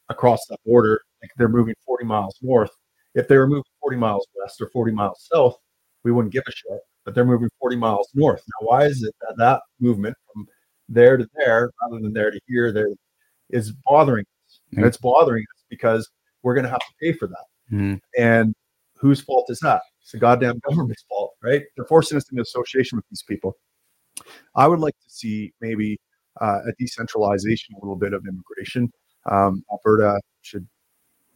across 0.09 0.47
that 0.49 0.59
border? 0.65 1.01
Like 1.23 1.31
they're 1.37 1.49
moving 1.49 1.75
40 1.85 2.05
miles 2.05 2.37
north. 2.43 2.71
If 3.15 3.29
they 3.29 3.37
were 3.37 3.47
moving 3.47 3.65
40 3.81 3.97
miles 3.97 4.27
west 4.35 4.61
or 4.61 4.69
40 4.69 4.93
miles 4.93 5.27
south, 5.33 5.57
we 6.05 6.13
wouldn't 6.13 6.33
give 6.33 6.45
a 6.47 6.53
shit. 6.53 6.81
But 7.05 7.15
they're 7.15 7.25
moving 7.25 7.49
40 7.61 7.77
miles 7.77 8.09
north. 8.15 8.43
Now, 8.47 8.67
why 8.67 8.85
is 8.85 9.03
it 9.03 9.15
that 9.23 9.37
that 9.39 9.63
movement 9.81 10.17
from 10.33 10.47
there 10.89 11.17
to 11.17 11.27
there, 11.37 11.71
rather 11.83 12.01
than 12.03 12.13
there 12.13 12.31
to 12.31 12.41
here, 12.47 12.73
there 12.73 12.89
is 13.51 13.73
bothering 13.87 14.25
us? 14.47 14.61
And 14.77 14.85
it's 14.85 14.97
bothering 14.97 15.43
us 15.43 15.65
because 15.71 16.09
we're 16.43 16.55
going 16.55 16.65
to 16.65 16.71
have 16.71 16.81
to 16.81 16.95
pay 17.01 17.13
for 17.13 17.27
that. 17.29 17.45
Mhm. 17.73 18.01
And 18.19 18.55
whose 18.97 19.21
fault 19.21 19.47
is 19.51 19.61
that? 19.61 19.83
It's 20.03 20.13
the 20.13 20.19
goddamn 20.19 20.61
government's 20.69 21.05
fault, 21.09 21.35
right? 21.43 21.63
They're 21.77 21.87
forcing 21.87 22.17
us 22.17 22.31
into 22.31 22.43
association 22.43 22.97
with 22.97 23.05
these 23.11 23.23
people. 23.23 23.57
I 24.55 24.67
would 24.69 24.81
like 24.81 24.95
to 24.95 25.11
see 25.11 25.53
maybe 25.61 25.99
uh, 26.41 26.61
a 26.69 26.73
decentralization, 26.79 27.75
a 27.75 27.79
little 27.79 27.97
bit 27.97 28.13
of 28.13 28.25
immigration. 28.27 28.93
Um, 29.31 29.65
Alberta 29.71 30.21
should 30.43 30.67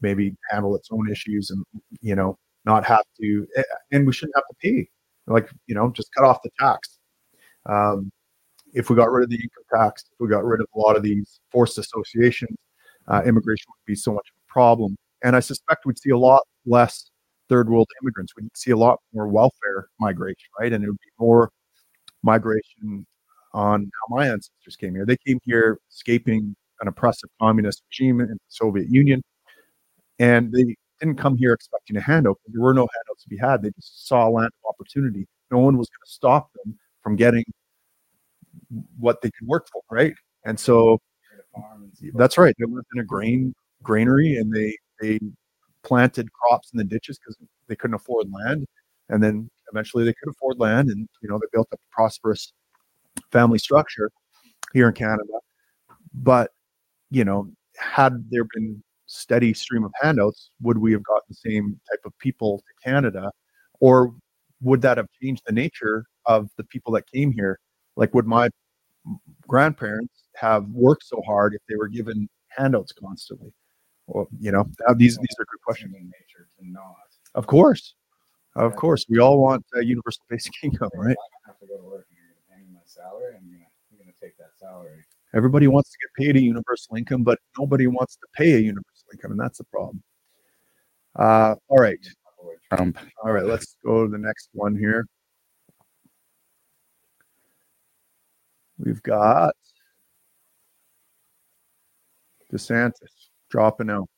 maybe 0.01 0.37
handle 0.51 0.77
its 0.77 0.89
own 0.91 1.11
issues 1.11 1.51
and, 1.51 1.65
you 2.01 2.15
know, 2.15 2.39
not 2.65 2.85
have 2.85 3.05
to, 3.21 3.47
eh, 3.57 3.63
and 3.93 4.07
we 4.07 4.13
shouldn't 4.13 4.37
have 4.37 4.45
to 4.49 4.55
pay. 4.63 4.89
Like, 5.27 5.51
you 5.67 5.75
know, 5.75 5.91
just 5.91 6.13
cut 6.15 6.25
off 6.25 6.39
the 6.43 6.51
tax. 6.59 6.99
Um, 7.67 8.11
if 8.73 8.91
we 8.91 8.97
got 8.97 9.11
rid 9.11 9.25
of 9.25 9.31
the 9.31 9.37
income 9.37 9.65
tax, 9.73 10.05
if 10.13 10.21
we 10.21 10.29
got 10.29 10.45
rid 10.45 10.61
of 10.61 10.67
a 10.75 10.79
lot 10.79 10.97
of 10.97 11.03
these 11.03 11.41
forced 11.51 11.79
associations, 11.79 12.57
uh, 13.09 13.23
immigration 13.27 13.67
would 13.69 13.87
be 13.87 13.95
so 13.97 14.13
much 14.13 14.29
of 14.31 14.41
a 14.49 14.53
problem. 14.53 14.97
And 15.23 15.37
I 15.37 15.41
suspect 15.41 15.85
we'd 15.85 15.99
see 15.99 16.11
a 16.11 16.19
lot 16.19 16.43
less 16.67 17.11
third 17.49 17.69
world 17.69 17.89
immigrants. 18.03 18.35
We'd 18.37 18.57
see 18.57 18.71
a 18.71 18.77
lot 18.77 19.01
more 19.13 19.29
welfare 19.29 19.89
migration, 19.99 20.49
right? 20.59 20.73
And 20.73 20.85
it 20.85 20.89
would 20.89 20.99
be 20.99 21.13
more 21.19 21.51
migration 22.23 23.07
on 23.53 23.83
how 23.83 24.17
my 24.17 24.29
ancestors 24.29 24.77
came 24.77 24.95
here. 24.95 25.05
They 25.05 25.17
came 25.27 25.41
here 25.45 25.79
escaping 25.91 26.55
an 26.81 26.89
oppressive 26.89 27.31
communist 27.41 27.83
regime 27.91 28.21
in 28.21 28.29
the 28.29 28.39
Soviet 28.49 28.89
Union. 28.91 29.23
And 30.19 30.53
they 30.53 30.77
didn't 31.01 31.17
come 31.17 31.37
here 31.37 31.53
expecting 31.53 31.97
a 31.97 32.01
handout 32.01 32.37
because 32.43 32.55
there 32.55 32.63
were 32.63 32.75
no 32.75 32.87
handouts 32.95 33.23
to 33.23 33.29
be 33.29 33.39
had. 33.39 33.63
They 33.63 33.71
just 33.71 34.07
saw 34.07 34.29
a 34.29 34.31
land 34.31 34.51
of 34.65 34.69
opportunity. 34.69 35.27
No 35.51 35.59
one 35.59 35.77
was 35.77 35.89
going 35.89 36.05
to 36.05 36.11
stop 36.11 36.51
them 36.65 36.79
from 37.03 37.17
getting 37.17 37.45
what 38.99 39.21
they 39.23 39.31
could 39.31 39.49
work 39.49 39.67
for, 39.73 39.83
right? 39.91 40.15
And 40.45 40.59
so 40.59 40.99
Create 41.29 41.45
a 41.55 41.61
farm 41.61 41.83
and 41.85 41.97
see 41.97 42.11
that's 42.15 42.39
right. 42.39 42.55
They 42.59 42.67
lived 42.67 42.87
in 42.95 43.01
a 43.01 43.05
grain 43.05 43.55
granary 43.83 44.37
and 44.37 44.53
they 44.55 44.77
they 45.01 45.19
planted 45.83 46.31
crops 46.33 46.71
in 46.73 46.79
the 46.79 46.85
ditches 46.85 47.19
because 47.19 47.37
they 47.67 47.77
couldn't 47.77 47.95
afford 47.95 48.27
land. 48.31 48.67
And 49.09 49.23
then 49.23 49.51
eventually 49.73 50.05
they 50.05 50.15
could 50.23 50.31
afford 50.31 50.59
land 50.59 50.89
and 50.91 51.09
you 51.23 51.29
know 51.29 51.39
they 51.39 51.47
built 51.53 51.69
up 51.73 51.81
a 51.81 51.95
prosperous 51.95 52.53
family 53.33 53.59
structure 53.59 54.11
here 54.73 54.89
in 54.89 54.95
Canada. 54.95 55.33
But 56.15 56.51
you 57.11 57.25
know, 57.25 57.51
had 57.77 58.25
there 58.31 58.45
been 58.55 58.83
steady 59.07 59.53
stream 59.53 59.85
of 59.85 59.93
handouts, 60.01 60.51
would 60.63 60.79
we 60.79 60.93
have 60.93 61.03
got 61.03 61.27
the 61.29 61.35
same 61.35 61.81
type 61.91 62.01
of 62.05 62.17
people 62.19 62.59
to 62.59 62.89
Canada? 62.89 63.31
Or 63.81 64.15
would 64.61 64.83
that 64.83 64.97
have 64.99 65.07
changed 65.21 65.43
the 65.47 65.53
nature 65.53 66.05
of 66.27 66.49
the 66.57 66.65
people 66.65 66.93
that 66.95 67.11
came 67.11 67.33
here? 67.33 67.59
Like 67.97 68.15
would 68.15 68.27
my 68.27 68.51
grandparents 69.49 70.25
have 70.37 70.69
worked 70.69 71.05
so 71.05 71.21
hard 71.27 71.55
if 71.55 71.61
they 71.69 71.77
were 71.77 71.89
given 71.89 72.29
handouts 72.49 72.93
constantly? 72.93 73.53
Well, 74.07 74.29
you 74.39 74.53
know, 74.53 74.67
uh, 74.87 74.95
these 74.95 75.17
these 75.17 75.37
are 75.39 75.45
good 75.45 75.63
questions. 75.65 75.93
human 75.93 76.07
nature 76.07 76.49
to 76.59 76.71
not. 76.71 76.95
Of 77.35 77.47
course, 77.47 77.95
of 78.57 78.75
course, 78.75 79.07
we 79.09 79.19
all 79.19 79.41
want 79.41 79.65
a 79.75 79.85
universal 79.85 80.23
basic 80.31 80.53
income, 80.63 80.91
right? 80.95 81.17
I 81.17 81.49
have 81.49 81.59
to 81.61 81.67
go 81.67 81.77
to 81.77 81.85
work 81.85 82.07
and 82.11 82.19
you're 82.19 82.27
going 82.27 82.43
to 82.43 82.53
pay 82.53 82.69
me 82.69 82.75
my 82.75 82.81
salary. 82.85 83.33
To 83.33 83.39
I'm 83.39 83.99
going 83.99 84.13
to 84.13 84.21
take 84.21 84.37
that 84.39 84.59
salary. 84.59 85.05
Everybody 85.35 85.69
wants 85.69 85.91
to 85.91 85.97
get 86.03 86.27
paid 86.27 86.37
a 86.37 86.43
universal 86.43 86.97
income, 86.97 87.23
but 87.23 87.39
nobody 87.59 87.87
wants 87.87 88.17
to 88.17 88.27
pay 88.35 88.55
a 88.55 88.59
universal 88.59 89.07
income, 89.13 89.33
and 89.33 89.41
that's 89.41 89.59
the 89.59 89.65
problem. 89.65 90.03
Uh, 91.17 91.55
all 91.69 91.79
right, 91.79 91.99
Trump. 92.73 92.99
all 93.23 93.33
right. 93.33 93.45
Let's 93.45 93.77
go 93.85 94.05
to 94.05 94.11
the 94.11 94.19
next 94.19 94.49
one 94.53 94.77
here. 94.77 95.07
We've 98.79 99.03
got 99.03 99.55
DeSantis 102.53 102.93
dropping 103.51 103.91
out. 103.91 104.09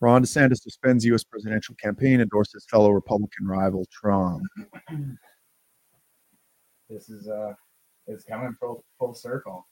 Ron 0.00 0.22
DeSantis 0.22 0.62
suspends 0.62 1.04
U.S. 1.06 1.24
presidential 1.24 1.74
campaign, 1.74 2.20
endorses 2.20 2.64
fellow 2.70 2.90
Republican 2.90 3.46
rival 3.46 3.86
Trump. 3.92 4.42
This 6.90 7.10
is 7.10 7.28
uh, 7.28 7.52
it's 8.08 8.24
coming 8.24 8.54
full 8.58 8.84
full 8.98 9.14
circle. 9.14 9.66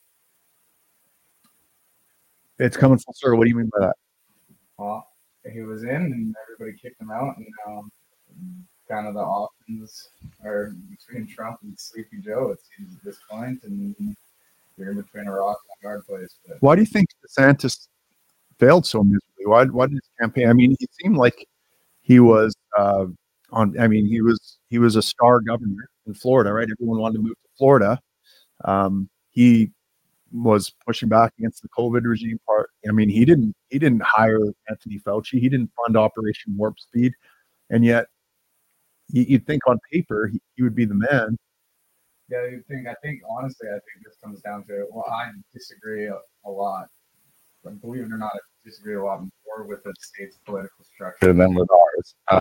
It's 2.58 2.76
coming 2.76 2.98
full 2.98 3.14
circle. 3.14 3.38
What 3.38 3.44
do 3.44 3.50
you 3.50 3.56
mean 3.56 3.70
by 3.78 3.86
that? 3.86 3.96
Well, 4.78 5.08
he 5.52 5.62
was 5.62 5.82
in 5.82 5.90
and 5.90 6.34
everybody 6.44 6.78
kicked 6.78 7.00
him 7.00 7.10
out, 7.10 7.36
and 7.36 7.46
now 7.66 7.84
kind 8.88 9.06
of 9.06 9.14
the 9.14 9.20
options 9.20 10.08
are 10.44 10.74
between 10.90 11.26
Trump 11.26 11.58
and 11.62 11.78
Sleepy 11.78 12.18
Joe. 12.20 12.50
It 12.50 12.60
seems 12.76 12.94
at 12.94 13.04
this 13.04 13.18
point, 13.28 13.60
and 13.64 14.16
you're 14.76 14.90
in 14.90 14.96
between 14.96 15.26
a 15.26 15.32
rock 15.32 15.58
and 15.82 15.88
a 15.88 15.92
hard 15.92 16.06
place. 16.06 16.36
But 16.46 16.58
Why 16.60 16.76
do 16.76 16.82
you 16.82 16.86
think 16.86 17.08
DeSantis 17.26 17.88
failed 18.58 18.86
so 18.86 19.02
miserably? 19.02 19.46
Why, 19.46 19.64
why 19.64 19.86
did 19.86 19.94
his 19.94 20.10
campaign? 20.20 20.48
I 20.48 20.52
mean, 20.52 20.76
he 20.78 20.86
seemed 21.00 21.16
like 21.16 21.46
he 22.02 22.20
was 22.20 22.54
uh, 22.78 23.06
on. 23.50 23.78
I 23.78 23.88
mean, 23.88 24.06
he 24.06 24.20
was 24.20 24.58
he 24.70 24.78
was 24.78 24.96
a 24.96 25.02
star 25.02 25.40
governor 25.40 25.88
in 26.06 26.14
Florida, 26.14 26.52
right? 26.52 26.68
Everyone 26.70 27.00
wanted 27.00 27.14
to 27.14 27.22
move 27.22 27.32
to 27.32 27.48
Florida. 27.58 27.98
Um, 28.64 29.08
he 29.30 29.70
was 30.32 30.72
pushing 30.84 31.08
back 31.08 31.32
against 31.38 31.62
the 31.62 31.68
COVID 31.68 32.02
regime 32.04 32.38
part. 32.46 32.70
I 32.88 32.92
mean, 32.92 33.08
he 33.08 33.24
didn't 33.24 33.54
he 33.68 33.78
didn't 33.78 34.02
hire 34.02 34.40
Anthony 34.68 34.98
Fauci. 34.98 35.38
He 35.40 35.48
didn't 35.48 35.70
fund 35.76 35.96
Operation 35.96 36.56
Warp 36.56 36.78
Speed, 36.80 37.12
and 37.70 37.84
yet 37.84 38.06
you, 39.08 39.22
you'd 39.28 39.46
think 39.46 39.62
on 39.68 39.78
paper 39.92 40.26
he, 40.26 40.40
he 40.54 40.62
would 40.62 40.74
be 40.74 40.84
the 40.84 40.94
man. 40.94 41.36
yeah, 42.28 42.44
you 42.46 42.62
think 42.68 42.86
I 42.88 42.94
think 43.02 43.20
honestly, 43.30 43.68
I 43.68 43.72
think 43.78 44.04
this 44.04 44.16
comes 44.22 44.40
down 44.40 44.64
to 44.66 44.86
well, 44.90 45.04
I 45.10 45.30
disagree 45.54 46.06
a, 46.06 46.18
a 46.44 46.50
lot. 46.50 46.88
But 47.62 47.80
believe 47.80 48.02
it 48.04 48.12
or 48.12 48.18
not, 48.18 48.32
I 48.34 48.38
disagree 48.64 48.94
a 48.94 49.02
lot 49.02 49.20
more 49.20 49.66
with 49.66 49.82
the 49.84 49.92
state's 50.00 50.38
political 50.44 50.84
structure. 50.84 51.32
than 51.32 51.54
with 51.54 51.68
ours. 51.70 52.14
Uh, 52.28 52.40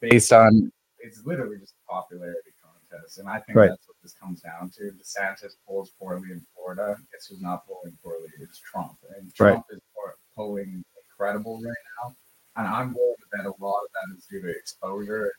based 0.00 0.32
on 0.32 0.70
it's 1.00 1.24
literally 1.24 1.58
just 1.58 1.74
a 1.88 1.92
popularity 1.92 2.50
contest, 2.62 3.18
and 3.18 3.28
I 3.28 3.38
think 3.40 3.56
Right. 3.56 3.68
that's 3.68 3.86
what 3.86 3.96
this 4.08 4.18
comes 4.18 4.40
down 4.40 4.70
to. 4.70 4.90
DeSantis 4.92 5.56
polls 5.66 5.92
poorly 5.98 6.32
in 6.32 6.42
Florida. 6.54 6.96
Guess 7.12 7.26
who's 7.26 7.42
not 7.42 7.66
polling 7.66 7.96
poorly? 8.02 8.28
It's 8.40 8.58
Trump, 8.58 8.96
and 9.16 9.34
Trump 9.34 9.66
is 9.70 9.80
po- 9.94 10.12
polling 10.34 10.82
incredible 11.12 11.56
right 11.56 11.74
now. 12.02 12.16
And 12.56 12.66
I'm 12.66 12.94
worried 12.94 13.16
that 13.32 13.44
a 13.44 13.52
lot 13.62 13.82
of 13.82 13.90
that 13.92 14.16
is 14.16 14.24
due 14.24 14.40
to 14.40 14.48
exposure 14.48 15.24
and 15.24 15.32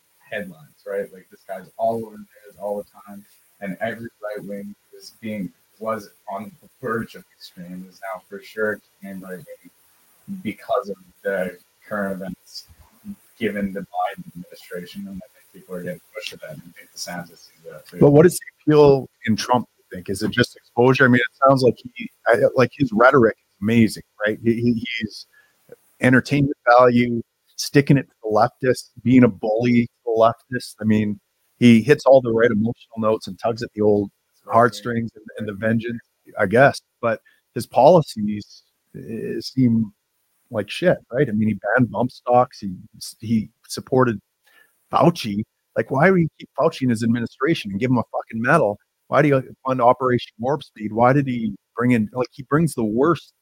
headlines, 0.44 0.84
right? 0.86 1.12
Like 1.12 1.28
this 1.32 1.42
guy's 1.48 1.70
all 1.78 2.06
over 2.06 2.12
the 2.12 2.18
news 2.18 2.58
all 2.62 2.78
the 2.78 2.86
time, 3.08 3.26
and 3.60 3.76
every 3.82 4.10
right 4.22 4.46
wing 4.46 4.76
is 4.96 5.14
being 5.20 5.52
was 5.80 6.12
on 6.30 6.52
the 6.62 6.70
verge 6.82 7.16
of 7.16 7.24
extreme 7.38 7.88
is 7.90 8.02
now 8.02 8.22
for 8.30 8.42
sure 8.42 8.74
extreme 8.74 9.22
right 9.22 9.38
wing 9.38 10.38
because 10.44 10.90
of 10.90 10.98
the 11.24 11.58
current 11.88 12.22
events 12.22 12.68
given 13.40 13.74
the 13.74 13.80
Biden 13.80 14.28
administration, 14.28 15.08
and 15.08 15.16
I 15.18 15.28
think 15.34 15.39
people 15.54 15.76
are 15.76 15.84
getting 15.84 16.02
pushed 16.14 16.30
to 16.32 16.38
that. 16.38 16.52
And 16.52 16.62
I 16.68 16.80
think 16.80 16.90
DeSantis 16.96 17.50
that 17.66 17.88
too. 17.88 18.00
But 18.00 18.12
what 18.12 18.26
is 18.26 18.38
the 18.38 18.74
appeal 18.74 19.10
in 19.26 19.36
Trump? 19.36 19.68
You 19.78 19.84
think 19.98 20.10
is 20.10 20.22
it 20.24 20.32
just 20.32 20.56
exposure? 20.56 21.06
I 21.06 21.08
mean, 21.08 21.16
it 21.22 21.48
sounds 21.48 21.64
like 21.64 21.76
he, 21.96 22.10
I, 22.28 22.38
like 22.56 22.72
his 22.78 22.92
rhetoric 22.94 23.36
is 23.40 23.56
amazing, 23.62 24.04
right? 24.26 24.38
He, 24.44 24.54
he- 24.56 24.86
he's 25.00 25.26
entertainment 26.02 26.56
value, 26.78 27.22
sticking 27.56 27.98
it 27.98 28.04
to 28.04 28.16
the 28.24 28.30
leftists, 28.30 28.90
being 29.04 29.24
a 29.24 29.28
bully 29.28 29.86
to 29.88 29.92
the 30.06 30.12
leftists. 30.12 30.76
I 30.80 30.86
mean, 30.86 31.20
he 31.60 31.82
hits 31.82 32.06
all 32.06 32.22
the 32.22 32.32
right 32.32 32.52
emotional 32.52 32.98
notes 33.00 33.28
and 33.28 33.38
tugs 33.40 33.62
at 33.64 33.70
the 33.74 33.82
old 33.82 34.12
heartstrings 34.46 35.12
and, 35.16 35.26
and 35.38 35.48
the 35.48 35.54
vengeance, 35.54 36.00
I 36.40 36.46
guess. 36.46 36.80
But 37.02 37.22
his 37.54 37.68
policies 37.68 38.64
eh, 38.96 39.40
seem 39.42 39.92
like 40.52 40.70
shit, 40.70 40.98
right? 41.12 41.28
I 41.28 41.32
mean, 41.34 41.50
he 41.50 41.60
banned 41.76 41.92
bump 41.92 42.12
stocks. 42.12 42.60
He 42.60 42.74
he 43.20 43.50
supported 43.68 44.20
Fauci. 44.92 45.44
Like, 45.76 45.92
why 45.92 46.10
would 46.10 46.20
he 46.20 46.30
keep 46.40 46.50
Fauci 46.60 46.84
in 46.84 46.90
his 46.90 47.04
administration 47.04 47.72
and 47.72 47.80
give 47.80 47.92
him 47.92 47.98
a 47.98 48.04
fucking 48.04 48.42
medal? 48.42 48.78
Why 49.08 49.22
do 49.22 49.28
you 49.30 49.44
fund 49.66 49.82
Operation 49.82 50.32
Warp 50.40 50.64
Speed? 50.64 50.94
Why 50.94 51.14
did 51.14 51.28
he 51.28 51.56
bring 51.76 51.92
in 51.92 52.10
like 52.14 52.28
he 52.32 52.44
brings 52.44 52.74
the 52.74 52.84
worst 52.84 53.34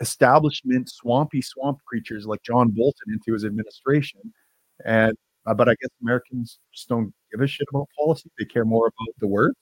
establishment 0.00 0.88
swampy 0.88 1.42
swamp 1.42 1.78
creatures 1.86 2.26
like 2.26 2.42
John 2.42 2.70
Bolton 2.70 3.12
into 3.12 3.32
his 3.32 3.44
administration? 3.44 4.20
And 4.84 5.16
uh, 5.46 5.54
but 5.54 5.68
I 5.68 5.74
guess 5.80 5.90
Americans 6.02 6.58
just 6.74 6.88
don't 6.88 7.12
give 7.32 7.40
a 7.40 7.46
shit 7.46 7.66
about 7.70 7.88
policy. 7.98 8.30
They 8.38 8.44
care 8.44 8.66
more 8.66 8.86
about 8.86 9.14
the 9.18 9.28
words. 9.28 9.56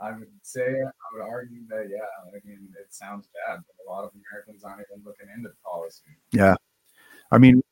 I 0.00 0.12
would 0.12 0.28
say, 0.42 0.62
I 0.62 1.08
would 1.12 1.22
argue 1.22 1.66
that, 1.68 1.86
yeah, 1.90 1.98
I 2.28 2.46
mean, 2.46 2.68
it 2.80 2.92
sounds 2.92 3.28
bad, 3.46 3.58
but 3.66 3.84
a 3.84 3.90
lot 3.90 4.04
of 4.04 4.10
Americans 4.14 4.62
aren't 4.64 4.80
even 4.80 5.04
looking 5.04 5.26
into 5.34 5.50
policy. 5.64 6.04
Yeah. 6.32 6.54
I 7.30 7.38
mean, 7.38 7.62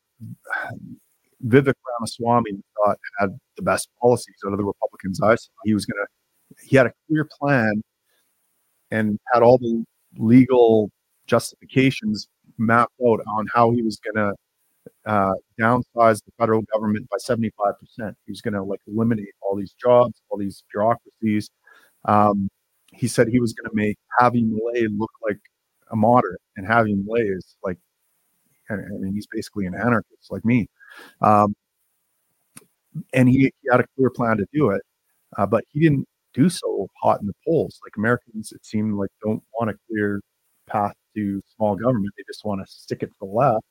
Vivek 1.44 1.74
Ramaswamy 2.00 2.52
thought 2.76 2.98
had 3.18 3.38
the 3.56 3.62
best 3.62 3.88
policies 4.00 4.36
out 4.46 4.52
of 4.52 4.58
the 4.58 4.64
Republicans. 4.64 5.20
I 5.22 5.34
saw 5.34 5.50
he 5.64 5.74
was 5.74 5.86
going 5.86 6.02
to, 6.04 6.64
he 6.64 6.76
had 6.76 6.86
a 6.86 6.92
clear 7.08 7.28
plan 7.40 7.82
and 8.90 9.18
had 9.32 9.42
all 9.42 9.58
the 9.58 9.84
legal 10.16 10.90
justifications 11.26 12.28
mapped 12.58 12.92
out 13.06 13.20
on 13.26 13.46
how 13.52 13.70
he 13.70 13.82
was 13.82 13.98
going 13.98 14.14
to 14.14 14.34
uh, 15.04 15.34
downsize 15.60 16.24
the 16.24 16.32
federal 16.38 16.62
government 16.72 17.08
by 17.10 17.16
75%. 17.18 18.14
He 18.24 18.32
was 18.32 18.40
going 18.40 18.54
to 18.54 18.62
like 18.62 18.80
eliminate 18.86 19.34
all 19.42 19.56
these 19.56 19.74
jobs, 19.80 20.20
all 20.30 20.38
these 20.38 20.64
bureaucracies. 20.72 21.50
Um, 22.04 22.48
he 22.92 23.08
said 23.08 23.28
he 23.28 23.40
was 23.40 23.52
going 23.52 23.68
to 23.70 23.76
make 23.76 23.98
Javi 24.20 24.44
Milei 24.44 24.88
look 24.96 25.10
like 25.22 25.40
a 25.90 25.96
moderate, 25.96 26.40
and 26.56 26.66
Javi 26.66 26.94
Milei 26.94 27.36
is 27.36 27.56
like, 27.62 27.78
I 28.70 28.76
mean, 28.76 29.12
he's 29.14 29.26
basically 29.30 29.66
an 29.66 29.74
anarchist 29.74 30.30
like 30.30 30.44
me. 30.44 30.68
Um, 31.20 31.54
and 33.12 33.28
he, 33.28 33.52
he, 33.62 33.68
had 33.70 33.80
a 33.80 33.86
clear 33.96 34.10
plan 34.10 34.38
to 34.38 34.46
do 34.52 34.70
it, 34.70 34.82
uh, 35.36 35.46
but 35.46 35.64
he 35.72 35.80
didn't 35.80 36.06
do 36.34 36.48
so 36.48 36.88
hot 37.00 37.20
in 37.20 37.26
the 37.26 37.34
polls. 37.44 37.80
Like 37.84 37.96
Americans, 37.96 38.52
it 38.52 38.64
seemed 38.64 38.94
like 38.94 39.10
don't 39.22 39.42
want 39.58 39.70
a 39.70 39.74
clear 39.88 40.20
path 40.66 40.94
to 41.14 41.42
small 41.56 41.76
government; 41.76 42.12
they 42.16 42.24
just 42.26 42.44
want 42.44 42.64
to 42.64 42.72
stick 42.72 43.02
it 43.02 43.06
to 43.06 43.14
the 43.20 43.26
left 43.26 43.64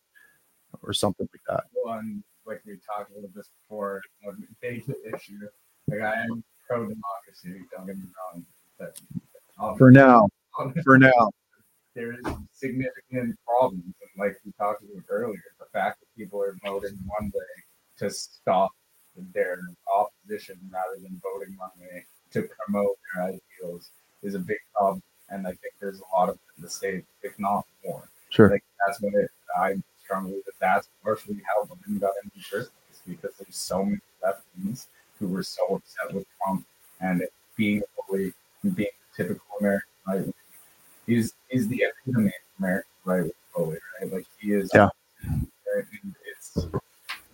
or 0.83 0.93
something 0.93 1.27
like 1.31 1.41
that. 1.47 1.63
Well, 1.73 1.99
and 1.99 2.23
like 2.45 2.61
we 2.65 2.73
talked 2.85 3.11
a 3.11 3.15
little 3.15 3.29
bit 3.29 3.45
before, 3.61 4.01
a 4.27 4.31
big 4.61 4.83
issue. 5.13 5.39
Like 5.87 6.01
I 6.01 6.23
am 6.23 6.43
pro 6.67 6.81
democracy. 6.81 7.65
Don't 7.75 7.87
get 7.87 7.97
me 7.97 8.05
wrong. 8.33 8.45
But 8.79 8.99
um, 9.61 9.77
for 9.77 9.91
now, 9.91 10.27
for 10.83 10.97
now, 10.97 11.31
there 11.93 12.13
is 12.13 12.19
significant 12.51 13.35
problems, 13.45 13.83
and 13.85 14.09
like 14.17 14.39
we 14.45 14.51
talked 14.59 14.83
about 14.83 15.03
earlier, 15.09 15.43
fact 15.75 15.99
that 15.99 16.07
people 16.17 16.41
are 16.41 16.57
voting 16.63 16.97
one 17.05 17.31
way 17.33 17.41
to 17.97 18.09
stop 18.09 18.71
their 19.33 19.59
opposition 19.95 20.57
rather 20.71 21.01
than 21.01 21.21
voting 21.23 21.55
one 21.57 21.69
way 21.79 22.05
to 22.31 22.47
promote 22.59 22.97
their 23.13 23.23
ideals 23.25 23.89
is 24.23 24.35
a 24.35 24.39
big 24.39 24.57
problem. 24.73 25.01
And 25.29 25.47
I 25.47 25.51
think 25.51 25.73
there's 25.79 25.99
a 25.99 26.17
lot 26.17 26.29
of 26.29 26.37
the 26.59 26.69
state, 26.69 27.05
if 27.23 27.37
not 27.39 27.65
more. 27.83 28.09
Sure. 28.29 28.49
Like 28.49 28.63
that's 28.85 29.01
what 29.01 29.13
it, 29.13 29.29
I 29.57 29.75
strongly 30.03 30.31
believe 30.31 30.45
that 30.45 30.59
that's 30.59 30.89
partially 31.03 31.41
how 31.45 31.63
women 31.63 31.99
got 31.99 32.13
into 32.23 32.37
the 32.37 32.43
first 32.43 32.71
place 32.71 33.01
because 33.07 33.31
there's 33.39 33.55
so 33.55 33.83
many 33.83 34.01
lefties 34.23 34.87
who 35.19 35.27
were 35.27 35.43
so 35.43 35.63
upset 35.75 36.13
with 36.13 36.25
Trump 36.43 36.65
and 37.01 37.23
being 37.55 37.81
a 37.81 38.01
bully 38.07 38.33
and 38.63 38.75
being 38.75 38.89
a 38.89 39.17
typical 39.17 39.45
American 39.59 39.89
right 40.07 40.25
is 41.07 41.33
is 41.49 41.67
the 41.67 41.83
epitome 41.83 42.27
of 42.27 42.33
American 42.59 42.89
right 43.05 43.31
bully, 43.55 43.77
right? 44.01 44.11
Like 44.11 44.25
he 44.39 44.53
is 44.53 44.69
yeah. 44.73 44.89
Right? 45.25 45.85
And 46.03 46.15
it's 46.25 46.67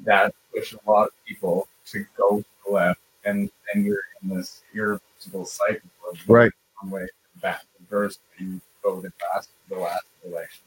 that 0.01 0.33
pushed 0.53 0.73
a 0.73 0.89
lot 0.89 1.07
of 1.07 1.13
people 1.25 1.67
to 1.87 2.05
go 2.17 2.39
to 2.39 2.45
the 2.65 2.73
left 2.73 2.99
and 3.25 3.49
then 3.73 3.85
you're 3.85 4.01
in 4.21 4.29
this 4.29 4.61
irreversible 4.73 5.45
cycle 5.45 5.89
of 6.11 6.17
right 6.27 6.51
one 6.81 6.91
way 6.91 7.07
back 7.41 7.63
reverse 7.79 8.19
you 8.37 8.59
voted 8.83 9.11
last 9.33 9.49
the 9.69 9.75
last 9.75 10.05
election. 10.25 10.61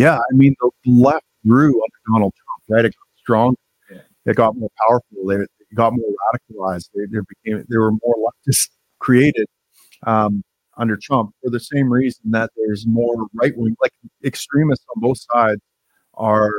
Yeah, 0.00 0.16
I 0.16 0.32
mean 0.32 0.54
the 0.62 0.70
left 0.86 1.26
grew 1.46 1.74
under 1.74 1.98
Donald 2.10 2.32
Trump, 2.34 2.62
right? 2.70 2.86
It 2.86 2.94
got 2.94 3.18
stronger, 3.18 3.58
It 4.24 4.34
got 4.34 4.56
more 4.56 4.70
powerful. 4.88 5.26
They, 5.26 5.34
it 5.34 5.74
got 5.74 5.92
more 5.92 6.08
radicalized. 6.32 6.88
They, 6.94 7.04
they 7.04 7.18
became 7.28 7.66
there 7.68 7.82
were 7.82 7.92
more 7.92 8.16
leftists 8.16 8.70
created 8.98 9.46
um, 10.06 10.42
under 10.78 10.96
Trump 10.96 11.34
for 11.44 11.50
the 11.50 11.60
same 11.60 11.92
reason 11.92 12.30
that 12.30 12.50
there's 12.56 12.86
more 12.86 13.26
right 13.34 13.54
wing, 13.58 13.76
like 13.82 13.92
extremists 14.24 14.86
on 14.96 15.02
both 15.02 15.18
sides 15.34 15.60
are 16.14 16.50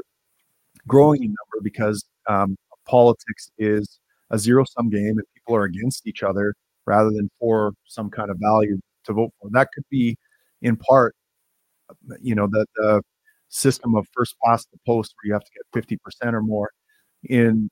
growing 0.88 1.24
in 1.24 1.30
number 1.30 1.64
because 1.64 2.06
um, 2.28 2.56
politics 2.86 3.52
is 3.58 4.00
a 4.30 4.38
zero 4.38 4.66
sum 4.66 4.92
game 4.92 5.18
and 5.18 5.24
people 5.34 5.56
are 5.56 5.64
against 5.64 6.06
each 6.08 6.22
other 6.22 6.54
rather 6.86 7.10
than 7.10 7.28
for 7.40 7.74
some 7.86 8.12
kind 8.12 8.30
of 8.30 8.38
value 8.40 8.80
to 9.06 9.14
vote 9.14 9.32
for. 9.42 9.50
That 9.52 9.70
could 9.74 9.86
be 9.90 10.16
in 10.62 10.78
part, 10.78 11.16
you 12.22 12.36
know, 12.36 12.46
the, 12.48 12.68
the 12.76 13.02
system 13.52 13.96
of 13.96 14.08
first 14.14 14.36
past 14.44 14.68
the 14.72 14.80
post 14.86 15.14
where 15.22 15.28
you 15.28 15.34
have 15.34 15.44
to 15.44 15.52
get 15.86 16.00
50% 16.24 16.34
or 16.34 16.42
more 16.42 16.72
in 17.26 17.70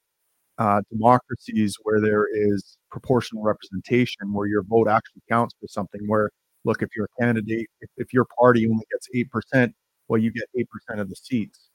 uh, 0.58 0.82
democracies 0.92 1.78
where 1.84 2.02
there 2.02 2.28
is 2.32 2.78
proportional 2.92 3.42
representation, 3.42 4.34
where 4.34 4.48
your 4.48 4.64
vote 4.64 4.88
actually 4.90 5.22
counts 5.30 5.56
for 5.60 5.68
something. 5.68 6.02
Where, 6.06 6.30
look, 6.66 6.82
if 6.82 6.90
you're 6.96 7.08
a 7.18 7.22
candidate, 7.22 7.68
if, 7.82 7.90
if 7.98 8.14
your 8.14 8.26
party 8.38 8.68
only 8.70 8.86
gets 8.92 9.08
8%, 9.56 9.72
well, 10.10 10.22
you 10.22 10.32
get 10.32 10.44
8% 10.58 11.00
of 11.00 11.10
the 11.10 11.16
seats 11.16 11.70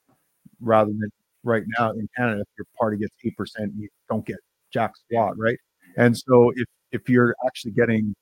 rather 0.60 0.90
than 0.90 1.10
right 1.42 1.64
now 1.78 1.92
in 1.92 2.08
Canada, 2.16 2.42
if 2.42 2.48
your 2.58 2.66
party 2.78 2.98
gets 2.98 3.14
8%, 3.24 3.70
you 3.76 3.88
don't 4.10 4.26
get 4.26 4.36
jack 4.72 4.92
squat, 4.96 5.38
right? 5.38 5.58
And 5.96 6.16
so 6.16 6.52
if, 6.54 6.66
if 6.92 7.08
you're 7.08 7.34
actually 7.46 7.72
getting 7.72 8.14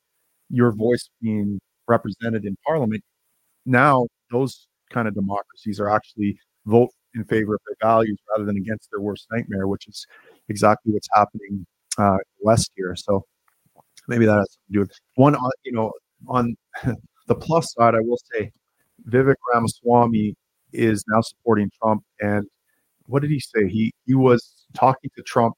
your 0.49 0.71
voice 0.71 1.09
being 1.21 1.59
represented 1.89 2.45
in 2.45 2.57
parliament, 2.65 3.03
now 3.67 4.07
those 4.31 4.69
kind 4.93 5.09
of 5.09 5.15
democracies 5.15 5.81
are 5.81 5.91
actually 5.91 6.39
vote 6.67 6.91
in 7.15 7.25
favor 7.25 7.55
of 7.55 7.61
their 7.67 7.89
values 7.89 8.19
rather 8.31 8.45
than 8.45 8.57
against 8.57 8.89
their 8.91 9.01
worst 9.01 9.27
nightmare, 9.31 9.67
which 9.67 9.89
is 9.89 10.07
exactly 10.49 10.93
what's 10.93 11.09
happening 11.15 11.67
uh, 11.99 12.17
west 12.41 12.71
here. 12.77 12.95
So 12.97 13.25
maybe 14.09 14.27
that 14.27 14.39
has 14.39 14.53
something 14.53 14.67
to 14.69 14.73
do 14.73 14.81
with 14.81 14.99
one. 15.15 15.35
Uh, 15.35 15.51
you 15.65 15.73
know, 15.73 15.93
on 16.29 16.55
the 17.27 17.35
plus 17.35 17.73
side, 17.75 17.95
I 17.95 18.01
will 18.01 18.19
say 18.33 18.51
Vivek 19.09 19.35
Ramaswamy 19.53 20.35
is 20.73 21.05
now 21.09 21.21
supporting 21.21 21.71
Trump, 21.83 22.03
and 22.21 22.47
what 23.07 23.23
did 23.23 23.31
he 23.31 23.41
say? 23.41 23.69
He 23.69 23.93
he 24.07 24.15
was 24.15 24.67
talking 24.75 25.11
to 25.17 25.23
Trump 25.23 25.55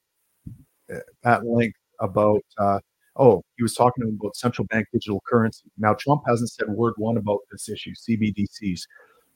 uh, 0.93 0.99
at 1.23 1.45
length 1.45 1.77
about. 1.99 2.41
Uh, 2.57 2.79
oh, 3.15 3.41
he 3.55 3.63
was 3.63 3.73
talking 3.73 4.03
to 4.03 4.09
him 4.09 4.17
about 4.19 4.35
central 4.35 4.65
bank 4.67 4.87
digital 4.91 5.21
currency. 5.27 5.71
Now 5.77 5.93
Trump 5.93 6.23
hasn't 6.27 6.49
said 6.49 6.67
word 6.67 6.93
one 6.97 7.17
about 7.17 7.39
this 7.51 7.69
issue, 7.69 7.93
CBDCs 7.93 8.81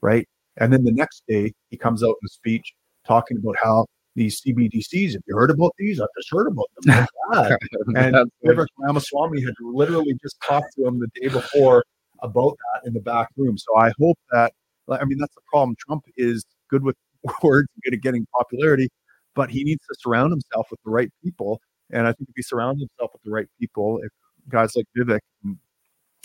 right? 0.02 0.28
And 0.58 0.74
then 0.74 0.84
the 0.84 0.91
next 0.91 1.24
day, 1.28 1.54
he 1.70 1.78
comes 1.78 2.04
out 2.04 2.16
in 2.22 2.26
a 2.26 2.30
speech 2.30 2.74
talking 3.06 3.38
about 3.38 3.56
how 3.62 3.86
these 4.16 4.41
CBDCs, 4.41 5.14
have 5.14 5.22
you 5.28 5.36
heard 5.36 5.52
about 5.52 5.74
these? 5.78 6.02
I've 6.02 6.08
just 6.18 6.30
heard 6.32 6.47
about 6.47 6.66
them. 6.82 7.08
and 7.95 8.32
Vivek 8.45 8.68
Ramaswamy 8.78 9.41
had 9.41 9.54
literally 9.62 10.16
just 10.22 10.38
talked 10.41 10.74
to 10.76 10.86
him 10.86 11.00
the 11.00 11.08
day 11.20 11.30
before 11.30 11.84
about 12.22 12.58
that 12.58 12.88
in 12.88 12.93
the 12.93 13.00
back 13.00 13.30
room. 13.38 13.58
So 13.58 13.78
I 13.78 13.91
hope 14.00 14.18
that, 14.32 14.52
I 14.89 15.06
mean, 15.06 15.20
that's 15.20 15.36
the 15.36 15.41
problem. 15.50 15.76
Trump 15.80 16.04
is 16.18 16.45
good 16.70 16.84
with 16.84 16.95
words, 17.43 17.70
good 17.84 17.93
at 17.93 18.02
getting 18.02 18.28
popularity, 18.38 18.89
but 19.36 19.50
he 19.50 19.64
needs 19.64 19.86
to 19.88 19.95
surround 20.00 20.32
himself 20.32 20.68
with 20.70 20.80
the 20.84 20.91
right 20.91 21.10
people. 21.24 21.62
And 21.91 22.06
I 22.06 22.12
think 22.12 22.30
if 22.30 22.36
he 22.36 22.43
surrounds 22.43 22.82
himself 22.82 23.12
with 23.14 23.22
the 23.24 23.32
right 23.32 23.47
people, 23.60 24.00
if 24.04 24.12
guys 24.50 24.76
like 24.76 24.86
Vivek 24.97 25.20
and 25.43 25.58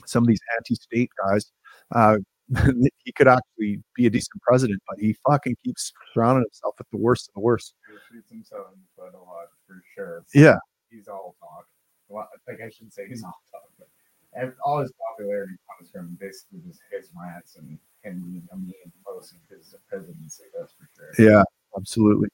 some 0.06 0.24
of 0.24 0.28
these 0.28 0.40
anti-state 0.56 1.10
guys 1.24 1.50
uh, 1.94 2.16
he 3.04 3.12
could 3.12 3.28
actually 3.28 3.82
be 3.94 4.06
a 4.06 4.10
decent 4.10 4.40
president, 4.42 4.80
but 4.88 4.98
he 4.98 5.16
fucking 5.26 5.56
keeps 5.64 5.92
surrounding 6.12 6.44
himself 6.44 6.74
with 6.78 6.88
the 6.90 6.98
worst 6.98 7.28
of 7.28 7.34
the 7.34 7.40
worst. 7.40 7.74
He 7.88 8.16
shoots 8.16 8.30
himself 8.30 8.66
in 8.74 8.80
the 8.80 9.02
foot 9.02 9.14
a 9.14 9.18
lot 9.18 9.48
for 9.66 9.82
sure. 9.94 10.24
Yeah, 10.34 10.56
he's 10.90 11.08
all 11.08 11.34
talk. 11.40 11.66
Well, 12.08 12.28
I 12.32 12.50
think 12.50 12.60
I 12.60 12.68
should 12.70 12.92
say 12.92 13.06
he's 13.08 13.24
all 13.24 13.40
talk, 13.50 13.62
but 13.78 14.54
all 14.64 14.80
his 14.80 14.92
popularity 15.08 15.54
comes 15.68 15.90
from 15.90 16.16
basically 16.20 16.60
just 16.66 16.80
his 16.90 17.10
rants 17.16 17.56
and 17.56 17.78
him 18.02 18.22
being 18.26 18.46
a 18.52 18.56
mean 18.56 18.92
most 19.06 19.32
of 19.32 19.38
his 19.48 19.74
presidency. 19.88 20.44
That's 20.56 20.72
for 20.72 20.88
sure. 20.94 21.26
Yeah, 21.26 21.42
absolutely. 21.76 22.28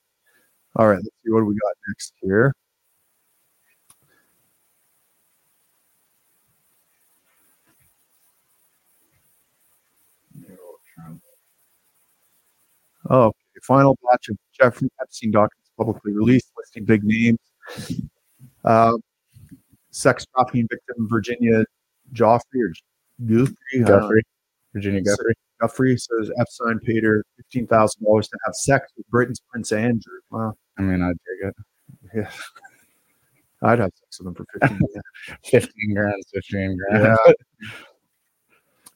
All 0.77 0.89
right, 0.89 0.97
let's 0.97 1.09
see 1.25 1.31
what 1.31 1.47
we 1.47 1.55
got 1.55 1.75
next 1.89 2.15
here. 2.21 2.55
Oh, 13.11 13.25
okay. 13.27 13.37
Final 13.63 13.99
batch 14.11 14.29
of 14.29 14.39
Jeffrey 14.53 14.89
Epstein 15.03 15.33
documents 15.33 15.71
publicly 15.77 16.13
released, 16.13 16.51
listing 16.57 16.85
big 16.85 17.05
names. 17.05 17.39
Uh, 18.65 18.97
sex 19.91 20.25
trafficking 20.35 20.67
victim 20.71 21.09
Virginia 21.09 21.65
Joffrey 22.15 22.63
or 22.63 22.73
Guthrie, 23.27 23.85
Guthrie, 23.85 24.23
Virginia 24.73 25.03
Guthrie. 25.03 25.35
Guthrie 25.61 25.97
says 25.99 26.31
Epstein 26.39 26.79
paid 26.81 27.05
her 27.05 27.25
fifteen 27.37 27.67
thousand 27.67 28.05
dollars 28.05 28.29
to 28.29 28.39
have 28.47 28.55
sex 28.55 28.93
with 28.97 29.07
Britain's 29.11 29.41
Prince 29.51 29.73
Andrew. 29.73 30.21
Wow. 30.31 30.55
I 30.79 30.83
mean, 30.83 31.03
I'd 31.03 31.13
take 31.13 31.51
it. 31.51 31.55
Yeah. 32.15 32.31
I'd 33.63 33.79
have 33.79 33.91
sex 33.95 34.19
with 34.21 34.29
him 34.29 34.35
for 34.35 34.47
15 34.59 34.79
grand. 34.79 35.05
15 35.45 35.95
grand, 35.95 36.23
15 36.33 36.79
grand. 36.79 37.19
Yeah. 37.29 37.33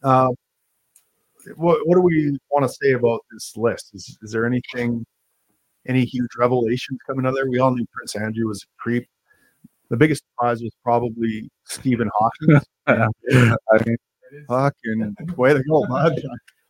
uh, 0.02 0.28
what, 1.57 1.86
what 1.86 1.97
do 1.97 2.01
we 2.01 2.36
want 2.51 2.68
to 2.68 2.68
say 2.68 2.92
about 2.92 3.20
this 3.32 3.57
list? 3.57 3.90
Is, 3.95 4.18
is 4.22 4.32
there 4.32 4.47
anything, 4.47 5.05
any 5.88 6.05
huge 6.05 6.30
revelations 6.38 6.99
coming 7.07 7.26
out 7.26 7.34
there? 7.34 7.49
We 7.49 7.59
all 7.59 7.74
knew 7.74 7.86
Prince 7.92 8.16
Andrew 8.16 8.47
was 8.49 8.62
a 8.62 8.82
creep. 8.82 9.07
The 9.90 9.97
biggest 9.97 10.24
surprise 10.30 10.62
was 10.62 10.72
probably 10.82 11.49
Stephen 11.64 12.11
Hawking. 12.14 12.61
I 12.86 13.09
mean, 13.86 13.97
fucking 14.49 15.16
way 15.36 15.55
to 15.55 15.62
go, 15.64 15.86
bud. 15.86 16.20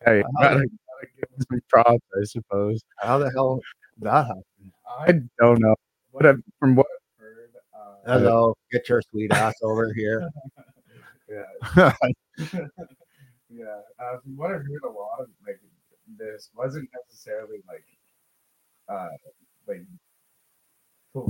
Hey, 0.05 0.23
gotta, 0.41 0.57
gotta 0.57 1.07
give 1.17 1.47
him 1.51 1.63
props, 1.69 2.07
I 2.21 2.25
suppose. 2.25 2.83
How 2.99 3.19
the 3.19 3.31
hell 3.31 3.61
that 4.01 4.27
happened? 4.27 4.73
I 5.01 5.13
don't 5.39 5.61
know. 5.61 5.75
What 6.11 6.27
I've, 6.27 6.43
from 6.59 6.77
what 6.77 6.87
I've 6.87 7.25
heard, 7.25 7.51
uh, 7.75 8.19
Hello, 8.19 8.55
get 8.71 8.89
your 8.89 9.03
sweet 9.11 9.33
ass 9.33 9.55
over 9.63 9.93
here. 9.95 10.29
yeah, 11.73 11.93
yeah. 13.55 13.81
Uh, 13.99 14.19
what 14.37 14.51
I've 14.51 14.63
heard, 14.67 14.83
a 14.85 14.89
lot 14.91 15.21
of 15.21 15.29
like 15.47 15.61
this 16.19 16.51
wasn't 16.55 16.89
necessarily 16.95 17.59
like, 17.69 17.87
uh, 18.89 19.09
like 19.69 19.83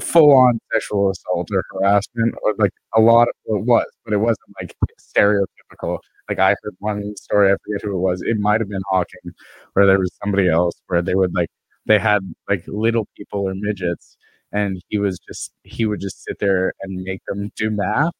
full- 0.02 0.32
on 0.32 0.58
sexual 0.72 1.10
assault 1.10 1.48
or 1.52 1.62
harassment 1.72 2.34
or 2.42 2.54
like 2.58 2.72
a 2.96 3.00
lot 3.00 3.28
of 3.28 3.34
it 3.46 3.64
was, 3.66 3.86
but 4.04 4.14
it 4.14 4.18
wasn't 4.18 4.38
like 4.60 4.74
stereotypical. 5.00 5.98
Like 6.28 6.38
I 6.38 6.54
heard 6.62 6.74
one 6.78 7.14
story, 7.16 7.48
I 7.52 7.56
forget 7.64 7.82
who 7.82 7.94
it 7.96 8.00
was. 8.00 8.22
It 8.22 8.38
might 8.38 8.60
have 8.60 8.68
been 8.70 8.80
Hawking, 8.90 9.32
where 9.74 9.86
there 9.86 9.98
was 9.98 10.10
somebody 10.22 10.48
else 10.48 10.74
where 10.86 11.02
they 11.02 11.14
would 11.14 11.34
like 11.34 11.48
they 11.86 11.98
had 11.98 12.20
like 12.48 12.64
little 12.66 13.06
people 13.16 13.40
or 13.40 13.54
midgets, 13.54 14.16
and 14.52 14.80
he 14.88 14.98
was 14.98 15.18
just 15.18 15.52
he 15.64 15.84
would 15.86 16.00
just 16.00 16.22
sit 16.24 16.38
there 16.40 16.72
and 16.82 17.02
make 17.02 17.20
them 17.28 17.50
do 17.56 17.70
math, 17.70 18.12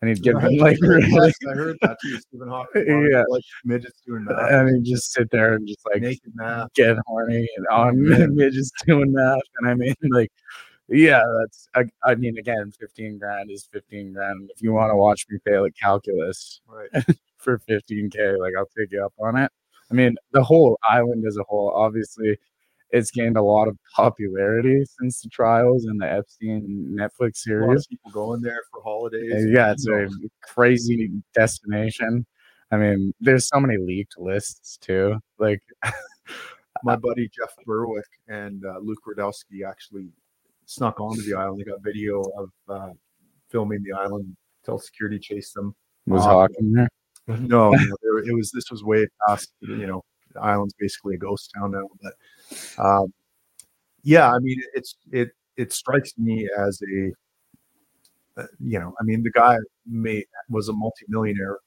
and 0.00 0.08
he'd 0.08 0.22
give 0.22 0.40
them 0.40 0.56
like 0.56 0.78
really, 0.80 1.06
Yes, 1.10 1.34
I 1.50 1.54
heard 1.54 1.78
that 1.82 1.98
too. 2.02 2.18
Stephen 2.20 2.48
Hawking. 2.48 3.08
Yeah. 3.10 3.24
like 3.28 3.42
midgets 3.64 4.00
doing 4.06 4.24
that. 4.26 4.52
and 4.52 4.74
he'd 4.84 4.90
just 4.90 5.12
sit 5.12 5.30
there 5.30 5.54
and 5.54 5.66
just 5.66 5.80
like 5.92 6.02
Naked 6.02 6.32
math. 6.34 6.72
get 6.74 6.96
horny 7.06 7.48
and 7.56 7.66
on 7.68 8.02
midgets 8.36 8.70
doing 8.86 9.12
that. 9.12 9.42
And 9.58 9.68
I 9.68 9.74
mean, 9.74 9.94
like, 10.10 10.30
yeah, 10.88 11.22
that's, 11.40 11.68
I, 11.74 11.84
I 12.02 12.14
mean, 12.16 12.36
again, 12.38 12.72
15 12.72 13.18
grand 13.18 13.50
is 13.50 13.68
15 13.72 14.12
grand. 14.12 14.50
If 14.54 14.62
you 14.62 14.72
want 14.72 14.90
to 14.90 14.96
watch 14.96 15.24
me 15.30 15.38
fail 15.44 15.64
at 15.64 15.72
calculus 15.80 16.60
Right. 16.66 16.88
for 17.36 17.58
15K, 17.68 18.38
like, 18.38 18.54
I'll 18.58 18.68
take 18.76 18.90
you 18.92 19.04
up 19.04 19.12
on 19.20 19.36
it. 19.36 19.52
I 19.90 19.94
mean, 19.94 20.16
the 20.32 20.42
whole 20.42 20.78
island 20.88 21.24
as 21.26 21.36
a 21.36 21.42
whole, 21.44 21.70
obviously, 21.74 22.38
it's 22.92 23.10
gained 23.10 23.36
a 23.36 23.42
lot 23.42 23.68
of 23.68 23.76
popularity 23.94 24.84
since 24.98 25.22
the 25.22 25.28
trials 25.28 25.84
and 25.84 26.00
the 26.00 26.10
Epstein 26.10 26.88
Netflix 26.90 27.20
A 27.20 27.20
lot 27.20 27.28
of 27.28 27.36
series. 27.36 27.86
people 27.86 28.10
going 28.10 28.42
there 28.42 28.62
for 28.70 28.82
holidays. 28.82 29.32
And 29.32 29.54
yeah, 29.54 29.72
it's 29.72 29.86
a 29.88 30.08
crazy 30.42 31.10
destination. 31.34 32.26
I 32.72 32.76
mean, 32.76 33.12
there's 33.20 33.48
so 33.48 33.58
many 33.60 33.78
leaked 33.78 34.18
lists 34.18 34.76
too. 34.76 35.18
Like, 35.38 35.62
my 36.84 36.96
buddy 36.96 37.28
Jeff 37.28 37.52
Berwick 37.66 38.06
and 38.28 38.64
uh, 38.64 38.78
Luke 38.80 39.00
Rudkowski 39.06 39.68
actually 39.68 40.08
snuck 40.66 41.00
onto 41.00 41.22
the 41.22 41.34
island. 41.34 41.60
They 41.60 41.70
got 41.70 41.82
video 41.82 42.22
of 42.38 42.50
uh, 42.68 42.92
filming 43.48 43.82
the 43.82 43.92
island 43.92 44.36
until 44.62 44.78
security 44.78 45.18
chased 45.18 45.54
them. 45.54 45.74
was 46.06 46.24
Hawking 46.24 46.72
there? 46.72 46.88
No, 47.26 47.70
no 47.70 47.96
it 48.26 48.34
was 48.34 48.50
this 48.50 48.70
was 48.72 48.82
way 48.82 49.06
past. 49.28 49.52
You 49.60 49.86
know, 49.86 50.02
the 50.34 50.40
island's 50.40 50.74
basically 50.78 51.14
a 51.14 51.18
ghost 51.18 51.50
town 51.56 51.72
now. 51.72 51.88
But 52.02 52.84
um, 52.84 53.12
yeah, 54.02 54.30
I 54.32 54.38
mean, 54.38 54.60
it's 54.74 54.96
it 55.12 55.30
it 55.56 55.72
strikes 55.72 56.12
me 56.18 56.48
as 56.58 56.80
a 56.82 57.12
uh, 58.36 58.46
you 58.60 58.78
know, 58.78 58.94
I 59.00 59.04
mean, 59.04 59.22
the 59.22 59.30
guy 59.30 59.56
made 59.86 60.24
was 60.48 60.68
a 60.68 60.72
multimillionaire. 60.72 61.58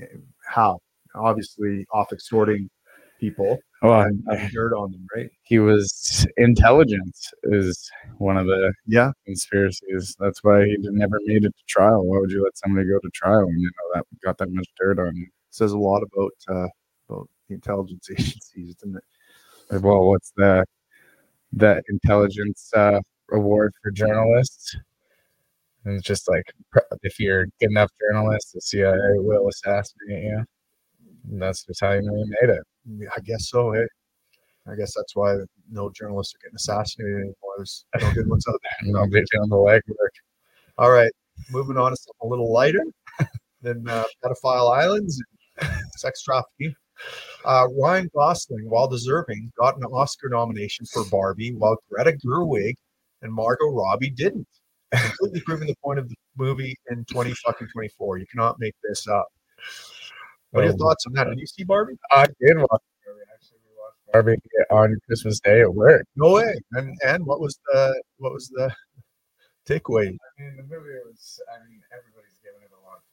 Uh, 0.00 0.06
How? 0.46 0.78
Obviously, 1.14 1.86
off 1.92 2.12
extorting 2.12 2.70
people 3.18 3.58
Well, 3.82 4.02
and 4.02 4.50
dirt 4.52 4.72
on 4.74 4.92
them, 4.92 5.06
right? 5.14 5.28
he 5.42 5.58
was 5.58 6.26
intelligence 6.36 7.32
is 7.44 7.90
one 8.18 8.36
of 8.36 8.46
the 8.46 8.72
Yeah, 8.86 9.10
conspiracies. 9.26 10.14
That's 10.20 10.44
why 10.44 10.64
he 10.66 10.76
never 10.80 11.18
made 11.24 11.44
it 11.44 11.54
to 11.56 11.64
trial. 11.68 12.06
Why 12.06 12.18
would 12.18 12.30
you 12.30 12.44
let 12.44 12.56
somebody 12.56 12.86
go 12.88 12.98
to 13.00 13.10
trial 13.12 13.46
when 13.46 13.58
you 13.58 13.66
know 13.66 13.94
that 13.94 14.06
got 14.22 14.38
that 14.38 14.50
much 14.52 14.68
dirt 14.78 14.98
on 15.00 15.16
you? 15.16 15.26
says 15.50 15.72
a 15.72 15.78
lot 15.78 16.02
about 16.02 16.32
uh, 16.48 16.68
about 17.08 17.28
the 17.50 17.54
intelligence 17.54 18.08
agencies, 18.18 18.76
it? 18.96 19.82
Well, 19.82 20.06
what's 20.06 20.32
the 20.36 20.64
the 21.52 21.82
intelligence 21.88 22.70
uh, 22.74 23.00
award 23.32 23.72
for 23.82 23.90
journalists? 23.90 24.76
And 25.84 25.96
it's 25.96 26.06
just 26.06 26.28
like 26.28 26.44
if 27.02 27.18
you're 27.18 27.46
good 27.60 27.70
enough 27.70 27.90
journalist, 28.00 28.52
the 28.54 28.60
CIA 28.60 28.96
will 29.16 29.48
assassinate 29.48 30.24
you. 30.24 30.44
And 31.30 31.42
that's 31.42 31.64
just 31.64 31.80
how 31.80 31.92
you 31.92 32.02
know 32.02 32.14
you 32.14 32.34
made 32.40 32.50
it. 32.50 33.10
I 33.16 33.20
guess 33.20 33.48
so. 33.48 33.72
Hey, 33.72 33.86
I 34.66 34.74
guess 34.74 34.94
that's 34.94 35.16
why 35.16 35.36
no 35.70 35.90
journalists 35.94 36.34
are 36.34 36.38
getting 36.42 36.56
assassinated 36.56 37.16
anymore. 37.16 37.34
There's 37.56 37.84
no 38.00 38.12
good 38.12 38.28
ones 38.28 38.44
out 38.48 38.60
there. 38.62 38.92
They 39.10 39.24
doing 39.32 39.48
the 39.48 39.56
legwork. 39.56 40.14
All 40.78 40.90
right, 40.90 41.12
moving 41.50 41.76
on 41.76 41.90
to 41.90 41.96
something 41.96 42.26
a 42.26 42.26
little 42.26 42.52
lighter 42.52 42.84
than 43.62 43.86
uh, 43.88 44.04
pedophile 44.24 44.76
islands 44.76 45.20
and 45.60 45.70
sex 45.96 46.22
trafficking. 46.22 46.74
Uh, 47.44 47.66
Ryan 47.80 48.10
Gosling, 48.14 48.68
while 48.68 48.86
deserving, 48.88 49.50
got 49.58 49.76
an 49.76 49.84
Oscar 49.84 50.28
nomination 50.28 50.84
for 50.86 51.04
Barbie, 51.10 51.52
while 51.54 51.76
Greta 51.90 52.12
Gerwig 52.24 52.74
and 53.22 53.32
Margot 53.32 53.70
Robbie 53.70 54.10
didn't. 54.10 54.46
Completely 54.92 55.40
proving 55.42 55.68
the 55.68 55.76
point 55.82 55.98
of 55.98 56.08
the 56.08 56.16
movie 56.36 56.76
in 56.90 57.04
20 57.06 57.32
fucking 57.46 57.68
24. 57.68 58.18
You 58.18 58.26
cannot 58.26 58.56
make 58.58 58.74
this 58.82 59.06
up. 59.08 59.28
What 60.50 60.62
are 60.62 60.64
your 60.64 60.72
Um, 60.72 60.78
thoughts 60.78 61.06
on 61.06 61.12
that? 61.14 61.28
Did 61.28 61.38
you 61.38 61.46
see 61.46 61.64
Barbie? 61.64 61.96
I 62.10 62.26
did 62.40 62.58
watch 62.58 62.82
we 63.06 63.12
actually 63.32 63.58
watched 63.78 64.12
Barbie 64.12 64.36
on 64.70 64.98
Christmas 65.06 65.38
Day 65.40 65.60
at 65.60 65.72
work. 65.72 66.04
No 66.16 66.32
way. 66.32 66.58
And 66.72 66.98
and 67.04 67.24
what 67.24 67.40
was 67.40 67.58
the 67.66 68.02
what 68.18 68.32
was 68.32 68.48
the 68.48 68.74
takeaway? 69.64 70.08
I 70.08 70.42
mean, 70.42 70.56
the 70.56 70.62
movie 70.64 70.98
was. 71.06 71.40
I 71.54 71.58
mean, 71.68 71.80
everybody's 71.92 72.38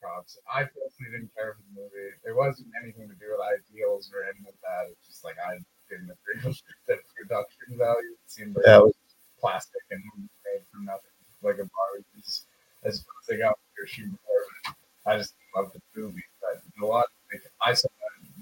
props. 0.02 0.38
I 0.52 0.64
personally 0.64 1.12
didn't 1.12 1.32
care 1.36 1.56
for 1.56 1.64
the 1.74 1.82
movie. 1.82 2.12
It 2.26 2.36
wasn't 2.36 2.70
anything 2.82 3.08
to 3.10 3.16
do 3.16 3.32
with 3.34 3.42
ideals 3.44 4.12
or 4.14 4.24
anything 4.24 4.46
like 4.46 4.62
that. 4.64 4.92
It's 4.92 5.08
just 5.08 5.24
like 5.24 5.36
I 5.40 5.58
didn't 5.90 6.12
agree 6.12 6.42
with 6.46 6.62
the 6.88 6.98
production 7.16 7.78
value. 7.78 8.14
It 8.18 8.28
seemed 8.32 8.56
like 8.56 8.66
Yeah, 8.66 8.78
it 8.80 8.84
was- 8.92 8.96
plastic 9.40 9.82
and 9.92 10.02
made 10.46 10.64
from 10.72 10.86
nothing, 10.86 11.14
like 11.44 11.60
a. 11.60 11.70
Just 12.26 12.46
as 12.84 12.96
soon 12.98 13.06
as 13.22 13.28
they 13.28 13.38
got 13.38 13.58
their 13.78 13.86
shoe 13.88 14.08
before, 14.10 14.76
I 15.06 15.18
just 15.18 15.34
loved 15.56 15.74
the 15.74 15.82
movie. 16.00 16.24
But 16.42 16.62
a 16.82 16.86
lot, 16.86 17.06
like 17.32 17.42
I 17.66 17.74
saw 17.74 17.88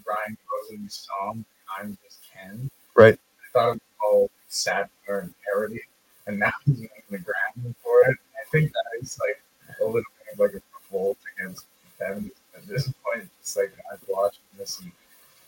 Ryan 0.08 0.38
Gosling's 0.50 1.08
song 1.08 1.46
"I'm 1.78 1.98
Just 2.04 2.20
Ken." 2.34 2.70
Right. 2.96 3.16
I 3.16 3.48
thought 3.54 3.70
it 3.70 3.74
was 3.74 3.82
all 4.04 4.32
satire 4.48 4.88
and 5.20 5.34
parody 5.44 5.82
and 6.28 6.40
now 6.40 6.52
he's 6.66 6.80
making 6.80 7.04
the 7.12 7.18
ground 7.20 7.76
for 7.84 8.02
it. 8.10 8.18
I 8.36 8.50
think 8.52 8.72
that 8.72 9.02
is 9.02 9.20
like 9.20 9.42
a 9.82 9.84
little 9.86 10.02
bit 10.02 10.34
of 10.34 10.40
like 10.40 10.54
a 10.54 10.62
revolt 10.92 11.18
against 11.38 11.66
feminism 11.98 12.32
at 12.56 12.68
this 12.68 12.92
point. 13.04 13.30
It's 13.40 13.56
like 13.56 13.74
I 13.92 13.96
was 13.96 14.02
watching 14.08 14.44
this 14.58 14.80
and 14.82 14.92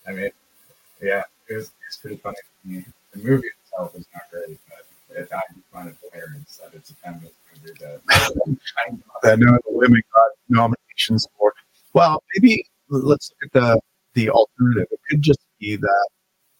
I 0.07 0.11
mean, 0.11 0.31
yeah, 1.01 1.23
it 1.49 1.55
was 1.55 1.71
it's 1.87 1.97
pretty 1.97 2.17
funny. 2.17 2.37
The 2.65 2.83
movie 3.15 3.47
itself 3.63 3.95
is 3.95 4.05
not 4.13 4.23
great, 4.31 4.59
but 4.69 5.17
it, 5.17 5.29
I 5.33 5.41
find 5.71 5.89
it 5.89 5.95
hilarious 6.11 6.59
that 6.63 6.73
it's 6.73 6.89
a 6.91 6.95
feminist 6.95 7.33
movie 7.53 7.73
that 7.79 8.01
that 9.23 9.33
of 9.33 9.39
the 9.39 9.61
women 9.67 10.01
got 10.15 10.31
nominations 10.49 11.27
for. 11.37 11.53
Well, 11.93 12.23
maybe 12.35 12.65
let's 12.89 13.31
look 13.31 13.47
at 13.47 13.61
the 13.61 13.79
the 14.13 14.29
alternative. 14.29 14.87
It 14.91 14.99
could 15.09 15.21
just 15.21 15.39
be 15.59 15.75
that 15.75 16.09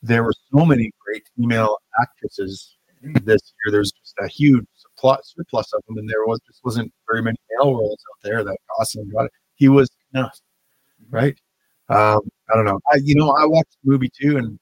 there 0.01 0.23
were 0.23 0.34
so 0.53 0.65
many 0.65 0.91
great 1.03 1.23
female 1.36 1.78
actresses 2.01 2.75
this 3.01 3.53
year. 3.65 3.71
There's 3.71 3.91
just 3.91 4.15
a 4.19 4.28
huge 4.28 4.65
surplus, 4.98 5.34
surplus 5.36 5.74
of 5.74 5.82
them, 5.88 5.98
and 5.98 6.10
there 6.10 6.26
was 6.26 6.39
just 6.45 6.64
wasn't 6.64 6.91
very 7.08 7.22
many 7.22 7.38
male 7.52 7.76
roles 7.76 8.00
out 8.12 8.24
there 8.24 8.43
that 8.43 8.58
Gosling 8.78 9.10
got. 9.10 9.26
It. 9.26 9.32
He 9.56 9.70
was 9.70 9.89
enough, 10.14 10.39
right? 11.10 11.38
Um, 11.89 12.22
I 12.52 12.56
don't 12.56 12.66
know. 12.66 12.80
I 12.91 12.98
you 13.04 13.16
know 13.16 13.32
I 13.32 13.45
watched 13.45 13.78
the 13.84 13.91
movie 13.91 14.10
too, 14.10 14.38
and 14.38 14.60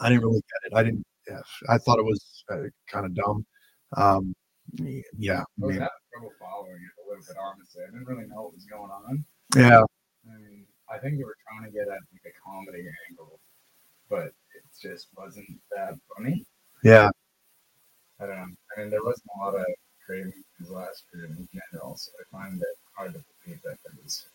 I 0.00 0.08
didn't 0.08 0.24
really 0.24 0.40
get 0.40 0.72
it. 0.72 0.76
I 0.76 0.82
didn't. 0.82 1.04
Yeah, 1.28 1.40
I 1.68 1.78
thought 1.78 1.98
it 1.98 2.04
was 2.04 2.44
uh, 2.50 2.68
kind 2.88 3.06
of 3.06 3.14
dumb. 3.14 3.46
Um, 3.96 4.34
yeah, 5.18 5.40
I 5.40 5.62
I 5.62 5.66
was 5.66 5.74
having 5.74 5.88
trouble 6.12 6.32
following 6.38 6.74
it 6.74 7.02
a 7.04 7.08
little 7.08 7.24
bit, 7.26 7.36
honestly. 7.40 7.82
I 7.82 7.90
didn't 7.90 8.06
really 8.06 8.28
know 8.28 8.42
what 8.42 8.54
was 8.54 8.64
going 8.66 8.90
on. 8.90 9.24
yeah. 9.56 9.82
I 10.26 10.38
mean, 10.38 10.66
I 10.90 10.98
think 10.98 11.18
they 11.18 11.24
were 11.24 11.36
trying 11.46 11.70
to 11.70 11.76
get 11.76 11.88
at 11.88 12.02
like 12.12 12.26
a 12.26 12.34
comedy 12.44 12.84
angle, 13.10 13.40
but 14.08 14.26
it 14.26 14.64
just 14.80 15.08
wasn't 15.16 15.48
that 15.74 15.94
funny. 16.16 16.44
Yeah, 16.84 17.10
I 18.20 18.26
don't 18.26 18.36
know. 18.36 18.46
Mean, 18.76 18.90
there 18.90 19.02
wasn't 19.02 19.30
a 19.34 19.44
lot 19.44 19.54
of 19.54 19.66
great 20.06 20.24
movies 20.24 20.70
last 20.70 21.04
year 21.14 21.24
in 21.24 21.48
general, 21.72 21.96
so 21.96 22.10
I 22.20 22.36
find 22.36 22.60
it 22.60 22.68
hard 22.94 23.14
to 23.14 23.24
believe 23.44 23.62
that 23.62 23.78
there 23.84 23.92
was. 24.02 24.26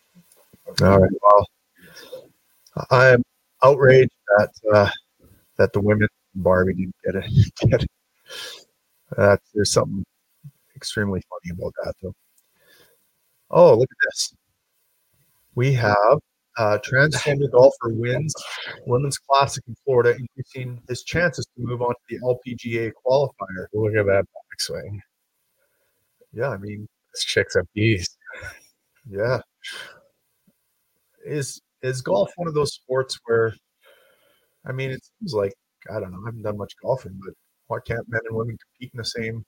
All 0.82 0.98
right. 0.98 1.10
Well, 1.22 1.46
I 2.90 3.08
am 3.10 3.22
outraged 3.62 4.10
that 4.36 4.50
uh, 4.72 4.90
that 5.56 5.72
the 5.72 5.80
women 5.80 6.08
Barbie 6.34 6.74
didn't 6.74 6.96
get 7.04 7.14
it. 7.16 7.52
Get 7.70 7.82
it. 7.82 7.90
Uh, 9.16 9.36
there's 9.54 9.72
something 9.72 10.04
extremely 10.74 11.22
funny 11.28 11.52
about 11.56 11.74
that, 11.84 11.94
though. 12.02 12.14
Oh, 13.50 13.74
look 13.76 13.90
at 13.90 14.10
this. 14.10 14.34
We 15.54 15.74
have 15.74 16.18
uh, 16.58 16.78
transgender 16.84 17.50
golfer 17.50 17.88
wins 17.88 18.34
women's 18.86 19.18
classic 19.18 19.64
in 19.68 19.74
Florida, 19.84 20.16
increasing 20.18 20.80
his 20.88 21.02
chances 21.02 21.46
to 21.46 21.62
move 21.62 21.82
on 21.82 21.90
to 21.94 22.00
the 22.10 22.18
LPGA 22.24 22.92
qualifier. 23.06 23.66
Look 23.72 23.94
at 23.94 24.06
that 24.06 24.24
backswing. 24.26 24.98
Yeah, 26.32 26.48
I 26.48 26.56
mean, 26.58 26.86
This 27.14 27.24
chick's 27.24 27.56
a 27.56 27.64
beast. 27.74 28.16
Yeah. 29.08 29.40
Is 31.24 31.60
is 31.82 32.02
golf 32.02 32.32
one 32.36 32.48
of 32.48 32.54
those 32.54 32.74
sports 32.74 33.18
where 33.24 33.54
I 34.66 34.72
mean 34.72 34.90
it 34.90 35.02
seems 35.18 35.34
like 35.34 35.52
I 35.90 36.00
don't 36.00 36.12
know, 36.12 36.20
I 36.22 36.26
haven't 36.26 36.42
done 36.42 36.56
much 36.58 36.74
golfing, 36.82 37.18
but 37.24 37.34
Why 37.68 37.78
can't 37.86 38.08
men 38.08 38.20
and 38.28 38.36
women 38.36 38.56
compete 38.58 38.92
in 38.94 38.98
the 38.98 39.04
same 39.04 39.44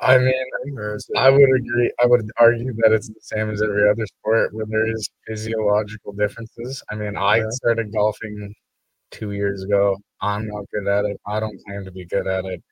I 0.00 0.18
mean, 0.18 0.32
thing, 0.64 0.78
or 0.78 0.96
is 0.96 1.06
it? 1.08 1.18
I 1.18 1.30
would 1.30 1.40
agree. 1.42 1.90
I 2.02 2.06
would 2.06 2.28
argue 2.36 2.72
that 2.78 2.92
it's 2.92 3.08
the 3.08 3.14
same 3.20 3.50
as 3.50 3.62
every 3.62 3.88
other 3.88 4.06
sport 4.06 4.52
where 4.52 4.66
there 4.68 4.86
is 4.86 5.08
physiological 5.26 6.12
differences. 6.12 6.82
I 6.90 6.96
mean, 6.96 7.16
I 7.16 7.42
started 7.50 7.92
golfing 7.92 8.54
two 9.10 9.32
years 9.32 9.62
ago. 9.62 9.96
I'm 10.20 10.46
not 10.46 10.64
good 10.72 10.86
at 10.86 11.06
it. 11.06 11.18
I 11.26 11.40
don't 11.40 11.58
claim 11.66 11.84
to 11.84 11.90
be 11.92 12.04
good 12.04 12.26
at 12.26 12.44
it. 12.44 12.62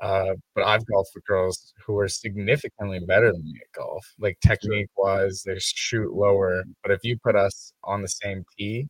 Uh, 0.00 0.34
but 0.54 0.64
I've 0.64 0.84
golfed 0.86 1.12
with 1.14 1.24
girls 1.26 1.72
who 1.86 1.98
are 1.98 2.08
significantly 2.08 3.00
better 3.06 3.30
than 3.30 3.44
me 3.44 3.60
at 3.60 3.72
golf, 3.72 4.04
like 4.18 4.36
technique 4.40 4.88
wise, 4.96 5.42
they 5.44 5.56
shoot 5.60 6.12
lower. 6.12 6.64
But 6.82 6.92
if 6.92 7.00
you 7.04 7.18
put 7.22 7.36
us 7.36 7.72
on 7.84 8.02
the 8.02 8.08
same 8.08 8.44
tee, 8.58 8.88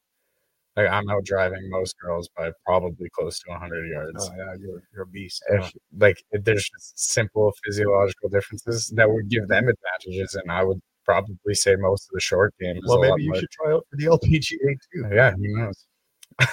like 0.77 0.89
I'm 0.89 1.09
out 1.11 1.25
driving 1.25 1.69
most 1.71 1.97
girls 1.99 2.29
by 2.37 2.51
probably 2.67 3.09
close 3.15 3.39
to 3.41 3.51
100 3.51 3.89
yards 3.89 4.31
oh 4.31 4.35
yeah, 4.37 4.55
you're 4.61 4.83
you're 4.93 5.03
a 5.05 5.07
beast. 5.07 5.43
if 5.51 5.73
like 5.99 6.23
if 6.33 6.45
there's 6.45 6.69
just 6.69 6.99
simple 6.99 7.53
physiological 7.65 8.29
differences 8.31 8.93
that 8.97 9.11
would 9.11 9.29
give 9.29 9.49
them 9.49 9.69
advantages 9.69 10.35
and 10.35 10.51
i 10.51 10.63
would 10.65 10.81
probably 11.05 11.55
say 11.55 11.75
most 11.77 12.05
of 12.05 12.11
the 12.15 12.21
short 12.21 12.55
game 12.61 12.79
well, 12.87 12.99
maybe 13.01 13.25
you 13.25 13.35
should 13.37 13.51
try 13.51 13.73
out 13.73 13.85
for 13.91 13.97
the 13.97 14.07
LPGA 14.07 14.77
too. 14.93 15.09
yeah 15.15 15.33
who 15.33 15.59
knows 15.59 15.87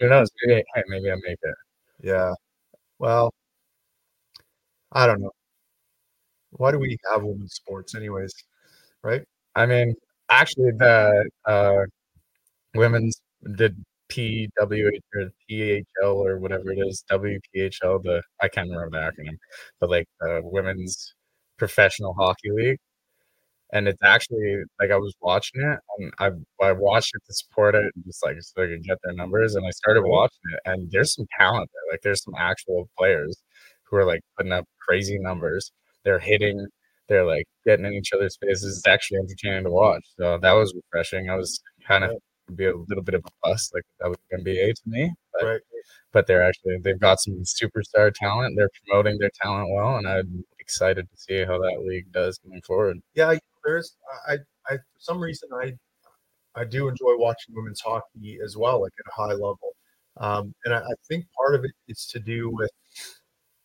who 0.00 0.08
knows 0.08 0.30
maybe, 0.46 0.62
hey, 0.74 0.82
maybe 0.88 1.10
i 1.10 1.14
make 1.26 1.38
it 1.42 1.54
Yeah. 2.02 2.34
Well, 2.98 3.32
I 4.92 5.06
don't 5.06 5.20
know. 5.20 5.30
Why 6.50 6.70
do 6.70 6.78
we 6.78 6.98
have 7.10 7.22
women's 7.22 7.54
sports, 7.54 7.94
anyways? 7.94 8.32
Right? 9.02 9.22
i 9.54 9.66
mean 9.66 9.94
actually 10.30 10.70
the 10.72 11.28
uh 11.46 11.82
women's 12.74 13.21
the 13.42 13.74
PWH 14.10 15.00
or 15.14 15.30
PHL 15.50 16.14
or 16.14 16.38
whatever 16.38 16.72
it 16.72 16.78
is, 16.78 17.04
WPHL, 17.10 18.02
the 18.02 18.22
I 18.42 18.48
can't 18.48 18.70
remember 18.70 18.90
the 18.90 19.22
acronym, 19.22 19.38
but 19.80 19.90
like 19.90 20.06
the 20.20 20.40
women's 20.44 21.14
professional 21.58 22.14
hockey 22.14 22.50
league. 22.50 22.78
And 23.72 23.88
it's 23.88 24.02
actually 24.02 24.62
like 24.80 24.90
I 24.90 24.96
was 24.98 25.14
watching 25.22 25.62
it 25.62 25.78
and 25.98 26.12
I 26.20 26.30
I 26.64 26.72
watched 26.72 27.12
it 27.14 27.22
to 27.26 27.34
support 27.34 27.74
it 27.74 27.90
and 27.94 28.04
just 28.04 28.24
like 28.24 28.36
so 28.40 28.62
I 28.62 28.66
could 28.66 28.84
get 28.84 28.98
their 29.04 29.14
numbers 29.14 29.54
and 29.54 29.66
I 29.66 29.70
started 29.70 30.02
watching 30.04 30.40
it 30.54 30.60
and 30.66 30.90
there's 30.90 31.14
some 31.14 31.26
talent 31.38 31.70
there. 31.72 31.92
Like 31.92 32.02
there's 32.02 32.22
some 32.24 32.34
actual 32.38 32.88
players 32.98 33.42
who 33.84 33.96
are 33.96 34.04
like 34.06 34.20
putting 34.36 34.52
up 34.52 34.66
crazy 34.80 35.18
numbers. 35.18 35.72
They're 36.04 36.18
hitting, 36.18 36.66
they're 37.08 37.26
like 37.26 37.46
getting 37.66 37.86
in 37.86 37.94
each 37.94 38.12
other's 38.14 38.36
faces. 38.42 38.78
It's 38.78 38.86
actually 38.86 39.18
entertaining 39.20 39.64
to 39.64 39.70
watch. 39.70 40.04
So 40.18 40.38
that 40.38 40.52
was 40.52 40.74
refreshing. 40.74 41.30
I 41.30 41.36
was 41.36 41.60
kind 41.86 42.04
of 42.04 42.12
be 42.54 42.66
a 42.66 42.76
little 42.76 43.02
bit 43.04 43.14
of 43.14 43.24
a 43.24 43.30
bust, 43.48 43.72
like 43.74 43.84
that 44.00 44.08
was 44.08 44.18
NBA 44.32 44.74
to 44.74 44.82
me. 44.86 45.12
But, 45.32 45.44
Right. 45.44 45.60
but 46.12 46.26
they're 46.26 46.42
actually 46.42 46.78
they've 46.82 46.98
got 47.00 47.20
some 47.20 47.42
superstar 47.42 48.12
talent. 48.12 48.54
They're 48.56 48.70
promoting 48.86 49.18
their 49.18 49.30
talent 49.40 49.70
well, 49.72 49.96
and 49.96 50.06
I'm 50.08 50.44
excited 50.58 51.08
to 51.10 51.16
see 51.16 51.44
how 51.44 51.58
that 51.58 51.82
league 51.86 52.10
does 52.12 52.38
going 52.38 52.62
forward. 52.62 52.98
Yeah, 53.14 53.34
there's 53.64 53.96
I, 54.28 54.34
I 54.68 54.76
for 54.76 54.98
some 54.98 55.20
reason 55.20 55.48
I 55.62 55.72
I 56.54 56.64
do 56.64 56.88
enjoy 56.88 57.16
watching 57.16 57.54
women's 57.54 57.80
hockey 57.80 58.38
as 58.44 58.56
well, 58.56 58.82
like 58.82 58.92
at 58.98 59.10
a 59.10 59.14
high 59.14 59.32
level. 59.34 59.74
Um, 60.18 60.54
and 60.66 60.74
I, 60.74 60.78
I 60.80 60.94
think 61.08 61.24
part 61.36 61.54
of 61.54 61.64
it 61.64 61.70
is 61.88 62.04
to 62.08 62.20
do 62.20 62.50
with 62.50 62.70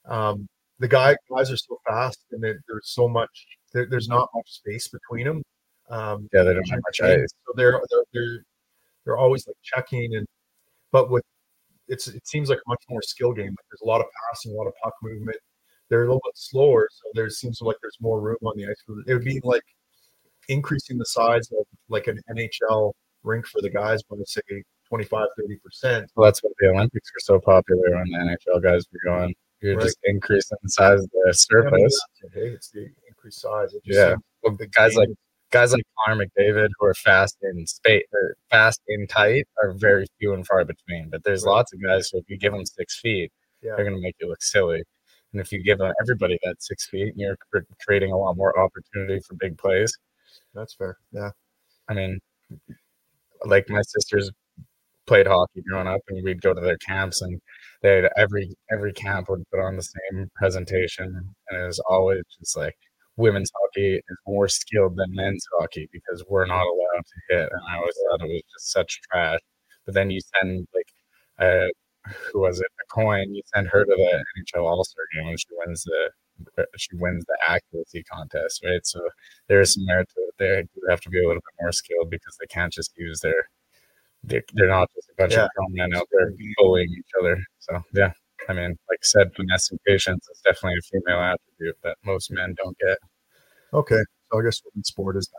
um, 0.05 0.47
the 0.79 0.87
guy 0.87 1.15
guys 1.35 1.51
are 1.51 1.57
so 1.57 1.77
fast 1.87 2.19
and 2.31 2.41
there, 2.41 2.59
there's 2.67 2.89
so 2.89 3.07
much 3.09 3.45
there, 3.73 3.87
there's 3.89 4.07
not 4.07 4.29
much 4.33 4.49
space 4.49 4.87
between 4.87 5.25
them. 5.27 5.43
Um, 5.89 6.29
Yeah, 6.33 6.43
they 6.43 6.53
don't 6.53 6.69
have 6.69 6.79
much 6.87 7.01
ice. 7.01 7.27
so 7.45 7.53
they're 7.55 7.81
they're 7.91 8.03
they're 8.13 8.43
they're 9.07 9.17
always 9.17 9.47
like 9.47 9.55
checking 9.63 10.13
and 10.15 10.27
but 10.91 11.09
with 11.09 11.23
it's 11.87 12.07
it 12.09 12.27
seems 12.27 12.49
like 12.49 12.59
a 12.59 12.69
much 12.69 12.83
more 12.89 13.01
skill 13.01 13.31
game. 13.33 13.47
Like 13.47 13.65
there's 13.71 13.81
a 13.81 13.87
lot 13.87 14.01
of 14.01 14.07
passing, 14.29 14.51
a 14.51 14.55
lot 14.55 14.67
of 14.67 14.73
puck 14.83 14.93
movement. 15.01 15.37
They're 15.89 16.01
a 16.03 16.05
little 16.05 16.21
bit 16.25 16.33
slower, 16.35 16.89
so 16.91 17.03
there 17.13 17.29
seems 17.29 17.61
like 17.61 17.77
there's 17.81 17.95
more 18.01 18.19
room 18.19 18.35
on 18.43 18.57
the 18.57 18.65
ice. 18.65 18.75
It 19.07 19.13
would 19.13 19.23
be 19.23 19.39
like 19.45 19.63
increasing 20.49 20.97
the 20.97 21.05
size 21.05 21.49
of 21.51 21.65
like 21.87 22.07
an 22.07 22.19
NHL 22.29 22.91
rink 23.23 23.45
for 23.47 23.61
the 23.61 23.69
guys 23.69 24.03
by 24.03 24.17
say 24.25 24.41
25, 24.89 25.27
30 25.37 25.57
percent. 25.63 26.11
Well, 26.15 26.25
that's 26.25 26.43
what 26.43 26.51
the 26.59 26.67
Olympics 26.67 27.09
are 27.15 27.19
so 27.21 27.39
popular 27.39 27.89
when 27.95 28.11
the 28.11 28.35
NHL 28.53 28.61
guys 28.61 28.85
were 28.91 28.99
going. 29.09 29.33
You're 29.61 29.75
Right. 29.77 29.83
just 29.85 29.97
increasing 30.03 30.57
the 30.61 30.69
size 30.69 30.99
of 30.99 31.09
the 31.11 31.33
surface. 31.33 31.99
Hey, 32.33 32.47
it's 32.49 32.69
the 32.69 32.87
increased 33.07 33.39
size. 33.41 33.73
It 33.73 33.83
just 33.85 33.97
Yeah. 33.97 34.15
Well, 34.43 34.55
the 34.57 34.67
guys 34.67 34.91
game 34.91 34.99
like 34.99 35.09
guys 35.51 35.71
like 35.73 35.83
Connor 36.05 36.25
McDavid 36.25 36.69
who 36.79 36.85
are 36.87 36.93
fast 36.93 37.37
in 37.41 37.65
space 37.67 38.03
or 38.13 38.35
fast 38.49 38.81
in 38.87 39.07
tight 39.07 39.47
are 39.63 39.71
very 39.73 40.05
few 40.19 40.33
and 40.33 40.45
far 40.45 40.65
between. 40.65 41.09
But 41.09 41.23
there's 41.23 41.45
lots 41.45 41.73
of 41.73 41.81
guys 41.81 42.09
who 42.11 42.19
if 42.19 42.25
you 42.29 42.37
give 42.37 42.53
them 42.53 42.65
six 42.65 42.99
feet, 42.99 43.31
Yeah. 43.61 43.75
they're 43.75 43.85
gonna 43.85 44.01
make 44.01 44.15
you 44.19 44.27
look 44.29 44.41
silly. 44.41 44.83
And 45.33 45.41
if 45.41 45.51
you 45.51 45.61
give 45.63 45.77
them 45.79 45.93
everybody 46.01 46.37
that 46.43 46.61
six 46.61 46.87
feet, 46.87 47.13
you're 47.15 47.37
cr- 47.51 47.59
creating 47.85 48.11
a 48.11 48.17
lot 48.17 48.37
more 48.37 48.57
opportunity 48.59 49.19
for 49.27 49.35
big 49.35 49.57
plays. 49.57 49.93
That's 50.53 50.73
fair. 50.73 50.97
Yeah. 51.11 51.31
I 51.89 51.93
mean, 51.93 52.19
like 53.45 53.69
my 53.69 53.81
sisters 53.81 54.31
played 55.05 55.27
hockey 55.27 55.61
growing 55.69 55.87
up, 55.87 56.01
and 56.09 56.23
we'd 56.23 56.41
go 56.41 56.53
to 56.53 56.61
their 56.61 56.77
camps, 56.77 57.21
and 57.21 57.39
they 57.81 58.07
every 58.17 58.55
every 58.71 58.93
camp 58.93 59.29
would 59.29 59.43
put 59.51 59.59
on 59.61 59.75
the 59.77 59.83
same 59.83 60.29
presentation, 60.35 61.33
and 61.49 61.61
it 61.61 61.65
was 61.65 61.79
always 61.89 62.23
just 62.39 62.57
like 62.57 62.75
women's 63.17 63.51
hockey 63.59 63.95
is 63.95 64.17
more 64.27 64.47
skilled 64.47 64.95
than 64.95 65.13
men's 65.13 65.45
hockey 65.59 65.89
because 65.91 66.23
we're 66.29 66.45
not 66.45 66.61
allowed 66.65 67.03
to 67.05 67.35
hit, 67.35 67.49
and 67.51 67.61
I 67.69 67.77
always 67.77 67.95
thought 68.09 68.21
it 68.21 68.29
was 68.31 68.41
just 68.53 68.71
such 68.71 69.01
trash. 69.11 69.39
But 69.85 69.93
then 69.95 70.09
you 70.11 70.19
send 70.35 70.67
like, 70.73 70.87
uh, 71.39 71.67
who 72.31 72.41
was 72.41 72.59
it? 72.59 72.67
A 72.81 72.93
coin. 72.93 73.33
You 73.33 73.41
send 73.53 73.67
her 73.69 73.83
to 73.83 73.89
the 73.89 74.23
NHL 74.57 74.63
All 74.63 74.83
Star 74.83 75.03
game, 75.13 75.27
and 75.27 75.39
she 75.39 75.47
wins 75.51 75.83
the 75.83 76.09
she 76.77 76.95
wins 76.95 77.25
the 77.27 77.37
accuracy 77.47 78.03
contest, 78.03 78.63
right? 78.63 78.85
So 78.85 79.01
there 79.47 79.59
is 79.59 79.73
some 79.73 79.85
merit 79.85 80.07
to 80.15 80.21
it. 80.21 80.33
They 80.37 80.61
do 80.75 80.81
have 80.89 81.01
to 81.01 81.09
be 81.09 81.17
a 81.19 81.27
little 81.27 81.41
bit 81.41 81.61
more 81.61 81.71
skilled 81.71 82.09
because 82.11 82.37
they 82.39 82.45
can't 82.47 82.71
just 82.71 82.91
use 82.97 83.19
their. 83.21 83.49
They're, 84.23 84.43
they're 84.53 84.67
not 84.67 84.89
just 84.95 85.09
a 85.09 85.13
bunch 85.17 85.33
Yeah. 85.33 85.45
of 85.45 85.49
grown 85.55 85.73
men 85.73 85.95
out 85.95 86.07
there 86.11 86.31
bullying 86.57 86.89
each 86.91 87.11
other. 87.19 87.37
So 87.59 87.81
yeah, 87.93 88.11
I 88.49 88.53
mean, 88.53 88.77
like 88.89 88.99
I 89.01 89.03
said, 89.03 89.33
finesse 89.35 89.71
and 89.71 89.79
patience 89.85 90.27
is 90.29 90.41
definitely 90.45 90.79
a 90.79 90.81
female 90.81 91.21
attribute 91.21 91.77
that 91.83 91.97
most 92.05 92.31
men 92.31 92.55
don't 92.57 92.77
get. 92.79 92.97
Okay. 93.73 94.01
So 94.31 94.39
I 94.39 94.43
guess 94.43 94.61
women's 94.65 94.87
sport 94.87 95.17
is 95.17 95.29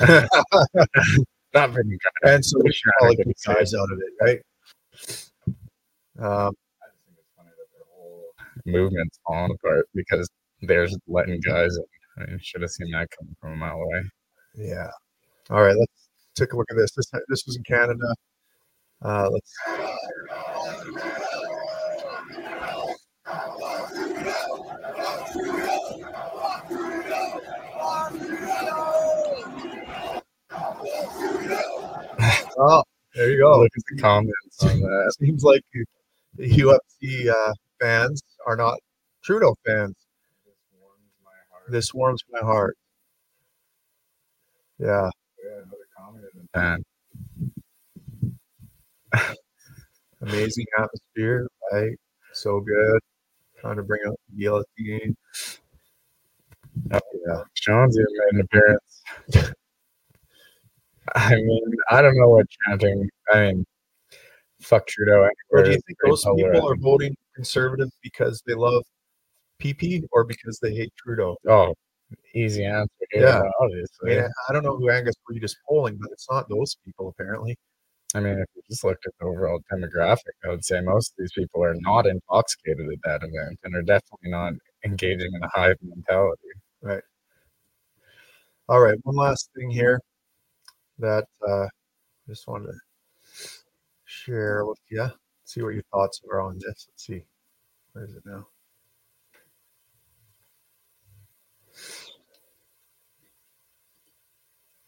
valid. 0.00 0.28
Not 1.54 1.70
very 1.70 1.84
good. 1.84 2.30
and 2.30 2.44
so 2.44 2.58
we 2.62 2.72
should 2.72 2.90
probably 2.98 3.16
keep 3.16 3.36
guys 3.44 3.74
out 3.74 3.88
of 3.90 3.98
it, 3.98 4.12
right? 4.20 4.40
Um, 6.20 6.54
I 6.80 6.86
just 6.90 7.04
think 7.06 7.16
it's 7.18 7.30
funny 7.36 7.50
that 7.50 7.68
their 7.72 7.86
whole 7.96 8.32
Movement's 8.66 9.18
falling 9.26 9.52
apart 9.52 9.88
because 9.94 10.28
they're 10.62 10.88
letting 11.06 11.40
guys. 11.40 11.76
In. 11.76 11.84
I 12.22 12.30
mean, 12.30 12.38
should 12.42 12.62
have 12.62 12.70
seen 12.70 12.90
that 12.92 13.08
coming 13.16 13.36
from 13.40 13.52
a 13.52 13.56
mile 13.56 13.76
away. 13.80 14.02
Yeah. 14.56 14.90
All 15.50 15.62
right. 15.62 15.76
Let's 15.76 16.08
take 16.34 16.52
a 16.52 16.56
look 16.56 16.66
at 16.70 16.76
this. 16.76 16.90
This 16.92 17.10
this 17.28 17.44
was 17.46 17.56
in 17.56 17.62
Canada. 17.62 18.14
Uh, 19.02 19.30
let's. 19.30 19.54
Oh, 32.60 32.82
there 33.14 33.30
you 33.30 33.38
go. 33.38 33.60
Look 33.60 33.70
at 33.76 33.82
the 33.94 34.02
comments 34.02 34.64
on 34.64 34.80
that. 34.80 35.14
Seems 35.20 35.44
like 35.44 35.62
the 36.34 36.50
UFC 36.50 37.28
uh, 37.28 37.52
fans 37.80 38.20
are 38.46 38.56
not 38.56 38.78
Trudeau 39.22 39.54
fans. 39.64 39.94
this 40.44 40.56
warms 40.80 41.12
my 41.24 41.30
heart. 41.52 41.70
This 41.70 41.94
warms 41.94 42.24
my 42.30 42.40
heart. 42.40 42.76
Yeah. 44.80 45.08
yeah, 45.44 45.56
another 45.62 45.86
comment 45.96 46.24
in 46.34 46.40
the 46.40 46.48
Amazing 50.22 50.66
atmosphere, 50.76 51.46
right? 51.72 51.96
So 52.32 52.60
good. 52.60 53.00
Trying 53.58 53.76
to 53.76 53.82
bring 53.82 54.00
out 54.06 54.16
the 54.28 54.36
guillotine. 54.42 55.16
Oh, 56.92 57.00
yeah. 57.26 57.42
Jonesy 57.54 58.00
made 58.00 58.34
an 58.34 58.40
appearance. 58.40 59.02
I 61.14 61.34
mean, 61.36 61.72
I 61.90 62.02
don't 62.02 62.16
know 62.16 62.28
what 62.28 62.46
chanting. 62.66 63.08
I 63.32 63.46
mean, 63.46 63.66
fuck 64.60 64.86
Trudeau. 64.86 65.28
Or 65.50 65.60
anywhere 65.60 65.64
do 65.64 65.70
you 65.70 65.80
think 65.86 65.98
those 66.04 66.24
people 66.24 66.68
are 66.68 66.76
voting 66.76 67.16
conservative 67.34 67.88
because 68.02 68.42
they 68.46 68.54
love 68.54 68.84
PP 69.60 70.04
or 70.12 70.24
because 70.24 70.58
they 70.60 70.74
hate 70.74 70.92
Trudeau? 70.96 71.36
Oh, 71.48 71.74
easy 72.34 72.64
answer. 72.64 72.88
Yeah. 73.12 73.40
I 73.40 73.50
obviously. 73.64 74.16
mean, 74.16 74.28
I 74.48 74.52
don't 74.52 74.64
know 74.64 74.76
who 74.76 74.90
Angus 74.90 75.14
Reid 75.28 75.44
is 75.44 75.56
polling, 75.68 75.98
but 76.00 76.10
it's 76.12 76.26
not 76.30 76.48
those 76.48 76.76
people 76.84 77.08
apparently. 77.08 77.56
I 78.14 78.20
mean, 78.20 78.38
if 78.38 78.46
you 78.54 78.62
just 78.70 78.84
looked 78.84 79.06
at 79.06 79.12
the 79.20 79.26
overall 79.26 79.60
demographic, 79.70 80.32
I 80.44 80.48
would 80.48 80.64
say 80.64 80.80
most 80.80 81.10
of 81.10 81.16
these 81.18 81.32
people 81.32 81.62
are 81.62 81.74
not 81.74 82.06
intoxicated 82.06 82.86
at 82.90 83.02
that 83.04 83.26
event 83.26 83.58
and 83.64 83.74
are 83.74 83.82
definitely 83.82 84.30
not 84.30 84.54
engaging 84.84 85.30
in 85.34 85.42
a 85.42 85.48
hive 85.48 85.76
mentality. 85.82 86.48
Right. 86.80 87.02
All 88.68 88.80
right, 88.80 88.98
one 89.02 89.16
last 89.16 89.50
thing 89.54 89.70
here 89.70 90.00
that 90.98 91.24
uh, 91.46 91.64
I 91.64 91.68
just 92.28 92.46
wanted 92.48 92.68
to 92.72 92.78
share 94.04 94.64
with 94.64 94.78
you. 94.90 95.08
see 95.44 95.62
what 95.62 95.74
your 95.74 95.82
thoughts 95.92 96.20
are 96.30 96.40
on 96.40 96.58
this. 96.58 96.88
Let's 96.88 97.06
see. 97.06 97.22
Where 97.92 98.04
is 98.04 98.14
it 98.14 98.22
now? 98.24 98.46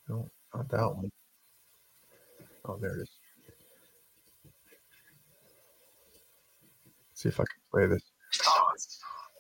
No, 0.09 0.31
not 0.55 0.69
that 0.71 0.95
one. 0.97 1.11
Oh, 2.67 2.79
there 2.81 2.97
it 2.97 3.03
is. 3.03 3.11
see 7.21 7.29
if 7.29 7.39
I 7.39 7.45
can 7.45 7.61
play 7.71 7.87
this. 7.87 8.03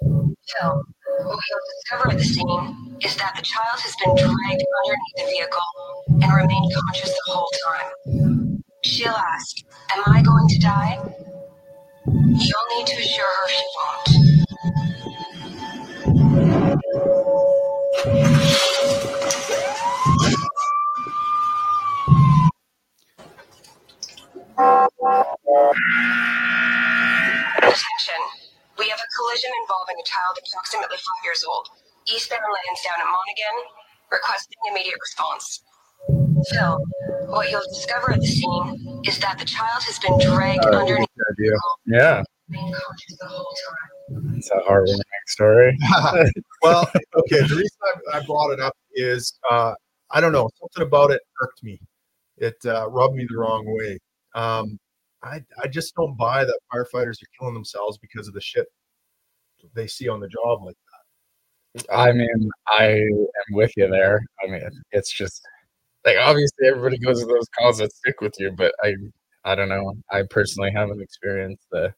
Phil, 0.02 0.82
what 1.24 1.40
you'll 1.48 1.66
discover 1.80 2.10
at 2.10 2.18
the 2.18 2.24
scene 2.24 2.98
is 3.02 3.16
that 3.16 3.34
the 3.36 3.42
child 3.42 3.80
has 3.80 3.96
been 3.96 4.14
dragged 4.16 4.62
underneath 4.84 5.16
the 5.16 5.24
vehicle 5.24 5.62
and 6.22 6.32
remained 6.34 6.72
conscious 6.74 7.10
the 7.10 7.22
whole 7.32 7.48
time. 7.66 7.90
She'll 8.84 9.12
ask, 9.12 9.56
Am 9.94 10.02
I 10.06 10.20
going 10.22 10.48
to 10.48 10.58
die? 10.58 10.98
You'll 12.06 12.68
need 12.76 12.86
to 12.86 12.96
assure 12.98 13.24
her 13.24 13.48
she 13.48 13.64
won't. 13.76 14.08
Attention. 27.60 28.20
We 28.78 28.88
have 28.88 29.00
a 29.00 29.08
collision 29.16 29.50
involving 29.62 29.96
a 29.96 30.04
child 30.04 30.36
approximately 30.36 30.96
five 30.96 31.22
years 31.24 31.44
old. 31.48 31.68
Eastbound 32.12 32.42
lanes 32.44 32.80
down 32.84 33.00
at 33.00 33.08
Monaghan, 33.08 33.56
requesting 34.12 34.58
immediate 34.70 34.98
response. 35.00 35.62
Phil, 36.52 36.76
what 37.28 37.50
you'll 37.50 37.62
discover 37.72 38.12
at 38.12 38.20
the 38.20 38.26
scene 38.26 39.00
is 39.06 39.18
that 39.20 39.38
the 39.38 39.44
child 39.46 39.82
has 39.84 39.98
been 39.98 40.18
dragged 40.18 40.64
Uh, 40.66 40.78
underneath 40.78 41.08
good 41.16 41.34
idea. 41.38 41.52
Yeah, 41.86 42.22
the 42.48 42.58
vehicle, 42.58 42.80
conscious 42.86 43.16
the 43.18 43.26
whole 43.28 43.54
time. 43.64 44.34
it's 44.36 44.50
a 44.50 44.60
heartwarming 44.68 45.24
story. 45.28 45.78
well, 46.62 46.90
okay. 47.16 47.40
The 47.48 47.56
reason 47.56 47.78
I, 48.12 48.18
I 48.18 48.20
brought 48.26 48.50
it 48.52 48.60
up 48.60 48.74
is 48.92 49.38
uh, 49.50 49.72
I 50.10 50.20
don't 50.20 50.32
know 50.32 50.50
something 50.60 50.86
about 50.86 51.10
it 51.12 51.22
irked 51.42 51.62
me. 51.62 51.80
It 52.36 52.56
uh, 52.66 52.88
rubbed 52.90 53.14
me 53.14 53.26
the 53.28 53.36
wrong 53.38 53.64
way. 53.66 53.98
Um, 54.34 54.78
I 55.22 55.42
I 55.62 55.66
just 55.68 55.94
don't 55.94 56.16
buy 56.16 56.44
that 56.44 56.58
firefighters 56.72 57.22
are 57.22 57.30
killing 57.38 57.54
themselves 57.54 57.98
because 57.98 58.28
of 58.28 58.34
the 58.34 58.40
shit 58.40 58.66
they 59.74 59.86
see 59.86 60.08
on 60.08 60.20
the 60.20 60.28
job. 60.28 60.64
Like 60.64 60.76
that. 61.74 61.92
I 61.94 62.12
mean, 62.12 62.50
I 62.68 62.86
am 62.92 63.26
with 63.52 63.72
you 63.76 63.88
there. 63.88 64.20
I 64.42 64.50
mean, 64.50 64.68
it's 64.92 65.12
just 65.12 65.42
like 66.04 66.16
obviously 66.18 66.66
everybody 66.68 66.98
goes 66.98 67.20
to 67.20 67.26
those 67.26 67.46
calls 67.58 67.78
that 67.78 67.92
stick 67.92 68.20
with 68.20 68.34
you, 68.38 68.50
but 68.52 68.72
I, 68.82 68.94
I 69.44 69.54
don't 69.54 69.68
know. 69.68 69.94
I 70.10 70.22
personally 70.30 70.70
haven't 70.74 71.00
experienced 71.02 71.66
the 71.70 71.92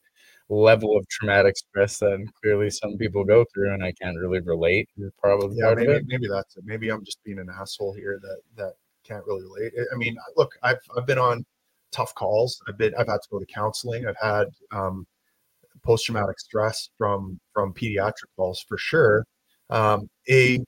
level 0.48 0.96
of 0.98 1.08
traumatic 1.08 1.56
stress 1.56 1.98
that 1.98 2.22
clearly 2.42 2.68
some 2.68 2.98
people 2.98 3.24
go 3.24 3.44
through, 3.54 3.72
and 3.72 3.82
I 3.84 3.92
can't 3.92 4.18
really 4.18 4.40
relate. 4.40 4.88
Probably 5.20 5.56
yeah, 5.56 5.74
maybe 5.74 6.04
maybe 6.06 6.28
that's 6.28 6.56
it. 6.56 6.64
Maybe 6.66 6.90
I'm 6.90 7.04
just 7.04 7.22
being 7.24 7.38
an 7.38 7.48
asshole 7.48 7.94
here 7.94 8.18
that 8.20 8.38
that 8.56 8.72
can't 9.04 9.24
really 9.26 9.42
relate. 9.42 9.72
I- 9.78 9.94
I 9.94 9.96
mean, 9.96 10.16
look, 10.36 10.50
I've 10.62 10.80
I've 10.96 11.06
been 11.06 11.18
on 11.18 11.46
tough 11.92 12.14
calls. 12.14 12.60
I've 12.68 12.78
been 12.78 12.94
I've 12.96 13.06
had 13.08 13.22
to 13.22 13.28
go 13.30 13.38
to 13.38 13.46
counseling. 13.46 14.06
I've 14.06 14.16
had 14.20 14.46
um, 14.72 15.06
post 15.84 16.06
traumatic 16.06 16.38
stress 16.40 16.88
from 16.98 17.38
from 17.52 17.72
pediatric 17.74 18.30
calls 18.36 18.64
for 18.68 18.78
sure. 18.78 19.24
Um, 19.70 20.08
a 20.30 20.58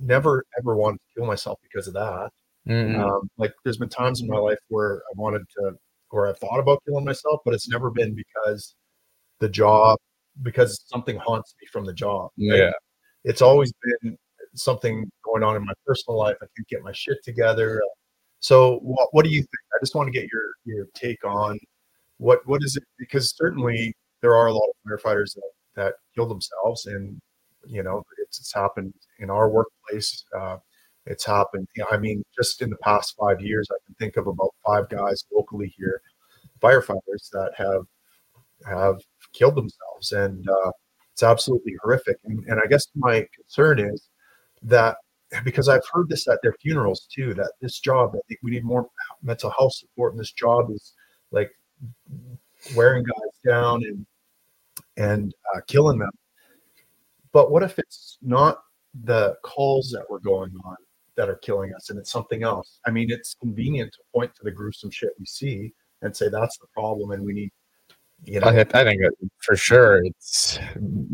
never 0.00 0.44
ever 0.58 0.76
wanted 0.76 0.98
to 0.98 1.20
kill 1.20 1.26
myself 1.26 1.58
because 1.62 1.86
of 1.88 1.94
that. 1.94 2.30
Mm, 2.68 3.00
Um, 3.00 3.30
like 3.38 3.52
there's 3.64 3.76
been 3.78 3.88
times 3.88 4.20
in 4.20 4.28
my 4.28 4.38
life 4.38 4.58
where 4.68 4.96
I 4.96 5.12
wanted 5.16 5.42
to, 5.58 5.72
or 6.10 6.28
I've 6.28 6.38
thought 6.38 6.58
about 6.60 6.82
killing 6.86 7.04
myself, 7.04 7.40
but 7.44 7.54
it's 7.54 7.68
never 7.68 7.90
been 7.90 8.14
because 8.14 8.74
the 9.40 9.48
job, 9.48 9.98
because 10.42 10.82
something 10.86 11.16
haunts 11.16 11.54
me 11.60 11.66
from 11.72 11.84
the 11.86 11.92
job. 11.92 12.30
yeah, 12.36 12.70
It's 13.24 13.42
always 13.42 13.72
been 14.02 14.16
something 14.54 15.10
going 15.24 15.42
on 15.42 15.56
in 15.56 15.64
my 15.64 15.72
personal 15.86 16.18
life. 16.18 16.36
I 16.42 16.46
can't 16.56 16.68
get 16.68 16.82
my 16.82 16.92
shit 16.92 17.18
together. 17.24 17.80
So 18.40 18.78
what, 18.82 19.08
what 19.12 19.24
do 19.24 19.30
you 19.30 19.40
think? 19.40 19.62
I 19.74 19.78
just 19.80 19.94
want 19.94 20.12
to 20.12 20.18
get 20.18 20.28
your, 20.32 20.52
your 20.64 20.86
take 20.94 21.24
on 21.24 21.58
what, 22.18 22.40
what 22.46 22.62
is 22.62 22.76
it? 22.76 22.84
Because 22.98 23.34
certainly 23.36 23.94
there 24.20 24.34
are 24.34 24.48
a 24.48 24.52
lot 24.52 24.68
of 24.68 24.74
firefighters 24.90 25.34
that, 25.34 25.50
that 25.76 25.94
kill 26.14 26.26
themselves 26.26 26.86
and, 26.86 27.18
you 27.66 27.82
know, 27.82 28.02
it's, 28.18 28.40
it's 28.40 28.54
happened 28.54 28.92
in 29.18 29.30
our 29.30 29.48
workplace. 29.48 30.24
Uh, 30.36 30.56
it's 31.06 31.24
happened. 31.24 31.66
You 31.76 31.84
know, 31.84 31.88
I 31.90 31.98
mean, 31.98 32.22
just 32.34 32.62
in 32.62 32.70
the 32.70 32.76
past 32.76 33.14
five 33.18 33.40
years, 33.40 33.68
I 33.70 33.78
can 33.86 33.94
think 33.96 34.16
of 34.16 34.26
about 34.26 34.54
five 34.64 34.88
guys 34.88 35.24
locally 35.32 35.74
here, 35.76 36.02
firefighters 36.60 37.30
that 37.32 37.52
have 37.56 37.84
have 38.66 39.00
killed 39.32 39.54
themselves, 39.54 40.12
and 40.12 40.46
uh, 40.48 40.70
it's 41.12 41.22
absolutely 41.22 41.74
horrific. 41.82 42.18
And, 42.24 42.44
and 42.46 42.60
I 42.62 42.66
guess 42.68 42.86
my 42.94 43.26
concern 43.34 43.78
is 43.78 44.08
that 44.62 44.98
because 45.44 45.68
I've 45.68 45.86
heard 45.92 46.08
this 46.08 46.28
at 46.28 46.40
their 46.42 46.54
funerals 46.54 47.06
too, 47.12 47.34
that 47.34 47.52
this 47.60 47.78
job, 47.78 48.12
I 48.14 48.20
think 48.28 48.40
we 48.42 48.50
need 48.50 48.64
more 48.64 48.88
mental 49.22 49.50
health 49.50 49.74
support, 49.74 50.12
and 50.12 50.20
this 50.20 50.32
job 50.32 50.70
is 50.70 50.94
like 51.30 51.50
wearing 52.74 53.04
guys 53.04 53.52
down 53.52 53.84
and 53.84 54.06
and 54.96 55.34
uh, 55.54 55.60
killing 55.66 55.98
them. 55.98 56.10
But 57.32 57.50
what 57.50 57.62
if 57.62 57.78
it's 57.78 58.18
not 58.22 58.62
the 59.04 59.36
calls 59.42 59.90
that 59.90 60.08
were 60.10 60.20
going 60.20 60.52
on 60.64 60.76
that 61.16 61.28
are 61.28 61.36
killing 61.36 61.72
us 61.74 61.90
and 61.90 61.98
it's 61.98 62.10
something 62.10 62.42
else? 62.42 62.80
I 62.86 62.90
mean, 62.90 63.10
it's 63.10 63.34
convenient 63.34 63.92
to 63.92 63.98
point 64.12 64.34
to 64.36 64.44
the 64.44 64.50
gruesome 64.50 64.90
shit 64.90 65.10
we 65.18 65.26
see 65.26 65.72
and 66.02 66.14
say 66.14 66.28
that's 66.28 66.58
the 66.58 66.66
problem 66.74 67.12
and 67.12 67.24
we 67.24 67.32
need, 67.32 67.52
you 68.24 68.40
know, 68.40 68.48
I, 68.48 68.60
I 68.60 68.84
think 68.84 69.00
for 69.38 69.56
sure 69.56 70.02
it's 70.04 70.58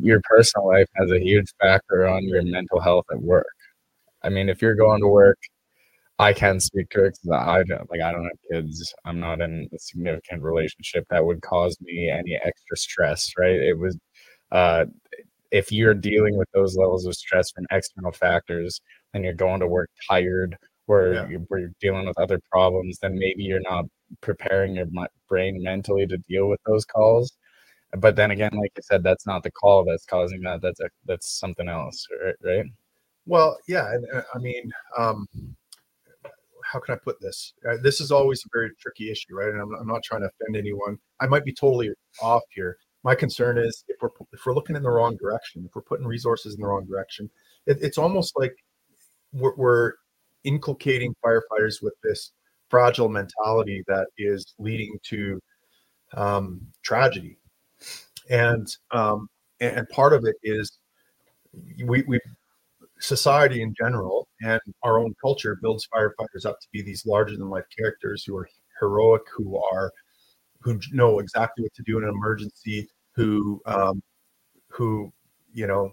your 0.00 0.20
personal 0.24 0.68
life 0.68 0.88
has 0.96 1.10
a 1.12 1.20
huge 1.20 1.52
factor 1.60 2.06
on 2.06 2.24
your 2.24 2.42
mental 2.42 2.80
health 2.80 3.04
at 3.12 3.20
work. 3.20 3.46
I 4.26 4.30
mean, 4.30 4.48
if 4.48 4.60
you're 4.62 4.74
going 4.74 5.00
to 5.00 5.08
work, 5.08 5.38
I 6.18 6.32
can 6.32 6.60
speak 6.60 6.88
to 6.90 7.04
it 7.04 7.18
because 7.22 7.30
I 7.40 7.62
don't 7.64 7.90
like 7.90 8.00
I 8.00 8.12
don't 8.12 8.24
have 8.24 8.38
kids. 8.50 8.94
I'm 9.04 9.20
not 9.20 9.40
in 9.40 9.68
a 9.74 9.78
significant 9.78 10.42
relationship 10.42 11.04
that 11.10 11.24
would 11.24 11.42
cause 11.42 11.76
me 11.80 12.10
any 12.10 12.34
extra 12.42 12.76
stress. 12.76 13.32
Right? 13.38 13.60
It 13.60 13.78
was 13.78 13.98
uh, 14.52 14.86
if 15.50 15.70
you're 15.72 15.94
dealing 15.94 16.36
with 16.38 16.48
those 16.54 16.76
levels 16.76 17.06
of 17.06 17.14
stress 17.14 17.50
from 17.52 17.66
external 17.70 18.12
factors, 18.12 18.80
and 19.14 19.24
you're 19.24 19.34
going 19.34 19.60
to 19.60 19.66
work 19.68 19.90
tired, 20.08 20.56
or 20.88 21.12
Yeah. 21.14 21.28
you- 21.28 21.46
where 21.48 21.60
you're 21.60 21.70
dealing 21.80 22.06
with 22.06 22.18
other 22.18 22.40
problems, 22.50 22.98
then 23.00 23.14
maybe 23.18 23.42
you're 23.44 23.60
not 23.60 23.86
preparing 24.22 24.74
your 24.76 24.86
brain 25.28 25.62
mentally 25.62 26.06
to 26.06 26.18
deal 26.28 26.48
with 26.48 26.60
those 26.66 26.84
calls. 26.84 27.32
But 27.98 28.16
then 28.16 28.30
again, 28.32 28.50
like 28.54 28.72
I 28.78 28.80
said, 28.82 29.02
that's 29.02 29.26
not 29.26 29.42
the 29.42 29.50
call 29.50 29.84
that's 29.84 30.04
causing 30.06 30.42
that. 30.42 30.60
That's 30.62 30.80
a, 30.80 30.88
that's 31.06 31.38
something 31.38 31.68
else, 31.68 32.06
right? 32.24 32.34
right? 32.44 32.66
Well, 33.26 33.58
yeah, 33.66 33.92
and 33.92 34.06
uh, 34.14 34.22
I 34.34 34.38
mean, 34.38 34.70
um, 34.96 35.26
how 36.64 36.80
can 36.80 36.94
I 36.94 36.98
put 36.98 37.20
this? 37.20 37.52
Uh, 37.68 37.76
this 37.82 38.00
is 38.00 38.10
always 38.10 38.42
a 38.44 38.48
very 38.52 38.70
tricky 38.80 39.10
issue, 39.10 39.34
right? 39.34 39.48
And 39.48 39.60
I'm, 39.60 39.74
I'm 39.74 39.86
not 39.86 40.02
trying 40.02 40.22
to 40.22 40.28
offend 40.28 40.56
anyone. 40.56 40.98
I 41.20 41.26
might 41.26 41.44
be 41.44 41.52
totally 41.52 41.90
off 42.22 42.42
here. 42.50 42.76
My 43.02 43.14
concern 43.14 43.58
is 43.58 43.84
if 43.88 43.96
we're 44.00 44.10
if 44.32 44.44
we're 44.44 44.54
looking 44.54 44.76
in 44.76 44.82
the 44.82 44.90
wrong 44.90 45.16
direction, 45.16 45.64
if 45.64 45.74
we're 45.74 45.82
putting 45.82 46.06
resources 46.06 46.54
in 46.54 46.60
the 46.60 46.66
wrong 46.66 46.86
direction, 46.86 47.30
it, 47.66 47.78
it's 47.80 47.98
almost 47.98 48.34
like 48.36 48.54
we're, 49.32 49.54
we're 49.56 49.92
inculcating 50.44 51.14
firefighters 51.24 51.82
with 51.82 51.94
this 52.02 52.32
fragile 52.68 53.08
mentality 53.08 53.84
that 53.86 54.08
is 54.18 54.54
leading 54.58 54.98
to 55.04 55.40
um, 56.14 56.60
tragedy, 56.82 57.38
and 58.28 58.66
um, 58.90 59.28
and, 59.60 59.88
part 59.90 60.12
of 60.12 60.24
it 60.24 60.36
is 60.42 60.78
we 61.84 62.02
we 62.08 62.18
society 63.00 63.62
in 63.62 63.74
general 63.78 64.26
and 64.42 64.60
our 64.82 64.98
own 64.98 65.14
culture 65.22 65.58
builds 65.60 65.86
firefighters 65.94 66.46
up 66.46 66.58
to 66.60 66.68
be 66.72 66.82
these 66.82 67.04
larger 67.06 67.36
than 67.36 67.50
life 67.50 67.64
characters 67.76 68.24
who 68.24 68.36
are 68.36 68.48
heroic, 68.80 69.22
who 69.36 69.60
are 69.72 69.92
who 70.60 70.80
know 70.92 71.18
exactly 71.18 71.62
what 71.62 71.74
to 71.74 71.82
do 71.82 71.98
in 71.98 72.04
an 72.04 72.10
emergency, 72.10 72.88
who 73.14 73.60
um, 73.66 74.02
who 74.68 75.12
you 75.52 75.66
know 75.66 75.92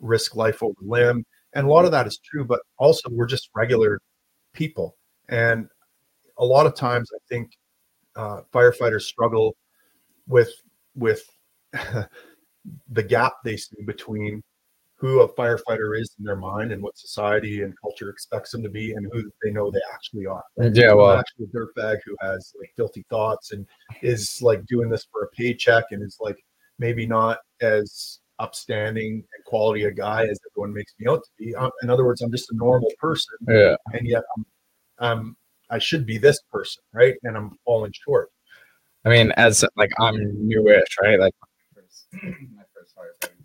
risk 0.00 0.36
life 0.36 0.62
over 0.62 0.74
limb, 0.80 1.24
and 1.54 1.66
a 1.66 1.70
lot 1.70 1.84
of 1.84 1.90
that 1.90 2.06
is 2.06 2.18
true. 2.24 2.44
But 2.44 2.60
also, 2.78 3.08
we're 3.10 3.26
just 3.26 3.50
regular 3.54 4.00
people, 4.52 4.96
and 5.28 5.66
a 6.38 6.44
lot 6.44 6.66
of 6.66 6.74
times, 6.74 7.10
I 7.14 7.18
think 7.28 7.50
uh, 8.16 8.42
firefighters 8.52 9.02
struggle 9.02 9.56
with 10.26 10.50
with 10.94 11.22
the 11.72 13.02
gap 13.02 13.34
they 13.44 13.56
see 13.56 13.82
between 13.86 14.42
who 15.02 15.20
a 15.20 15.28
firefighter 15.34 16.00
is 16.00 16.14
in 16.20 16.24
their 16.24 16.36
mind 16.36 16.70
and 16.70 16.80
what 16.80 16.96
society 16.96 17.62
and 17.62 17.74
culture 17.82 18.08
expects 18.08 18.52
them 18.52 18.62
to 18.62 18.70
be 18.70 18.92
and 18.92 19.04
who 19.12 19.28
they 19.42 19.50
know 19.50 19.68
they 19.68 19.80
actually 19.92 20.26
are. 20.26 20.44
Yeah, 20.56 20.92
I'm 20.92 20.96
well, 20.96 21.18
actually 21.18 21.46
a 21.46 21.48
dirtbag 21.48 21.96
who 22.06 22.16
has 22.20 22.54
like 22.56 22.72
filthy 22.76 23.04
thoughts 23.10 23.50
and 23.50 23.66
is 24.00 24.40
like 24.42 24.64
doing 24.66 24.88
this 24.88 25.04
for 25.10 25.24
a 25.24 25.28
paycheck 25.30 25.86
and 25.90 26.04
is 26.04 26.18
like 26.20 26.36
maybe 26.78 27.04
not 27.04 27.38
as 27.60 28.20
upstanding 28.38 29.14
and 29.14 29.44
quality 29.44 29.84
a 29.84 29.90
guy 29.90 30.22
as 30.22 30.38
everyone 30.52 30.72
makes 30.72 30.92
me 31.00 31.10
out 31.10 31.24
to 31.24 31.30
be. 31.36 31.52
Um, 31.56 31.72
in 31.82 31.90
other 31.90 32.04
words, 32.04 32.20
I'm 32.20 32.30
just 32.30 32.52
a 32.52 32.56
normal 32.56 32.92
person, 33.00 33.34
yeah, 33.48 33.74
and 33.94 34.06
yet 34.06 34.22
I'm, 34.36 34.46
I'm 35.00 35.36
I 35.68 35.80
should 35.80 36.06
be 36.06 36.16
this 36.16 36.40
person, 36.52 36.80
right? 36.94 37.16
And 37.24 37.36
I'm 37.36 37.58
falling 37.64 37.92
short. 37.92 38.28
I 39.04 39.08
mean, 39.08 39.32
as 39.32 39.64
like 39.76 39.90
I'm 39.98 40.46
newish, 40.46 40.96
right? 41.02 41.18
Like, 41.18 41.34
first, 41.74 42.06
my 42.12 42.62
first 42.72 42.94
firefighting 42.96 43.32
job 43.32 43.32
was 43.32 43.40
in 43.40 43.41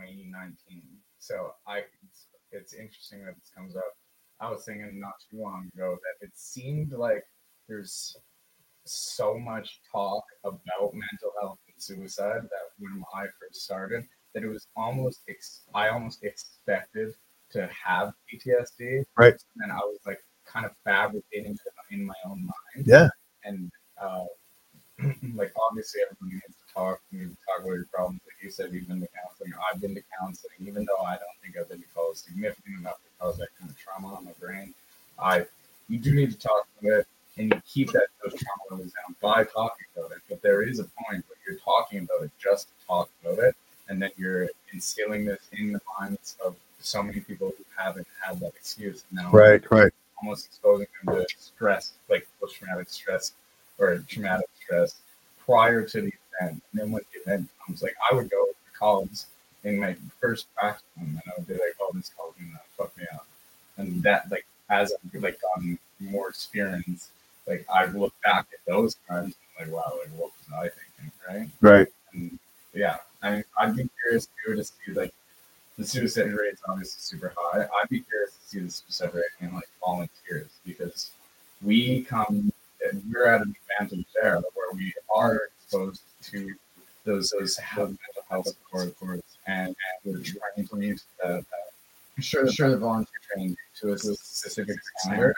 2019. 0.00 0.82
So 1.18 1.52
I, 1.66 1.78
it's, 2.04 2.26
it's 2.52 2.74
interesting 2.74 3.24
that 3.24 3.34
this 3.36 3.50
comes 3.56 3.76
up. 3.76 3.92
I 4.40 4.50
was 4.50 4.64
thinking 4.64 5.00
not 5.00 5.14
too 5.30 5.40
long 5.40 5.68
ago 5.74 5.96
that 5.96 6.26
it 6.26 6.32
seemed 6.34 6.92
like 6.92 7.24
there's 7.68 8.16
so 8.84 9.38
much 9.38 9.80
talk 9.90 10.24
about 10.44 10.92
mental 10.92 11.32
health 11.40 11.58
and 11.66 11.82
suicide 11.82 12.42
that 12.42 12.66
when 12.78 13.02
I 13.14 13.24
first 13.40 13.64
started, 13.64 14.04
that 14.34 14.42
it 14.42 14.48
was 14.48 14.66
almost 14.76 15.22
ex- 15.28 15.62
I 15.74 15.88
almost 15.88 16.22
expected 16.22 17.14
to 17.52 17.68
have 17.68 18.12
PTSD. 18.32 19.04
Right. 19.16 19.34
And 19.60 19.72
I 19.72 19.78
was 19.78 19.98
like 20.06 20.18
kind 20.46 20.66
of 20.66 20.72
fabricating 20.84 21.52
it 21.52 21.60
in 21.90 22.04
my 22.04 22.14
own 22.26 22.42
mind. 22.42 22.86
Yeah. 22.86 23.08
And 23.44 23.70
uh, 24.00 24.24
like 25.34 25.52
obviously 25.68 26.02
everyone 26.02 26.34
needs 26.34 26.56
to 26.58 26.65
talk. 26.76 27.00
Need 27.12 27.34
talk 27.46 27.64
about 27.64 27.74
your 27.74 27.86
problems. 27.92 28.20
Like 28.26 28.36
you 28.42 28.50
said, 28.50 28.72
you've 28.72 28.86
been 28.88 29.00
to 29.00 29.08
counseling. 29.22 29.52
I've 29.72 29.80
been 29.80 29.94
to 29.94 30.02
counseling, 30.20 30.52
even 30.60 30.84
though 30.84 31.04
I 31.04 31.12
don't 31.12 31.38
think 31.42 31.56
I've 31.58 31.68
been 31.68 31.78
to 31.80 31.88
cause 31.94 32.20
significant 32.20 32.80
enough 32.80 32.96
to 33.02 33.08
cause 33.24 33.36
that 33.38 33.48
kind 33.58 33.70
of 33.70 33.78
trauma 33.78 34.14
on 34.14 34.24
my 34.24 34.32
brain. 34.38 34.74
I 35.18 35.46
you 35.88 35.98
do 35.98 36.14
need 36.14 36.30
to 36.32 36.38
talk 36.38 36.66
about 36.82 37.00
it 37.00 37.06
and 37.38 37.52
you 37.52 37.62
keep 37.66 37.92
that 37.92 38.06
those 38.22 38.32
trauma 38.34 38.62
levels 38.70 38.92
down 38.92 39.16
by 39.20 39.44
talking 39.44 39.86
about 39.96 40.10
it. 40.12 40.18
But 40.28 40.42
there 40.42 40.62
is 40.62 40.78
a 40.78 40.84
point 40.84 41.24
where 41.28 41.38
you're 41.46 41.58
talking 41.58 41.98
about 42.00 42.24
it 42.24 42.30
just 42.42 42.68
to 42.68 42.86
talk 42.86 43.10
about 43.24 43.38
it, 43.38 43.56
and 43.88 44.00
that 44.02 44.18
you're 44.18 44.48
instilling 44.72 45.24
this 45.24 45.40
in 45.52 45.72
the 45.72 45.80
minds 45.98 46.36
of 46.44 46.56
so 46.80 47.02
many 47.02 47.20
people 47.20 47.52
who 47.56 47.64
haven't 47.76 48.06
had 48.20 48.40
that 48.40 48.52
excuse. 48.56 49.04
Now, 49.12 49.30
Right, 49.30 49.62
right. 49.70 49.92
almost 50.22 50.46
exposing 50.46 50.86
them 51.04 51.16
to 51.16 51.26
stress, 51.38 51.92
like 52.08 52.26
post 52.40 52.56
traumatic 52.56 52.88
stress 52.88 53.32
or 53.78 53.98
traumatic 54.08 54.46
stress 54.62 54.96
prior 55.44 55.82
to 55.82 56.00
the 56.00 56.12
event. 56.40 56.62
And 56.62 56.80
then 56.80 56.90
when 56.92 57.02
the 57.12 57.20
event 57.20 57.48
comes, 57.64 57.82
like 57.82 57.96
I 58.10 58.14
would 58.14 58.30
go 58.30 58.46
to 58.46 58.78
college 58.78 59.20
in 59.64 59.78
my 59.80 59.96
first 60.20 60.46
practice 60.54 60.84
and 60.98 61.20
I 61.26 61.30
would 61.36 61.46
be 61.46 61.54
like, 61.54 61.74
oh, 61.80 61.90
this 61.94 62.10
college 62.16 62.34
gonna 62.38 62.60
fuck 62.76 62.96
me 62.96 63.04
up. 63.14 63.26
And 63.78 64.02
that, 64.02 64.30
like, 64.30 64.46
as 64.70 64.92
I've 65.14 65.22
like 65.22 65.38
gotten 65.40 65.78
more 66.00 66.28
experience, 66.28 67.10
like 67.46 67.64
I 67.72 67.86
look 67.86 68.12
back 68.24 68.46
at 68.52 68.58
those 68.66 68.96
times 69.08 69.34
and 69.60 69.68
like, 69.72 69.74
wow, 69.74 69.92
like 70.00 70.10
what 70.18 70.30
was 70.36 70.52
I 70.54 70.68
thinking, 70.68 71.12
right? 71.28 71.48
Right. 71.60 71.86
And 72.12 72.38
yeah, 72.74 72.96
I 73.22 73.30
mean, 73.30 73.44
I'd 73.58 73.76
be 73.76 73.88
curious 74.02 74.28
too 74.44 74.56
to 74.56 74.64
see 74.64 74.92
like 74.94 75.12
the 75.78 75.86
suicide 75.86 76.32
rate's 76.32 76.60
obviously 76.68 77.00
super 77.00 77.32
high. 77.36 77.62
I'd 77.62 77.88
be 77.88 78.00
curious 78.00 78.32
to 78.32 78.48
see 78.48 78.60
the 78.60 78.70
suicide 78.70 79.14
rate 79.14 79.24
in 79.40 79.54
like 79.54 79.68
volunteers 79.84 80.50
because 80.64 81.10
we 81.62 82.02
come 82.02 82.52
and 82.90 83.02
we're 83.12 83.26
at 83.26 83.42
an 83.42 83.54
advantage 83.80 84.06
there 84.20 84.40
where 84.54 84.72
we 84.74 84.92
are 85.14 85.42
exposed 85.58 86.02
to 86.24 86.54
those 87.04 87.30
those 87.38 87.56
health, 87.56 87.88
mental 87.90 88.24
health 88.28 88.48
support 88.48 88.98
boards 89.00 89.22
and, 89.46 89.68
and 89.68 89.76
we're 90.04 90.22
trying 90.22 90.66
to 90.66 90.86
use 90.86 91.04
the, 91.22 91.44
the 92.16 92.22
sure 92.56 92.66
sure 92.66 92.70
the 92.70 92.78
volunteer 92.78 93.12
training 93.32 93.56
to 93.80 93.92
a 93.92 93.98
specific 93.98 94.76
standard, 94.98 95.34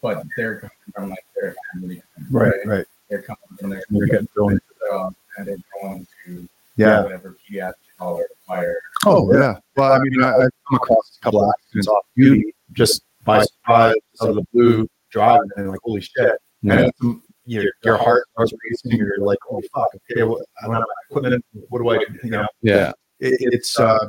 but 0.00 0.24
they're 0.36 0.60
coming 0.60 0.70
from 0.94 1.10
like 1.10 1.24
their 1.40 1.54
family. 1.74 2.02
Right, 2.30 2.54
right. 2.66 2.86
They're 3.10 3.22
coming 3.22 3.38
from 3.60 3.70
their 3.70 3.82
they're 3.90 4.06
getting 4.06 4.26
thrown. 4.28 4.60
job 4.90 5.14
and 5.36 5.46
they're 5.46 5.56
going 5.80 6.06
to 6.26 6.48
Yeah. 6.76 7.02
whatever 7.02 7.36
pediatric 7.50 7.74
hall 7.98 8.16
or 8.16 8.26
fire. 8.46 8.76
Oh, 9.06 9.32
yeah. 9.34 9.58
Well, 9.76 9.92
I 9.92 9.98
mean, 9.98 10.22
I, 10.22 10.30
I've 10.34 10.50
come 10.68 10.76
across 10.76 11.18
a 11.20 11.24
couple 11.24 11.42
of 11.44 11.50
accidents 11.58 11.88
off 11.88 12.04
duty 12.16 12.54
just 12.72 13.02
by 13.24 13.42
surprise, 13.42 13.94
out 14.20 14.30
of 14.30 14.34
the 14.36 14.44
blue, 14.52 14.88
driving, 15.10 15.48
and 15.56 15.68
like, 15.70 15.80
holy 15.84 16.00
shit. 16.00 16.32
yeah, 16.62 16.72
And 16.72 16.80
it's, 16.86 17.00
your, 17.44 17.64
your 17.84 17.96
heart 17.96 18.24
starts 18.32 18.52
racing. 18.70 18.98
You're 18.98 19.18
like, 19.18 19.38
oh, 19.50 19.60
fuck. 19.74 19.88
Okay, 20.10 20.22
well, 20.22 20.40
I 20.62 20.66
don't 20.66 20.74
have 20.74 20.82
my 20.82 21.16
equipment. 21.18 21.44
What 21.68 21.78
do 21.82 21.88
I 21.90 21.98
do? 21.98 22.18
You 22.24 22.30
know, 22.30 22.46
yeah, 22.62 22.90
it, 23.20 23.36
it's 23.40 23.78
uh, 23.78 24.06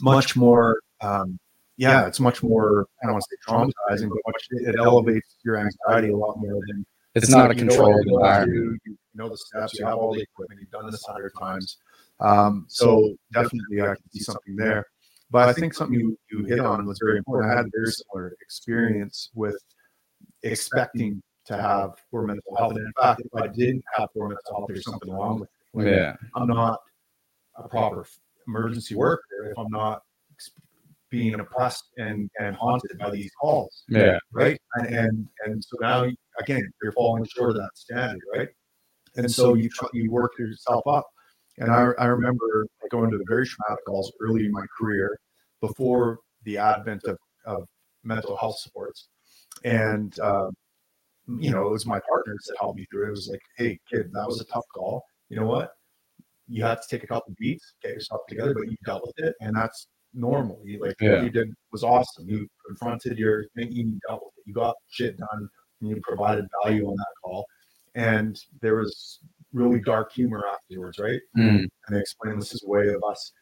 much 0.00 0.36
more, 0.36 0.80
um, 1.00 1.38
yeah, 1.78 2.06
it's 2.06 2.20
much 2.20 2.42
more, 2.42 2.86
I 3.02 3.06
don't 3.06 3.14
want 3.14 3.24
to 3.24 3.36
say 3.36 3.52
traumatizing, 3.52 4.08
but 4.10 4.18
much, 4.26 4.48
it 4.50 4.74
elevates 4.76 5.36
your 5.44 5.56
anxiety 5.56 6.12
a 6.12 6.16
lot 6.16 6.36
more 6.38 6.60
than 6.66 6.84
it's 7.14 7.30
not 7.30 7.46
a 7.46 7.48
like 7.48 7.58
you 7.58 7.64
know 7.64 7.70
controlled 7.70 7.94
what 7.94 8.04
you're 8.06 8.20
environment. 8.20 8.82
You 8.84 8.98
know 9.14 9.28
the 9.28 9.36
steps. 9.38 9.78
You 9.78 9.86
have 9.86 9.96
all 9.96 10.12
the 10.12 10.20
equipment. 10.20 10.60
You've 10.60 10.70
done 10.70 10.90
this 10.90 11.06
a 11.08 11.12
hundred 11.12 11.32
times. 11.38 11.78
Um, 12.20 12.66
so 12.68 13.14
definitely, 13.32 13.80
I 13.80 13.86
can 13.86 14.10
see 14.12 14.20
something 14.20 14.56
there. 14.56 14.84
But 15.30 15.48
I 15.48 15.52
think 15.52 15.74
something 15.74 15.98
you, 15.98 16.18
you 16.30 16.44
hit 16.44 16.58
on 16.60 16.84
was 16.86 16.98
very 17.02 17.18
important. 17.18 17.52
I 17.52 17.56
had 17.56 17.66
a 17.66 17.70
very 17.72 17.92
similar 17.92 18.34
experience 18.40 19.30
with 19.34 19.56
expecting 20.42 21.22
to 21.46 21.56
have 21.56 21.94
poor 22.10 22.22
mental 22.26 22.56
health. 22.56 22.72
And 22.72 22.86
in 22.86 22.92
fact, 23.00 23.20
if 23.24 23.34
I 23.40 23.46
didn't 23.46 23.84
have 23.96 24.08
poor 24.14 24.28
mental 24.28 24.56
health, 24.56 24.64
there's 24.68 24.84
something 24.84 25.12
wrong 25.12 25.40
with 25.40 25.48
me. 25.74 25.84
Like, 25.84 25.94
Yeah, 25.94 26.16
I'm 26.34 26.48
not 26.48 26.80
a 27.56 27.68
proper 27.68 28.06
emergency 28.46 28.94
worker 28.94 29.22
if 29.50 29.58
I'm 29.58 29.70
not 29.70 29.96
ex- 29.96 30.04
being 31.10 31.40
oppressed 31.40 31.84
and, 31.96 32.30
and 32.38 32.54
haunted 32.54 32.98
by 32.98 33.10
these 33.10 33.30
calls 33.40 33.84
yeah, 33.88 34.18
right? 34.32 34.58
And 34.74 34.86
and, 34.94 35.28
and 35.44 35.64
so 35.64 35.76
now 35.80 36.06
again, 36.38 36.62
you're 36.82 36.92
falling 36.92 37.24
short 37.24 37.50
of 37.50 37.56
that 37.56 37.70
standard, 37.74 38.20
right? 38.34 38.48
And 39.16 39.30
so 39.30 39.54
you 39.54 39.68
try, 39.68 39.88
you 39.92 40.10
work 40.10 40.38
yourself 40.38 40.86
up. 40.86 41.06
And 41.58 41.72
I, 41.72 41.90
I 41.98 42.06
remember 42.06 42.66
going 42.90 43.10
to 43.10 43.18
the 43.18 43.24
very 43.28 43.46
traumatic 43.46 43.84
calls 43.84 44.12
early 44.20 44.46
in 44.46 44.52
my 44.52 44.64
career, 44.78 45.18
before 45.60 46.20
the 46.44 46.56
advent 46.56 47.04
of, 47.04 47.18
of 47.44 47.66
mental 48.04 48.36
health 48.36 48.58
supports, 48.58 49.08
and 49.64 50.18
uh, 50.20 50.50
you 51.26 51.50
know 51.50 51.66
it 51.66 51.70
was 51.70 51.84
my 51.86 52.00
partners 52.08 52.44
that 52.46 52.56
helped 52.60 52.78
me 52.78 52.86
through 52.90 53.06
it. 53.06 53.08
It 53.08 53.10
was 53.10 53.28
like, 53.28 53.42
hey 53.56 53.78
kid, 53.90 54.10
that 54.12 54.26
was 54.26 54.40
a 54.40 54.44
tough 54.44 54.64
call. 54.74 55.02
You 55.28 55.36
know 55.36 55.46
what? 55.46 55.72
You 56.46 56.62
had 56.62 56.80
to 56.80 56.88
take 56.88 57.02
a 57.02 57.06
couple 57.06 57.34
beats, 57.38 57.74
get 57.82 57.92
yourself 57.92 58.22
together, 58.28 58.54
but 58.54 58.70
you 58.70 58.76
dealt 58.86 59.02
with 59.04 59.18
it, 59.18 59.34
and 59.40 59.56
that's 59.56 59.88
normal. 60.14 60.60
You 60.64 60.80
like 60.80 60.96
Yeah. 61.00 61.16
what 61.16 61.24
you 61.24 61.30
did 61.30 61.54
was 61.72 61.84
awesome. 61.84 62.28
You 62.28 62.46
confronted 62.66 63.18
your 63.18 63.44
thing, 63.56 63.70
you 63.72 63.98
dealt 64.08 64.22
with 64.24 64.34
it. 64.38 64.48
You 64.48 64.54
got 64.54 64.76
shit 64.88 65.16
done, 65.16 65.48
and 65.80 65.90
you 65.90 66.00
provided 66.02 66.46
value 66.62 66.86
on 66.88 66.96
that 66.96 67.14
call. 67.22 67.46
And 67.94 68.40
there 68.60 68.76
was 68.76 69.20
really 69.52 69.80
dark 69.80 70.12
humor 70.12 70.44
afterwards, 70.46 70.98
right? 70.98 71.20
Mm, 71.36 71.60
And 71.60 71.70
they 71.96 72.00
explained 72.00 72.40
this 72.40 72.54
is 72.54 72.62
a 72.64 72.68
way 72.68 72.88
of 72.88 73.02
us 73.10 73.32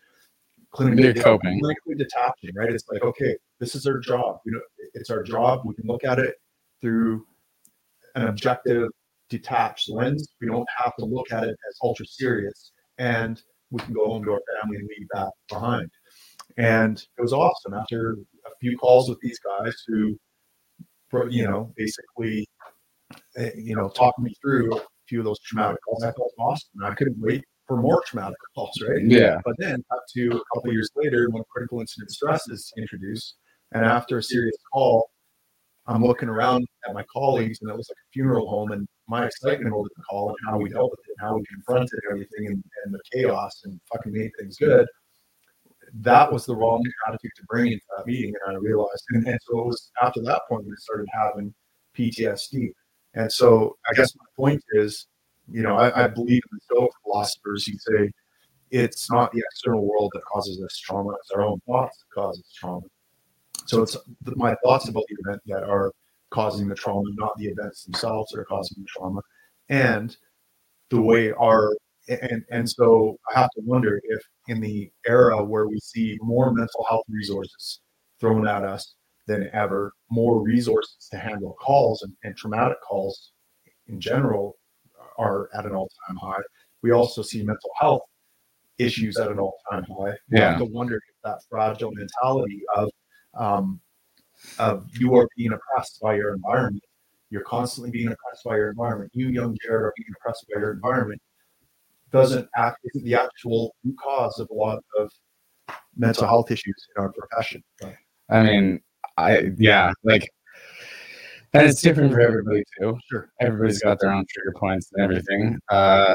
clinically, 0.72 1.20
coping. 1.20 1.60
clinically 1.62 1.98
detaching, 1.98 2.54
right? 2.54 2.70
It's 2.72 2.88
like, 2.88 3.02
okay, 3.02 3.36
this 3.58 3.74
is 3.74 3.86
our 3.86 3.98
job. 3.98 4.40
You 4.44 4.52
know, 4.52 4.60
it's 4.94 5.10
our 5.10 5.22
job. 5.22 5.62
We 5.64 5.74
can 5.74 5.86
look 5.86 6.04
at 6.04 6.18
it 6.18 6.36
through 6.80 7.26
an 8.14 8.28
objective, 8.28 8.88
detached 9.28 9.88
lens. 9.90 10.28
We 10.40 10.46
don't 10.46 10.68
have 10.76 10.94
to 10.98 11.04
look 11.04 11.32
at 11.32 11.44
it 11.44 11.56
as 11.68 11.78
ultra 11.82 12.06
serious, 12.06 12.72
and 12.98 13.42
we 13.70 13.80
can 13.80 13.94
go 13.94 14.06
home 14.06 14.24
to 14.24 14.32
our 14.32 14.40
family 14.62 14.76
and 14.78 14.88
leave 14.88 15.08
that 15.14 15.30
behind. 15.48 15.90
And 16.56 16.98
it 16.98 17.22
was 17.22 17.32
awesome 17.32 17.74
after 17.74 18.16
a 18.46 18.50
few 18.60 18.76
calls 18.78 19.08
with 19.08 19.18
these 19.20 19.38
guys 19.38 19.74
who, 19.86 20.18
you 21.28 21.44
know, 21.44 21.72
basically, 21.76 22.48
eh, 23.36 23.50
you 23.56 23.76
know, 23.76 23.88
talked 23.88 24.18
me 24.18 24.34
through 24.40 24.76
a 24.76 24.80
few 25.08 25.18
of 25.20 25.24
those 25.26 25.40
traumatic 25.40 25.78
calls. 25.86 26.02
I 26.02 26.12
felt 26.12 26.32
awesome. 26.38 26.70
I 26.82 26.94
couldn't 26.94 27.16
wait 27.18 27.44
for 27.66 27.76
more 27.76 28.02
traumatic 28.06 28.36
calls, 28.54 28.72
right? 28.88 29.02
yeah, 29.04 29.38
But 29.44 29.56
then 29.58 29.84
up 29.90 30.02
to 30.14 30.28
a 30.28 30.40
couple 30.54 30.72
years 30.72 30.90
later, 30.96 31.28
when 31.30 31.42
critical 31.50 31.80
incident 31.80 32.10
stress 32.10 32.48
is 32.48 32.72
introduced, 32.78 33.36
and 33.72 33.84
after 33.84 34.18
a 34.18 34.22
serious 34.22 34.56
call, 34.72 35.10
I'm 35.88 36.02
looking 36.02 36.28
around 36.28 36.66
at 36.88 36.94
my 36.94 37.04
colleagues, 37.12 37.58
and 37.60 37.70
it 37.70 37.76
was 37.76 37.88
like 37.88 37.96
a 37.96 38.08
funeral 38.12 38.48
home, 38.48 38.72
and 38.72 38.88
my 39.08 39.26
excitement 39.26 39.72
over 39.74 39.88
the 39.96 40.02
call 40.02 40.30
and 40.30 40.36
how 40.48 40.58
we 40.58 40.68
dealt 40.70 40.90
with 40.90 41.00
it, 41.08 41.14
and 41.18 41.28
how 41.28 41.36
we 41.36 41.44
confronted 41.46 42.00
everything, 42.10 42.46
and, 42.46 42.64
and 42.84 42.94
the 42.94 43.00
chaos, 43.12 43.62
and 43.64 43.80
fucking 43.92 44.12
made 44.12 44.30
things 44.38 44.56
good. 44.56 44.86
That 46.00 46.32
was 46.32 46.46
the 46.46 46.54
wrong 46.54 46.82
attitude 47.08 47.32
to 47.36 47.42
bring 47.48 47.72
into 47.72 47.84
that 47.96 48.06
meeting, 48.06 48.34
and 48.46 48.56
I 48.56 48.60
realized. 48.60 49.04
And, 49.10 49.26
and 49.26 49.38
so 49.42 49.60
it 49.60 49.66
was 49.66 49.90
after 50.02 50.20
that 50.22 50.42
point 50.48 50.64
when 50.64 50.72
I 50.72 50.80
started 50.80 51.06
having 51.12 51.54
PTSD. 51.96 52.70
And 53.14 53.32
so 53.32 53.76
I 53.88 53.94
guess 53.94 54.14
my 54.16 54.24
point 54.36 54.62
is, 54.72 55.06
you 55.50 55.62
know, 55.62 55.76
I, 55.76 56.04
I 56.04 56.08
believe 56.08 56.42
in 56.52 56.58
the 56.68 56.88
philosophers 57.02 57.66
who 57.66 57.78
say 57.78 58.10
it's 58.70 59.10
not 59.10 59.32
the 59.32 59.42
external 59.52 59.86
world 59.86 60.10
that 60.14 60.22
causes 60.24 60.60
us 60.62 60.76
trauma; 60.78 61.14
it's 61.20 61.30
our 61.30 61.42
own 61.42 61.60
thoughts 61.66 61.98
that 61.98 62.20
cause 62.20 62.38
us 62.38 62.52
trauma. 62.54 62.86
So 63.66 63.82
it's 63.82 63.96
my 64.22 64.54
thoughts 64.64 64.88
about 64.88 65.04
the 65.08 65.16
event 65.24 65.40
that 65.46 65.62
are 65.62 65.92
causing 66.30 66.68
the 66.68 66.74
trauma, 66.74 67.08
not 67.14 67.36
the 67.38 67.46
events 67.46 67.84
themselves 67.84 68.32
that 68.32 68.40
are 68.40 68.44
causing 68.44 68.76
the 68.80 68.86
trauma, 68.88 69.20
and 69.68 70.16
the 70.90 71.00
way 71.00 71.32
our 71.32 71.74
and 72.08 72.44
and 72.50 72.68
so 72.68 73.16
I 73.34 73.40
have 73.40 73.50
to 73.50 73.62
wonder 73.64 74.00
if 74.04 74.20
in 74.48 74.60
the 74.60 74.90
era 75.06 75.42
where 75.44 75.66
we 75.66 75.78
see 75.80 76.18
more 76.20 76.52
mental 76.52 76.84
health 76.88 77.04
resources 77.08 77.80
thrown 78.20 78.46
at 78.46 78.64
us 78.64 78.94
than 79.26 79.50
ever, 79.52 79.92
more 80.10 80.40
resources 80.42 81.08
to 81.10 81.18
handle 81.18 81.56
calls 81.60 82.02
and, 82.02 82.12
and 82.22 82.36
traumatic 82.36 82.78
calls 82.80 83.32
in 83.88 84.00
general 84.00 84.56
are 85.18 85.48
at 85.54 85.66
an 85.66 85.74
all-time 85.74 86.16
high. 86.16 86.42
We 86.82 86.92
also 86.92 87.22
see 87.22 87.38
mental 87.38 87.70
health 87.78 88.02
issues 88.78 89.16
at 89.18 89.30
an 89.30 89.38
all-time 89.38 89.84
high. 89.84 90.14
We 90.30 90.38
Yeah. 90.38 90.50
have 90.50 90.58
to 90.58 90.66
wonder 90.66 90.96
if 90.96 91.02
that 91.24 91.38
fragile 91.50 91.90
mentality 91.92 92.62
of 92.76 92.90
um, 93.34 93.80
of 94.58 94.86
you 94.98 95.14
are 95.16 95.28
being 95.36 95.52
oppressed 95.52 96.00
by 96.00 96.14
your 96.14 96.34
environment 96.34 96.82
you're 97.30 97.42
constantly 97.42 97.90
being 97.90 98.06
oppressed 98.08 98.44
by 98.44 98.56
your 98.56 98.70
environment. 98.70 99.10
You, 99.14 99.28
young 99.28 99.56
Jared, 99.62 99.84
are 99.84 99.92
being 99.96 100.08
oppressed 100.20 100.46
by 100.52 100.60
your 100.60 100.72
environment. 100.72 101.20
Doesn't 102.16 102.48
act 102.56 102.78
isn't 102.84 103.04
the 103.04 103.14
actual 103.14 103.74
root 103.84 103.96
cause 104.02 104.38
of 104.40 104.48
a 104.50 104.54
lot 104.54 104.82
of 104.98 105.10
mental 105.96 106.26
health 106.26 106.50
issues 106.50 106.86
in 106.96 107.02
our 107.02 107.12
profession. 107.12 107.62
I 108.30 108.42
mean, 108.42 108.80
I 109.16 109.52
yeah, 109.58 109.92
like, 110.04 110.28
and 111.52 111.66
it's 111.66 111.80
different 111.80 112.12
for 112.12 112.20
everybody 112.20 112.64
too. 112.78 112.98
Sure. 113.10 113.30
Everybody's 113.40 113.80
got 113.80 114.00
their 114.00 114.10
own 114.10 114.24
trigger 114.28 114.54
points 114.58 114.90
and 114.92 115.02
everything. 115.04 115.58
Uh, 115.70 116.14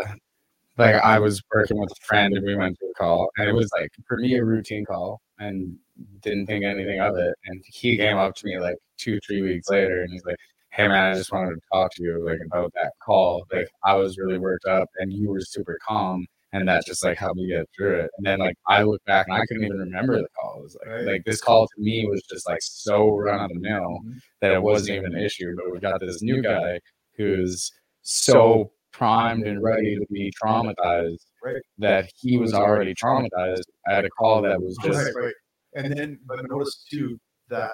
like 0.77 0.95
I 0.95 1.19
was 1.19 1.41
working 1.53 1.77
with 1.77 1.91
a 1.91 2.05
friend 2.05 2.33
and 2.33 2.45
we 2.45 2.55
went 2.55 2.77
to 2.79 2.85
a 2.87 2.93
call, 2.93 3.29
and 3.37 3.49
it 3.49 3.53
was 3.53 3.69
like 3.77 3.89
for 4.07 4.17
me 4.17 4.35
a 4.37 4.43
routine 4.43 4.85
call, 4.85 5.21
and 5.39 5.75
didn't 6.21 6.47
think 6.47 6.65
anything 6.65 6.99
of 6.99 7.15
it. 7.17 7.33
And 7.45 7.63
he 7.65 7.97
came 7.97 8.17
up 8.17 8.35
to 8.35 8.45
me 8.45 8.59
like 8.59 8.77
two, 8.97 9.19
three 9.25 9.41
weeks 9.41 9.69
later, 9.69 10.01
and 10.01 10.11
he's 10.11 10.25
like, 10.25 10.37
"Hey 10.71 10.87
man, 10.87 11.11
I 11.13 11.15
just 11.15 11.31
wanted 11.31 11.55
to 11.55 11.61
talk 11.71 11.91
to 11.95 12.03
you 12.03 12.23
like 12.25 12.39
about 12.45 12.71
that 12.75 12.93
call. 13.03 13.45
Like 13.53 13.67
I 13.83 13.95
was 13.95 14.17
really 14.17 14.37
worked 14.39 14.65
up, 14.65 14.89
and 14.97 15.11
you 15.13 15.29
were 15.29 15.41
super 15.41 15.77
calm." 15.87 16.25
and 16.53 16.67
that 16.67 16.85
just 16.85 17.03
like 17.03 17.17
helped 17.17 17.37
me 17.37 17.47
get 17.47 17.65
through 17.75 17.99
it. 18.01 18.11
And 18.17 18.25
then 18.25 18.39
like 18.39 18.55
I 18.67 18.83
look 18.83 19.03
back 19.05 19.27
and 19.27 19.35
I 19.37 19.45
couldn't 19.45 19.63
even 19.63 19.77
remember 19.77 20.17
the 20.17 20.27
call. 20.39 20.59
It 20.59 20.63
was 20.63 20.77
like 20.81 20.87
Right. 20.93 21.05
like 21.05 21.23
this 21.25 21.41
call 21.41 21.67
to 21.67 21.81
me 21.81 22.05
was 22.07 22.21
just 22.29 22.47
like 22.47 22.61
so 22.61 23.07
run 23.09 23.39
of 23.39 23.49
the 23.49 23.59
mill 23.59 23.99
mm-hmm. 24.03 24.17
that 24.41 24.51
it 24.53 24.61
wasn't 24.61 24.97
even 24.97 25.15
an 25.15 25.23
issue. 25.23 25.55
But 25.55 25.71
we 25.71 25.79
got 25.79 25.99
this 26.01 26.21
new 26.21 26.41
guy 26.41 26.79
who's 27.17 27.71
so 28.01 28.71
primed 28.91 29.45
and 29.47 29.63
ready 29.63 29.95
to 29.95 30.05
be 30.11 30.31
traumatized 30.43 31.25
Right. 31.43 31.61
that 31.77 32.11
he 32.19 32.37
was 32.37 32.53
already 32.53 32.93
traumatized 32.93 33.63
at 33.89 34.03
a 34.05 34.09
call 34.09 34.41
that 34.41 34.61
was 34.61 34.77
just 34.83 34.97
Right, 35.15 35.23
right. 35.23 35.33
And 35.75 35.97
then, 35.97 36.19
but 36.27 36.45
notice 36.49 36.83
too 36.91 37.17
that 37.49 37.71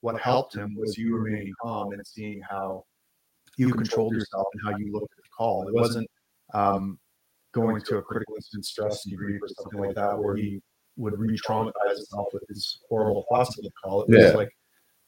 what 0.00 0.20
helped 0.20 0.54
him 0.54 0.74
was 0.76 0.96
you 0.96 1.16
remaining 1.16 1.52
calm 1.60 1.92
and 1.92 2.06
seeing 2.06 2.40
how 2.48 2.84
you 3.56 3.72
controlled 3.72 4.14
yourself 4.14 4.46
and 4.52 4.62
how 4.64 4.78
you 4.78 4.92
looked 4.92 5.12
at 5.18 5.24
the 5.24 5.28
call. 5.36 5.66
It 5.66 5.74
wasn't 5.74 6.08
um, 6.54 6.98
going 7.52 7.82
to 7.82 7.96
a 7.96 8.02
critical 8.02 8.36
incident 8.36 8.64
stress 8.64 9.06
debrief 9.06 9.40
or 9.42 9.48
something 9.48 9.80
like 9.80 9.96
that 9.96 10.16
where 10.18 10.36
he 10.36 10.60
would 10.96 11.18
re-traumatize 11.18 11.96
himself 11.96 12.28
with 12.32 12.44
his 12.48 12.78
horrible 12.88 13.24
thoughts 13.28 13.58
of 13.58 13.64
the 13.64 13.70
call. 13.82 14.02
It 14.02 14.10
was 14.10 14.30
Yeah. 14.30 14.36
like, 14.36 14.50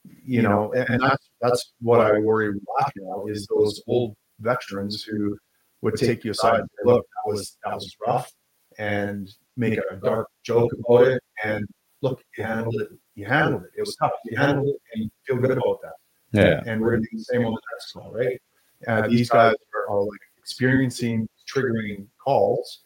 you 0.03 0.41
know, 0.41 0.73
and, 0.73 0.89
and 0.89 1.01
that's 1.01 1.29
that's 1.41 1.73
what 1.79 2.01
I 2.01 2.19
worry 2.19 2.49
about 2.49 2.91
now 2.95 3.27
is 3.27 3.47
those 3.47 3.81
old 3.87 4.15
veterans 4.39 5.03
who 5.03 5.37
would 5.81 5.95
take 5.95 6.23
you 6.23 6.31
aside 6.31 6.59
and 6.61 6.69
say, 6.77 6.91
look, 6.91 7.05
that 7.05 7.31
was 7.31 7.57
that 7.63 7.75
was 7.75 7.95
rough 8.05 8.31
and 8.77 9.29
make 9.57 9.77
a 9.77 9.95
dark 9.97 10.27
joke 10.43 10.71
about 10.73 11.07
it 11.07 11.23
and 11.43 11.65
look, 12.01 12.23
you 12.37 12.43
handled 12.43 12.81
it. 12.81 12.89
You 13.15 13.25
handled 13.25 13.63
it. 13.63 13.71
It 13.77 13.81
was 13.81 13.95
tough. 13.97 14.11
You 14.25 14.37
handled 14.37 14.67
it, 14.67 14.77
and 14.93 15.03
you 15.03 15.09
feel 15.25 15.37
good 15.37 15.57
about 15.57 15.81
that. 15.81 15.93
yeah 16.33 16.63
And 16.65 16.81
we're 16.81 16.91
gonna 16.91 17.03
do 17.11 17.17
the 17.17 17.23
same 17.23 17.45
on 17.45 17.51
the 17.53 17.61
next 17.73 17.91
call, 17.91 18.11
right? 18.11 18.39
Uh, 18.87 19.07
these 19.07 19.29
guys 19.29 19.55
are, 19.75 19.93
are 19.93 20.01
like 20.03 20.19
experiencing 20.37 21.27
triggering 21.53 22.07
calls, 22.23 22.83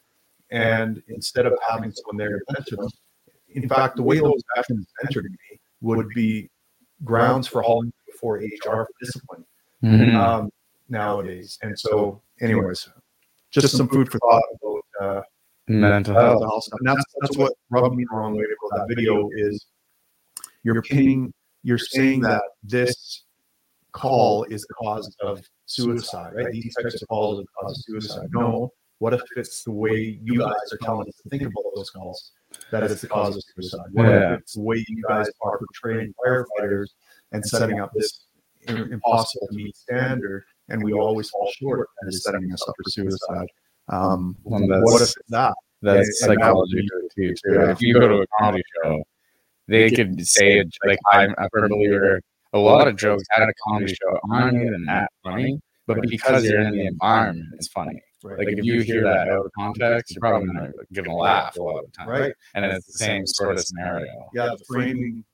and 0.50 1.02
instead 1.08 1.46
of 1.46 1.54
having 1.66 1.92
someone 1.92 2.16
there 2.16 2.38
to 2.38 2.44
mentor 2.52 2.76
them, 2.76 2.90
in 3.54 3.68
fact, 3.68 3.96
the 3.96 4.02
way 4.02 4.18
those 4.18 4.42
veterans 4.54 4.86
mentored 5.02 5.24
me 5.24 5.60
would 5.80 6.08
be 6.10 6.50
grounds 7.04 7.46
for 7.46 7.62
hauling 7.62 7.92
before 8.06 8.38
HR 8.38 8.84
for 8.86 8.88
discipline 9.00 9.44
Mhm. 9.82 10.16
um, 10.16 10.50
nowadays. 10.88 11.58
And 11.62 11.78
so, 11.78 12.20
anyways, 12.40 12.88
just 13.50 13.76
some 13.76 13.88
food 13.88 14.10
for 14.10 14.18
thought 14.18 14.42
about 14.60 14.84
uh, 15.00 15.22
mental 15.68 16.14
mental 16.14 16.14
health. 16.14 16.42
health. 16.42 16.68
And 16.72 16.88
that's 16.88 17.04
that's 17.20 17.36
what 17.36 17.52
rubbed 17.70 17.94
me 17.96 18.04
the 18.10 18.16
wrong 18.16 18.36
way 18.36 18.44
about 18.44 18.88
that 18.88 18.94
video 18.94 19.30
is 19.34 19.66
you're 20.74 20.82
pinning, 20.82 21.32
you're 21.62 21.78
saying 21.78 22.20
that 22.22 22.42
this 22.62 23.22
call 23.92 24.44
is 24.44 24.62
the 24.62 24.74
cause 24.74 25.14
of 25.22 25.42
suicide, 25.66 26.32
right? 26.34 26.50
These 26.52 26.74
types 26.74 27.00
of 27.00 27.08
calls 27.08 27.38
are 27.38 27.42
the 27.42 27.48
cause 27.60 27.78
of 27.78 27.84
suicide. 27.84 28.28
No, 28.32 28.72
what 28.98 29.14
if 29.14 29.22
it's 29.36 29.62
the 29.64 29.70
way 29.72 30.18
you 30.22 30.38
guys 30.40 30.52
are 30.72 30.78
telling 30.82 31.08
us 31.08 31.14
to 31.22 31.28
think 31.30 31.42
about 31.50 31.64
those 31.74 31.90
calls 31.90 32.32
that 32.70 32.82
is 32.84 33.00
the 33.00 33.06
cause 33.08 33.36
of 33.36 33.42
suicide? 33.54 33.86
What 33.92 34.06
Yeah. 34.08 34.34
if 34.34 34.40
it's 34.40 34.54
the 34.54 34.60
way 34.62 34.84
you 34.88 35.02
guys 35.08 35.28
are 35.42 35.58
portraying 35.58 36.12
firefighters 36.24 36.88
and 37.32 37.44
setting 37.44 37.80
up 37.80 37.92
this 37.94 38.24
impossible 38.68 39.46
to 39.48 39.54
meet 39.56 39.76
standard, 39.76 40.44
and 40.68 40.82
we 40.82 40.92
always 40.92 41.30
fall 41.30 41.50
short 41.60 41.88
and 42.00 42.08
is 42.12 42.24
setting 42.24 42.52
us 42.52 42.62
up 42.68 42.74
for 42.82 42.90
suicide? 42.90 43.46
Um, 43.88 44.36
Well, 44.42 44.66
what 44.82 45.00
if 45.00 45.10
it's 45.10 45.14
that? 45.28 45.54
That's 45.82 46.22
And- 46.22 46.30
and 46.30 46.40
that 46.40 46.44
psychology 46.44 46.80
be- 46.82 46.88
too. 47.28 47.34
too. 47.44 47.60
If 47.70 47.80
you 47.80 47.94
go 47.94 48.08
to 48.08 48.22
a 48.22 48.26
comedy 48.40 48.64
show, 48.82 49.02
they 49.68 49.90
could 49.90 50.26
say 50.26 50.58
it 50.60 50.68
like 50.86 50.98
I'm 51.12 51.34
a 51.38 51.48
firm 51.50 51.70
believer. 51.70 52.20
A 52.52 52.58
lot 52.58 52.88
of 52.88 52.96
jokes 52.96 53.24
at 53.36 53.42
a 53.42 53.52
comedy 53.66 53.94
show 53.94 54.18
aren't 54.30 54.56
even 54.56 54.84
that 54.86 55.10
funny, 55.22 55.60
but 55.86 56.00
because 56.08 56.44
you're 56.44 56.60
in 56.60 56.72
the 56.72 56.86
environment, 56.86 57.48
it's 57.54 57.68
funny. 57.68 58.00
Right. 58.24 58.38
Like 58.38 58.48
if 58.48 58.64
you 58.64 58.80
hear 58.80 59.02
that 59.02 59.28
out 59.28 59.44
of 59.46 59.52
context, 59.56 60.14
you're 60.14 60.20
probably 60.20 60.48
not 60.52 60.70
gonna 60.92 61.14
laugh 61.14 61.56
a 61.56 61.62
lot 61.62 61.80
of 61.80 61.86
the 61.86 61.92
time. 61.92 62.08
right. 62.08 62.32
And 62.54 62.64
it's 62.64 62.86
the 62.86 62.92
same 62.92 63.26
sort 63.26 63.56
of 63.56 63.64
scenario. 63.64 64.30
Yeah, 64.34 64.54
the 64.58 64.64
framing 64.66 65.24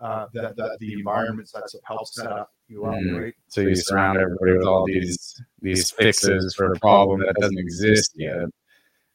uh, 0.00 0.26
that, 0.32 0.56
that 0.56 0.78
the 0.80 0.94
environment 0.94 1.46
sets 1.48 1.74
up 1.74 1.82
helps 1.84 2.14
set 2.14 2.32
up 2.32 2.50
you 2.68 2.84
up, 2.86 2.94
Mhm. 2.94 3.20
right? 3.20 3.34
So 3.48 3.60
you 3.60 3.74
surround 3.74 4.18
everybody 4.18 4.52
with 4.56 4.66
all 4.66 4.86
these 4.86 5.38
these 5.60 5.90
fixes 5.90 6.54
for 6.54 6.72
a 6.72 6.78
problem 6.78 7.20
that 7.20 7.34
doesn't 7.38 7.58
exist 7.58 8.12
yet. 8.16 8.46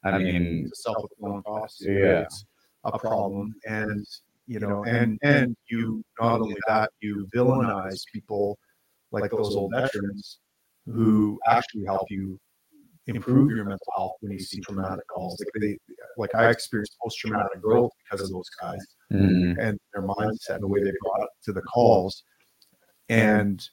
I 0.04 0.20
mean, 0.20 0.70
self-fulfilling 0.76 1.42
prophecy. 1.42 1.86
Yeah. 1.92 2.22
It's 2.22 2.46
a 2.84 3.00
problem, 3.00 3.56
and 3.66 4.06
you 4.48 4.60
know, 4.60 4.84
and 4.86 5.18
and 5.24 5.56
you 5.70 6.04
not 6.20 6.42
only 6.42 6.56
that, 6.68 6.92
you 7.02 7.28
villainize 7.34 8.02
people 8.14 8.58
like 9.12 9.32
those 9.32 9.56
old 9.56 9.72
veterans 9.74 10.40
who 10.86 11.40
actually 11.48 11.86
help 11.86 12.06
you 12.10 12.40
improve 13.08 13.52
your 13.52 13.66
mental 13.66 13.94
health 13.96 14.14
when 14.22 14.32
you 14.32 14.40
see 14.40 14.60
traumatic 14.62 15.08
calls. 15.08 15.40
Like 15.40 15.62
they, 15.62 15.78
like 16.18 16.36
I 16.36 16.50
experienced 16.50 16.96
post-traumatic 17.02 17.62
growth 17.62 17.92
because 18.04 18.26
of 18.26 18.32
those 18.32 18.50
guys. 18.62 18.80
mm, 19.12 19.56
and 19.60 19.80
their 19.94 20.04
mindset 20.04 20.56
and 20.56 20.64
the 20.64 20.68
way 20.68 20.84
they 20.84 20.92
brought 21.02 21.24
it 21.24 21.30
to 21.46 21.54
the 21.54 21.62
calls. 21.62 22.24
And 23.10 23.64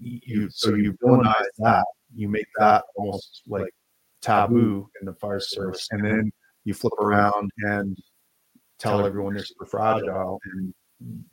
you, 0.00 0.48
so 0.50 0.74
you 0.74 0.94
villainize 1.02 1.44
that, 1.58 1.84
you 2.14 2.28
make 2.28 2.46
that 2.58 2.84
almost 2.96 3.42
like 3.46 3.72
taboo 4.22 4.88
in 5.00 5.06
the 5.06 5.14
fire 5.14 5.40
service, 5.40 5.86
and 5.90 6.04
then 6.04 6.32
you 6.64 6.74
flip 6.74 6.94
around 6.98 7.50
and 7.58 7.96
tell 8.78 9.04
everyone 9.04 9.34
they're 9.34 9.44
super 9.44 9.66
fragile 9.66 10.40
and 10.52 10.74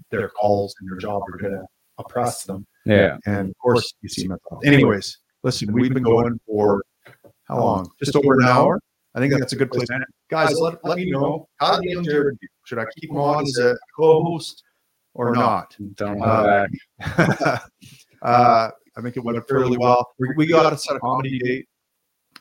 their 0.10 0.30
calls 0.30 0.76
and 0.80 0.90
their 0.90 0.98
job 0.98 1.22
are 1.28 1.38
going 1.38 1.54
to 1.54 1.66
oppress 1.98 2.44
them. 2.44 2.66
yeah. 2.86 3.18
And 3.26 3.50
of 3.50 3.58
course, 3.58 3.94
you 4.02 4.10
see 4.10 4.28
mental 4.28 4.48
health. 4.50 4.66
Anyways, 4.66 5.18
listen, 5.44 5.72
we've 5.72 5.94
been 5.94 6.04
going 6.04 6.40
for 6.46 6.84
how 7.48 7.60
long? 7.60 7.92
Just 8.00 8.16
over 8.16 8.40
an 8.40 8.46
hour. 8.46 8.80
I 9.14 9.20
think 9.20 9.34
that's 9.38 9.54
a 9.54 9.58
good 9.58 9.72
place. 9.72 9.88
Guys, 10.30 10.58
let, 10.60 10.84
let 10.86 10.98
me 10.98 11.12
know 11.12 11.48
how 11.58 11.80
Should 12.66 12.80
I 12.80 12.86
keep 12.98 13.12
him 13.12 13.18
on 13.18 13.44
as 13.44 13.58
a 13.58 13.76
co-host 13.98 14.64
or 15.14 15.34
not? 15.36 15.76
Don't 15.96 16.22
Uh, 16.22 16.66
back. 17.00 17.62
uh, 18.22 18.70
I 18.98 19.02
think 19.02 19.18
it 19.18 19.24
went 19.24 19.46
fairly 19.50 19.78
well. 19.78 20.06
We, 20.18 20.30
we 20.38 20.48
got 20.48 20.72
a 20.72 20.78
set 20.78 20.96
of 20.96 21.02
comedy 21.02 21.40
date 21.40 21.68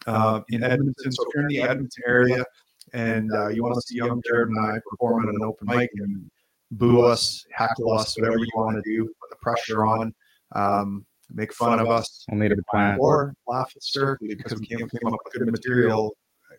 uh, 0.07 0.41
in 0.51 0.63
Edmonton. 0.63 1.11
So 1.11 1.25
if 1.25 1.35
you're 1.35 1.43
in 1.43 1.49
the 1.49 1.63
Edmonton 1.63 2.03
area 2.07 2.45
and 2.93 3.33
uh, 3.33 3.49
you 3.49 3.63
want 3.63 3.75
to 3.75 3.81
see 3.83 3.97
young 3.97 4.23
Jared 4.27 4.49
and 4.49 4.59
I 4.59 4.79
perform 4.89 5.29
at 5.29 5.35
an 5.35 5.43
open 5.43 5.67
mic 5.67 5.91
and 5.97 6.31
boo 6.73 7.03
us, 7.03 7.45
heckle 7.53 7.93
us, 7.93 8.17
whatever 8.19 8.39
you 8.39 8.51
want 8.55 8.77
to 8.77 8.83
do, 8.91 9.05
put 9.21 9.31
the 9.31 9.37
pressure 9.37 9.85
on, 9.85 10.15
um, 10.53 11.05
make 11.33 11.53
fun 11.53 11.79
of 11.79 11.89
us, 11.89 12.25
We'll 12.31 12.41
need 12.41 12.53
a 12.53 12.57
plan. 12.71 12.99
or 13.01 13.35
laugh 13.47 13.69
at 13.69 13.75
hysterically 13.75 14.35
because 14.35 14.59
we 14.59 14.67
came, 14.67 14.79
came 14.79 15.13
up 15.13 15.19
with 15.25 15.33
good 15.33 15.51
material 15.51 16.15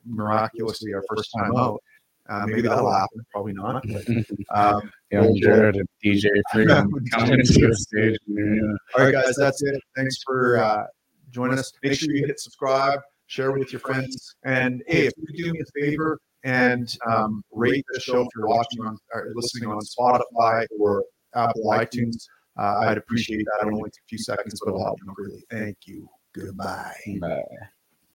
miraculously 0.05 0.93
our 0.93 1.03
first 1.13 1.29
time 1.37 1.55
out. 1.55 1.81
Uh, 2.29 2.45
maybe 2.45 2.61
that'll 2.61 2.91
happen. 2.91 3.25
Probably 3.31 3.53
not. 3.53 3.83
But, 3.87 4.05
um, 4.55 4.91
Young 5.11 5.37
Jared 5.41 5.75
and 5.75 5.87
DJ 6.03 6.27
Freedom 6.53 6.89
coming 7.11 7.43
to 7.43 7.67
the 7.67 7.75
stage. 7.75 8.17
Yeah. 8.27 8.61
All 8.97 9.05
right, 9.05 9.11
guys, 9.11 9.35
that's 9.35 9.61
it. 9.63 9.81
Thanks 9.95 10.21
for 10.23 10.57
uh, 10.57 10.85
joining 11.31 11.59
us. 11.59 11.73
Make 11.83 11.93
sure 11.93 12.13
you 12.13 12.25
hit 12.25 12.39
subscribe, 12.39 12.99
share 13.31 13.53
with 13.53 13.71
your 13.71 13.79
friends, 13.79 14.35
and 14.43 14.83
hey, 14.87 15.07
if 15.07 15.13
you 15.17 15.45
do 15.45 15.53
me 15.53 15.59
a 15.61 15.81
favor 15.81 16.19
and 16.43 16.93
um, 17.07 17.41
rate 17.51 17.85
the 17.93 17.99
show 18.01 18.21
if 18.21 18.27
you're 18.35 18.47
watching 18.47 18.81
on 18.81 18.97
or 19.13 19.31
listening 19.35 19.69
on 19.69 19.79
Spotify 19.79 20.65
or 20.77 21.05
Apple 21.33 21.63
iTunes, 21.69 22.27
uh, 22.59 22.79
I'd 22.81 22.97
appreciate 22.97 23.45
that. 23.45 23.65
It'll 23.67 23.77
only 23.77 23.89
take 23.89 24.03
a 24.05 24.09
few 24.09 24.17
seconds, 24.17 24.59
but 24.59 24.71
it'll 24.71 24.83
help 24.83 24.97
me 25.05 25.13
greatly. 25.15 25.45
Thank 25.49 25.77
you. 25.85 26.09
Goodbye. 26.35 26.93
Bye. 27.21 27.43